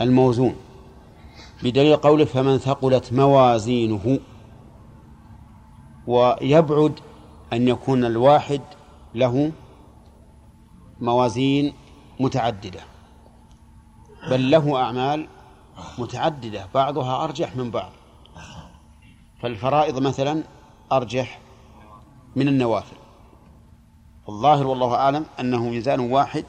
[0.00, 0.54] الموزون.
[1.62, 4.18] بدليل قوله فمن ثقلت موازينه
[6.06, 7.00] ويبعد
[7.52, 8.60] أن يكون الواحد
[9.14, 9.52] له
[11.00, 11.72] موازين
[12.20, 12.95] متعددة.
[14.30, 15.28] بل له أعمال
[15.98, 17.92] متعددة بعضها أرجح من بعض.
[19.42, 20.42] فالفرائض مثلا
[20.92, 21.40] أرجح
[22.36, 22.96] من النوافل.
[24.28, 26.44] الظاهر والله أعلم أنه ميزان واحد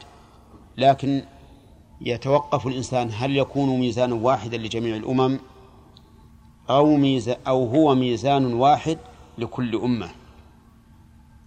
[0.77, 1.23] لكن
[2.01, 5.39] يتوقف الإنسان هل يكون ميزانا واحدا لجميع الأمم
[6.69, 8.97] أو ميزان أو هو ميزان واحد
[9.37, 10.09] لكل أمة.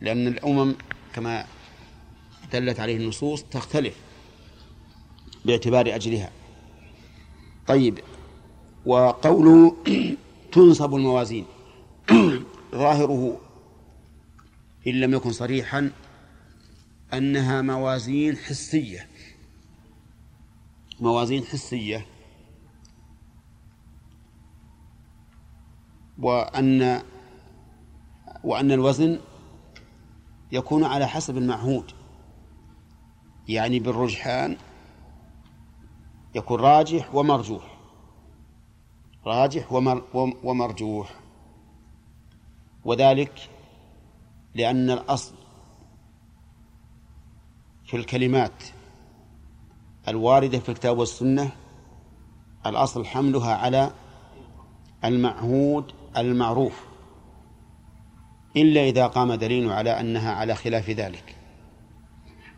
[0.01, 0.75] لأن الأمم
[1.15, 1.45] كما
[2.53, 4.10] دلت عليه النصوص تختلف.
[5.45, 6.31] باعتبار أجلها.
[7.67, 7.99] طيب.
[8.87, 9.77] وقوله
[10.53, 11.47] تنصب الموازين.
[12.75, 13.41] ظاهره
[14.87, 15.91] إن لم يكن صريحا
[17.13, 19.09] أنها موازين حسية.
[21.01, 22.07] موازين حسية.
[26.19, 27.03] وأن
[28.45, 29.21] وأن الوزن
[30.53, 31.93] يكون على حسب المعهود.
[33.49, 34.57] يعني بالرجحان
[36.35, 37.77] يكون راجح ومرجوح.
[39.27, 40.03] راجح ومر
[40.45, 41.15] ومرجوح.
[42.85, 43.51] وذلك
[44.55, 45.35] لأن الأصل
[47.85, 48.65] في الكلمات
[50.09, 51.51] الواردة في الكتاب والسنة
[52.67, 53.93] الأصل حملها على
[55.05, 56.85] المعهود المعروف.
[58.57, 61.37] إلا إذا قام دليل على أنها على خلاف ذلك.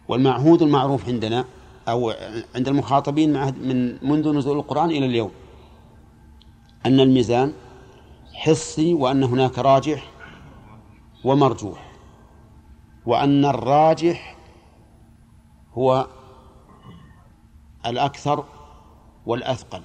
[0.08, 1.44] والمعهود المعروف عندنا
[1.88, 2.14] أو
[2.54, 3.32] عند المخاطبين
[3.68, 5.30] من منذ نزول القرآن إلى اليوم
[6.86, 7.52] أن الميزان
[8.32, 10.10] حسي وأن هناك راجح
[11.24, 11.92] ومرجوح
[13.06, 14.36] وأن الراجح
[15.74, 16.06] هو
[17.86, 18.44] الأكثر
[19.26, 19.82] والأثقل.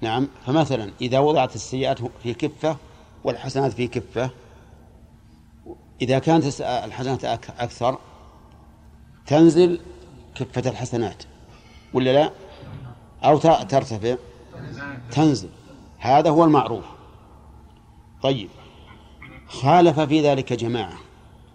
[0.00, 2.76] نعم فمثلا إذا وضعت السيئات في كفة
[3.24, 4.30] والحسنات في كفة
[6.02, 7.98] إذا كانت الحسنات أكثر
[9.26, 9.80] تنزل
[10.44, 11.22] كفة الحسنات؟
[11.94, 12.30] ولا لا؟
[13.24, 14.16] أو ترتفع؟
[15.10, 15.48] تنزل.
[15.98, 16.84] هذا هو المعروف.
[18.22, 18.48] طيب.
[19.46, 20.98] خالف في ذلك جماعة.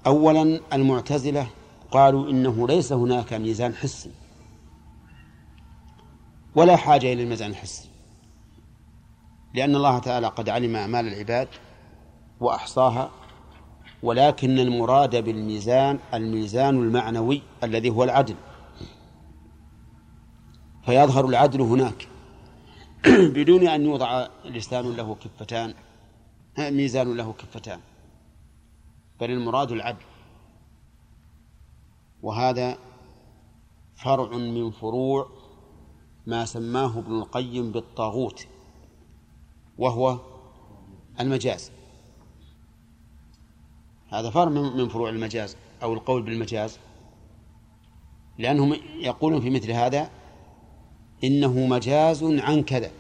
[0.08, 1.48] أولا المعتزلة
[1.92, 4.12] قالوا إنه ليس هناك ميزان حسي.
[6.56, 7.90] ولا حاجة إلى الميزان الحسي.
[9.54, 11.48] لأن الله تعالى قد علم أعمال العباد
[12.40, 13.10] وأحصاها
[14.04, 18.36] ولكن المراد بالميزان الميزان المعنوي الذي هو العدل.
[20.86, 22.08] فيظهر العدل هناك.
[23.36, 25.74] بدون أن يوضع لسان له كفتان
[26.60, 27.80] ميزان له كفتان.
[29.20, 30.06] بل المراد العدل.
[32.22, 32.78] وهذا
[33.96, 35.30] فرع من فروع
[36.28, 38.48] ما سماه ابن القيم بالطاغوت
[39.78, 40.20] وهو
[41.20, 41.72] المجاز.
[44.10, 46.80] هذا فرع من فروع المجاز أو القول بالمجاز.
[48.38, 50.23] لأنهم يقولون في مثل هذا
[51.24, 52.92] إنه مجاز عن كذا.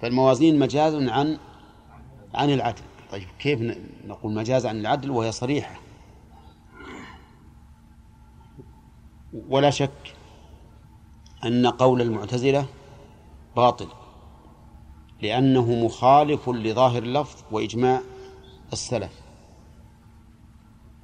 [0.00, 1.38] فالموازين مجاز عن
[2.34, 2.82] عن العدل.
[3.10, 3.60] طيب كيف
[4.06, 5.80] نقول مجاز عن العدل وهي صريحة؟
[9.48, 10.14] ولا شك
[11.44, 12.66] أن قول المعتزلة
[13.56, 13.88] باطل
[15.22, 18.00] لأنه مخالف لظاهر اللفظ وإجماع
[18.72, 19.20] السلف.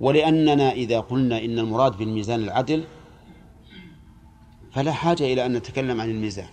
[0.00, 2.84] ولأننا إذا قلنا إن المراد بالميزان العدل
[4.73, 6.49] فلا حاجة إلى أن نتكلم عن الميزان.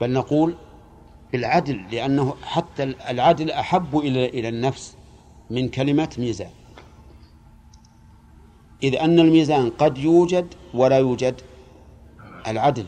[0.00, 0.54] بل نقول
[1.32, 4.96] بالعدل لأنه حتى العدل أحب إلى إلى النفس
[5.50, 6.50] من كلمة ميزان.
[8.82, 11.40] إذ أن الميزان قد يوجد ولا يوجد
[12.46, 12.86] العدل.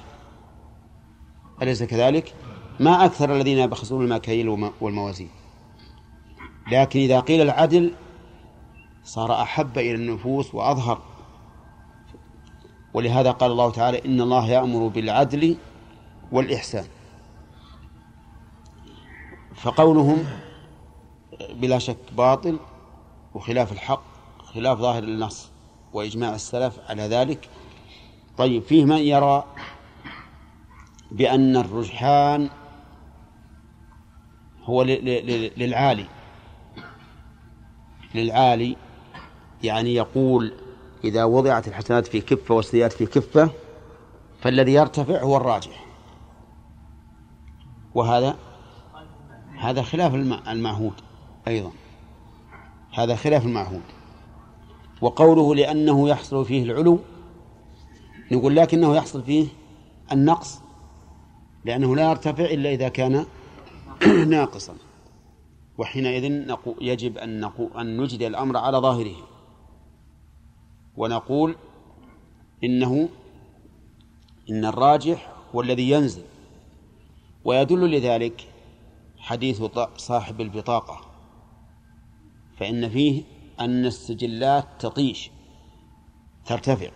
[1.63, 2.35] أليس كذلك؟
[2.81, 4.49] ما أكثر الذين يبخسون المكاييل
[4.81, 5.31] والموازين.
[6.73, 7.95] لكن إذا قيل العدل
[9.05, 11.12] صار أحب إلى النفوس وأظهر
[12.95, 15.57] ولهذا قال الله تعالى إن الله يأمر بالعدل
[16.33, 16.85] والإحسان.
[19.55, 20.25] فقولهم
[21.55, 22.59] بلا شك باطل
[23.35, 24.03] وخلاف الحق
[24.39, 25.51] خلاف ظاهر النص
[25.93, 27.49] وإجماع السلف على ذلك.
[28.39, 29.45] طيب فيه من يرى
[31.11, 32.51] بأن الرجحان
[34.65, 36.07] هو للعالي
[38.15, 38.77] للعالي
[39.63, 40.53] يعني يقول
[41.05, 43.51] إذا وضعت الحسنات في كفة والسيئات في كفة
[44.41, 45.87] فالذي يرتفع هو الراجح.
[47.95, 48.37] وهذا
[49.59, 50.15] هذا خلاف
[50.49, 50.93] المعهود
[51.49, 51.71] أيضا.
[52.93, 53.83] هذا خلاف المعهود.
[55.01, 56.99] وقوله لأنه يحصل فيه العلو
[58.33, 59.47] نقول لكنه يحصل فيه
[60.13, 60.61] النقص
[61.65, 63.27] لأنه لا يرتفع إلا إذا كان
[64.29, 64.75] ناقصا.
[65.79, 69.32] وحينئذ يجب أن, أن نجري الأمر على ظاهره.
[70.97, 71.57] ونقول
[72.65, 73.09] إنه
[74.51, 76.25] إن الراجح هو الذي ينزل.
[77.45, 78.49] ويدل لذلك
[79.19, 79.63] حديث
[79.97, 81.01] صاحب البطاقة.
[82.57, 83.23] فإن فيه
[83.61, 85.31] أن السجلات تطيش
[86.47, 86.91] ترتفع.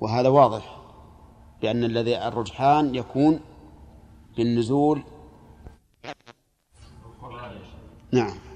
[0.00, 0.78] وهذا واضح
[1.62, 3.40] بأن الذي الرجحان يكون
[4.36, 5.02] بالنزول.
[8.12, 8.51] نعم.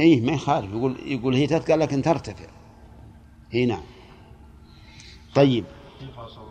[0.00, 0.72] اي ما يخالف.
[0.72, 2.46] يقول يقول هي تتقى لكن ترتفع.
[3.54, 3.82] اي نعم.
[5.34, 5.64] طيب.
[5.98, 6.46] في فاصل.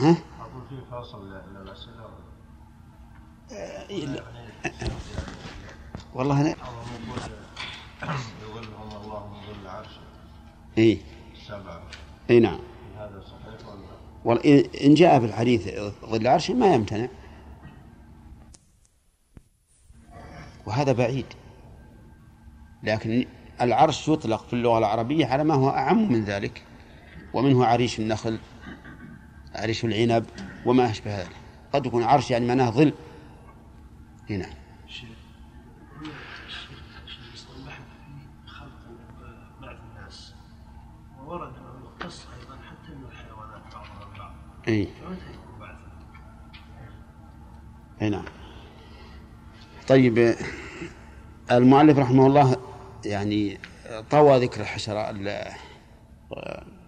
[0.00, 2.02] ها؟ أقول في فاصل للأسئلة.
[6.14, 6.54] والله أنا
[8.42, 10.00] يظلهم الله ظل عرشه
[10.78, 11.00] اي
[11.32, 11.82] السبعه
[12.30, 12.58] اي نعم.
[12.96, 13.86] هذا صحيح ولا
[14.24, 15.68] والله إن جاء في الحديث
[16.04, 17.08] ظل عرش ما يمتنع.
[20.66, 21.26] وهذا بعيد.
[22.82, 23.26] لكن
[23.60, 26.62] العرش يطلق في اللغة العربية على ما هو أعم من ذلك
[27.34, 28.38] ومنه عريش النخل
[29.54, 30.24] عريش العنب
[30.66, 31.36] وما أشبه ذلك.
[31.72, 32.92] قد يكون عرش يعني معناه ظل.
[34.30, 34.46] هنا
[42.40, 44.34] أيضا حتى من الحيوانات بعضها
[44.68, 44.88] إي؟
[48.02, 48.24] إي نعم.
[49.88, 50.34] طيب
[51.50, 52.56] المؤلف رحمه الله
[53.04, 53.58] يعني
[54.10, 55.14] طوى ذكر الحشرة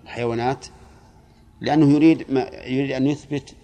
[0.05, 0.67] الحيوانات
[1.61, 3.55] لأنه يريد ما يريد أن يثبت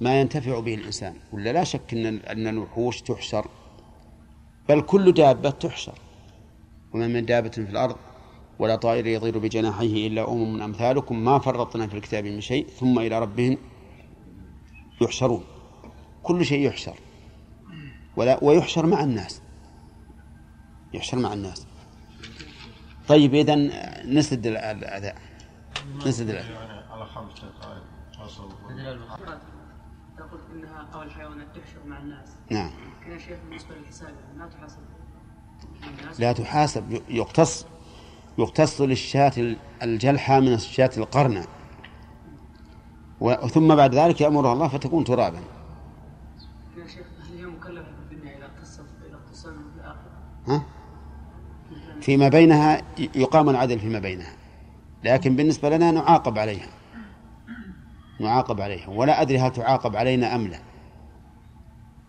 [0.00, 3.46] ما ينتفع به الإنسان ولا لا شك أن أن الوحوش تحشر
[4.68, 5.98] بل كل دابة تحشر
[6.94, 7.96] وما من دابة في الأرض
[8.58, 13.18] ولا طائر يطير بجناحيه إلا أمم أمثالكم ما فرطنا في الكتاب من شيء ثم إلى
[13.18, 13.58] ربهم
[15.02, 15.44] يحشرون.
[16.22, 16.98] كل شيء يحشر
[18.16, 19.40] ولا ويحشر مع الناس
[20.94, 21.66] يحشر مع الناس.
[23.08, 23.54] طيب إذا
[24.06, 25.16] نسد الأداء
[26.06, 26.54] نسد يعني
[26.90, 27.82] على خمس دقائق
[30.16, 32.70] تقول انها أو الحيوانات تحشر مع الناس نعم.
[33.06, 34.78] يا شيخ بالنسبة للحساب ما تحاسب
[36.18, 37.02] لا تحاسب.
[37.08, 37.66] يقتص
[38.38, 41.46] يقتص للشاة الجلحة من الشاة القرنة.
[43.50, 45.40] ثم بعد ذلك يأمرها الله فتكون ترابا.
[46.76, 50.10] يا شيخ هل هي مكلفة في الدنيا اذا اختصت اذا اختصنا في الاخره؟
[50.48, 50.62] ها؟
[52.04, 52.82] فيما بينها
[53.14, 54.32] يقام العدل فيما بينها.
[55.04, 56.68] لكن بالنسبة لنا نعاقب عليها.
[58.20, 58.88] نعاقب عليها.
[58.88, 60.58] ولا أدري هل تعاقب علينا أم لا.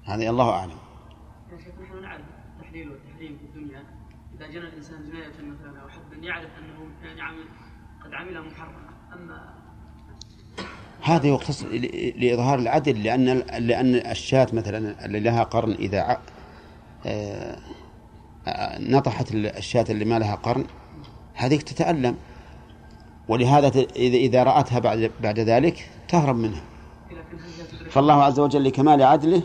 [0.05, 0.71] هذا الله أعلم.
[1.83, 2.21] نحن نعرف
[2.57, 3.83] التحليل والتحريم في الدنيا.
[4.37, 7.45] إذا جنى الإنسان جناية مثلا حدا يعرف أنه يعني عمل
[8.03, 8.11] قد
[8.51, 8.89] محرما.
[9.13, 9.55] أما
[11.01, 13.25] هذا يختص ل- لإظهار العدل لأن
[13.67, 16.17] لأن الشاة مثلا اللي لها قرن إذا
[17.05, 17.57] آه،
[18.79, 20.65] نطحت الشاة اللي ما لها قرن.
[21.33, 22.15] هذيك تتألم.
[23.27, 26.61] ولهذا إذا رأتها بعد بعد ذلك تهرب منها.
[27.89, 29.41] فالله عز وجل لكمال عدله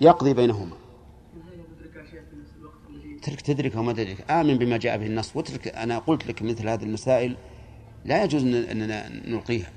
[0.00, 0.76] يقضي بينهما.
[3.22, 4.30] ترك تدرك وما تدرك.
[4.30, 5.36] آمن بما جاء به النص.
[5.36, 7.36] واترك أنا قلت لك مثل هذه المسائل
[8.04, 9.70] لا يجوز أن- أننا نلقيها.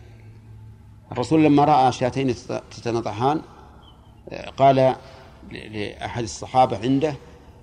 [1.11, 3.41] الرسول لما رأى شاتين تت- تتنطحان
[4.57, 4.95] قال
[5.51, 7.15] لأحد الصحابة عنده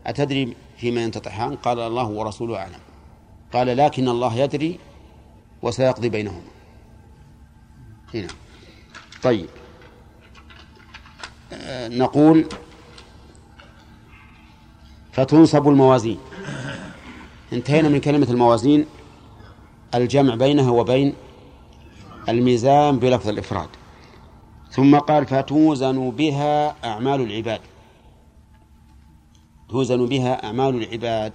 [0.07, 1.57] أتدري فيما ينتطحان.
[1.57, 2.81] قال الله ورسوله أعلم.
[3.53, 4.79] قال لكن الله يدري
[5.63, 6.51] وسيقضي بينهما.
[8.15, 8.29] هنا.
[9.23, 9.49] طيب.
[11.53, 12.47] آه، نقول
[15.13, 16.19] فتنصب الموازين.
[17.53, 18.87] انتهينا من كلمة الموازين.
[19.95, 21.15] الجمع بينها وبين
[22.29, 23.69] الميزان بلفظ الإفراد.
[24.71, 27.61] ثم قال فتوزن بها أعمال العباد.
[29.73, 31.33] توزن بها أعمال العباد.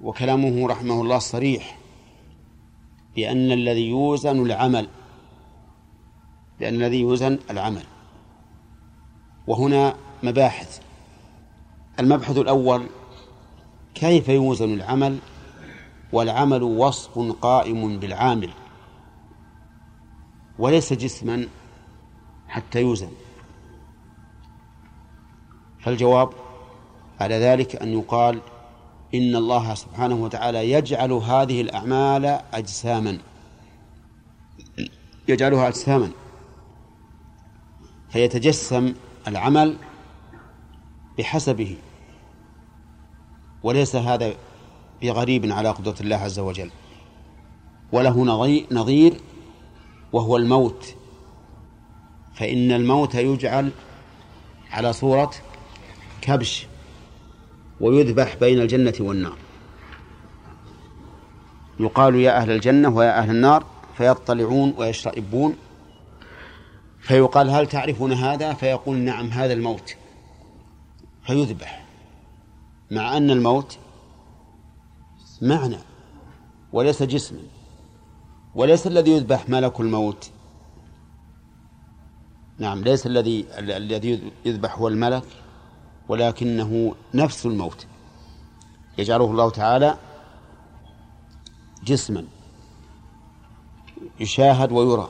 [0.00, 1.78] وكلامه رحمه الله صريح
[3.16, 4.88] بأن الذي يوزن العمل
[6.60, 7.84] بأن الذي يوزن العمل.
[9.46, 10.80] وهنا مباحث.
[12.00, 12.86] المبحث الأول
[13.94, 15.18] كيف يوزن العمل؟
[16.12, 18.50] والعمل وصف قائم بالعامل.
[20.58, 21.48] وليس جسما
[22.48, 23.10] حتى يوزن.
[25.82, 26.30] فالجواب
[27.20, 28.40] على ذلك أن يقال
[29.14, 33.18] إن الله سبحانه وتعالى يجعل هذه الأعمال أجساما.
[35.28, 36.10] يجعلها أجساما.
[38.10, 38.94] فيتجسم
[39.28, 39.76] العمل
[41.18, 41.76] بحسبه.
[43.62, 44.34] وليس هذا
[45.02, 46.70] بغريب على قدرة الله عز وجل.
[47.92, 48.24] وله
[48.70, 49.20] نظير
[50.12, 50.94] وهو الموت.
[52.34, 53.70] فإن الموت يجعل
[54.70, 55.30] على صورة
[56.22, 56.66] كبش
[57.80, 59.36] ويذبح بين الجنة والنار.
[61.80, 63.66] يقال يا أهل الجنة ويا أهل النار
[63.96, 65.56] فيطلعون ويشرئبون
[67.00, 69.96] فيقال هل تعرفون هذا؟ فيقول نعم هذا الموت.
[71.26, 71.84] فيذبح.
[72.90, 73.78] مع أن الموت
[75.42, 75.78] معنى
[76.72, 77.40] وليس جسما
[78.54, 80.30] وليس الذي يذبح ملك الموت.
[82.58, 85.24] نعم ليس الذي الذي يذبح هو الملك.
[86.08, 87.86] ولكنه نفس الموت.
[88.98, 89.98] يجعله الله تعالى
[91.84, 92.24] جسما
[94.20, 95.08] يشاهد ويرى.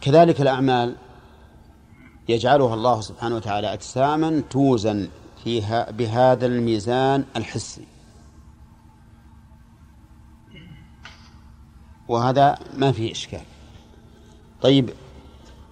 [0.00, 0.96] كذلك الأعمال
[2.28, 5.08] يجعلها الله سبحانه وتعالى أجساما توزن
[5.44, 7.86] فيها بهذا الميزان الحسي.
[12.08, 13.42] وهذا ما فيه إشكال.
[14.62, 14.90] طيب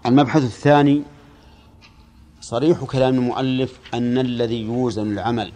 [0.06, 1.02] المبحث الثاني
[2.48, 5.52] صريح كلام المؤلف أن الذي يوزن العمل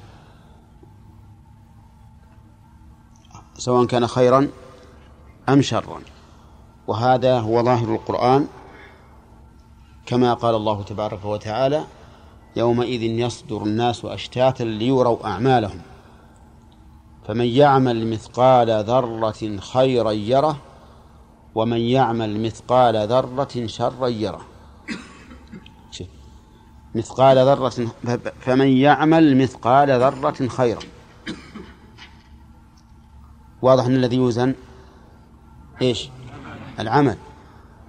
[3.55, 4.48] سواء كان خيرا
[5.48, 6.01] أم شرا.
[6.86, 8.47] وهذا هو ظاهر القرآن
[10.06, 11.85] كما قال الله تبارك وتعالى
[12.56, 15.81] يومئذ يصدر الناس أشتاتا ليروا أعمالهم
[17.27, 20.56] فمن يعمل مثقال ذرة خيرا يره
[21.55, 24.52] ومن يعمل مثقال ذرة شرا يره.
[26.94, 27.93] مثقال ذرة
[28.40, 30.81] فمن يعمل مثقال ذرة خيرا.
[33.62, 34.55] واضح أن الذي يوزن
[35.82, 36.10] إيش؟
[36.78, 37.16] العمل.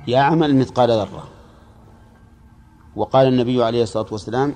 [0.07, 1.29] يعمل مثقال ذرة.
[2.95, 4.55] وقال النبي عليه الصلاة والسلام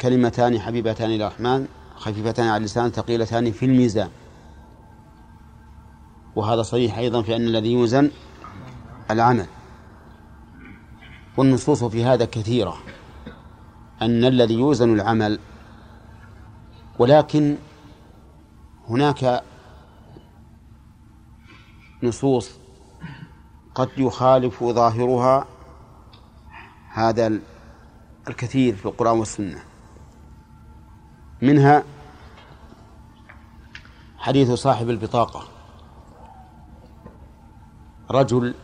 [0.00, 1.66] كلمتان حبيبتان إلى الرحمن
[1.96, 4.10] خفيفتان على اللسان ثقيلتان في الميزان.
[6.36, 8.10] وهذا صحيح أيضا في أن الذي يوزن
[9.10, 9.46] العمل.
[11.36, 12.78] والنصوص في هذا كثيرة.
[14.02, 15.38] أن الذي يوزن العمل
[16.98, 17.56] ولكن
[18.88, 19.42] هناك
[22.02, 22.50] نصوص
[23.74, 25.46] قد يخالف ظاهرها
[26.92, 27.40] هذا
[28.28, 29.62] الكثير في القرآن والسنة.
[31.42, 31.84] منها
[34.18, 35.48] حديث صاحب البطاقة.
[38.10, 38.54] رجل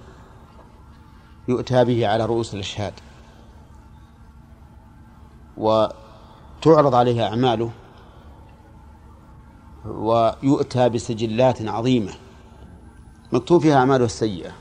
[1.48, 2.92] يؤتى به على رؤوس الأشهاد.
[5.56, 7.70] وتعرض عليه أعماله
[9.84, 12.12] ويؤتى بسجلات عظيمة
[13.32, 14.52] مكتوب فيها أعماله السيئة.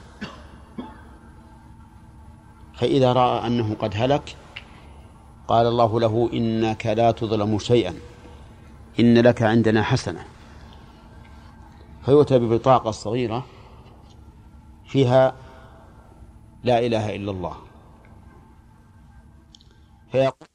[2.74, 4.36] فإذا رأى أنه قد هلك
[5.48, 7.94] قال الله له إنك لا تظلم شيئا
[9.00, 10.26] إن لك عندنا حسنة.
[12.06, 13.46] فيؤتى ببطاقة صغيرة
[14.86, 15.36] فيها
[16.64, 17.56] لا إله إلا الله.
[20.12, 20.48] فيقول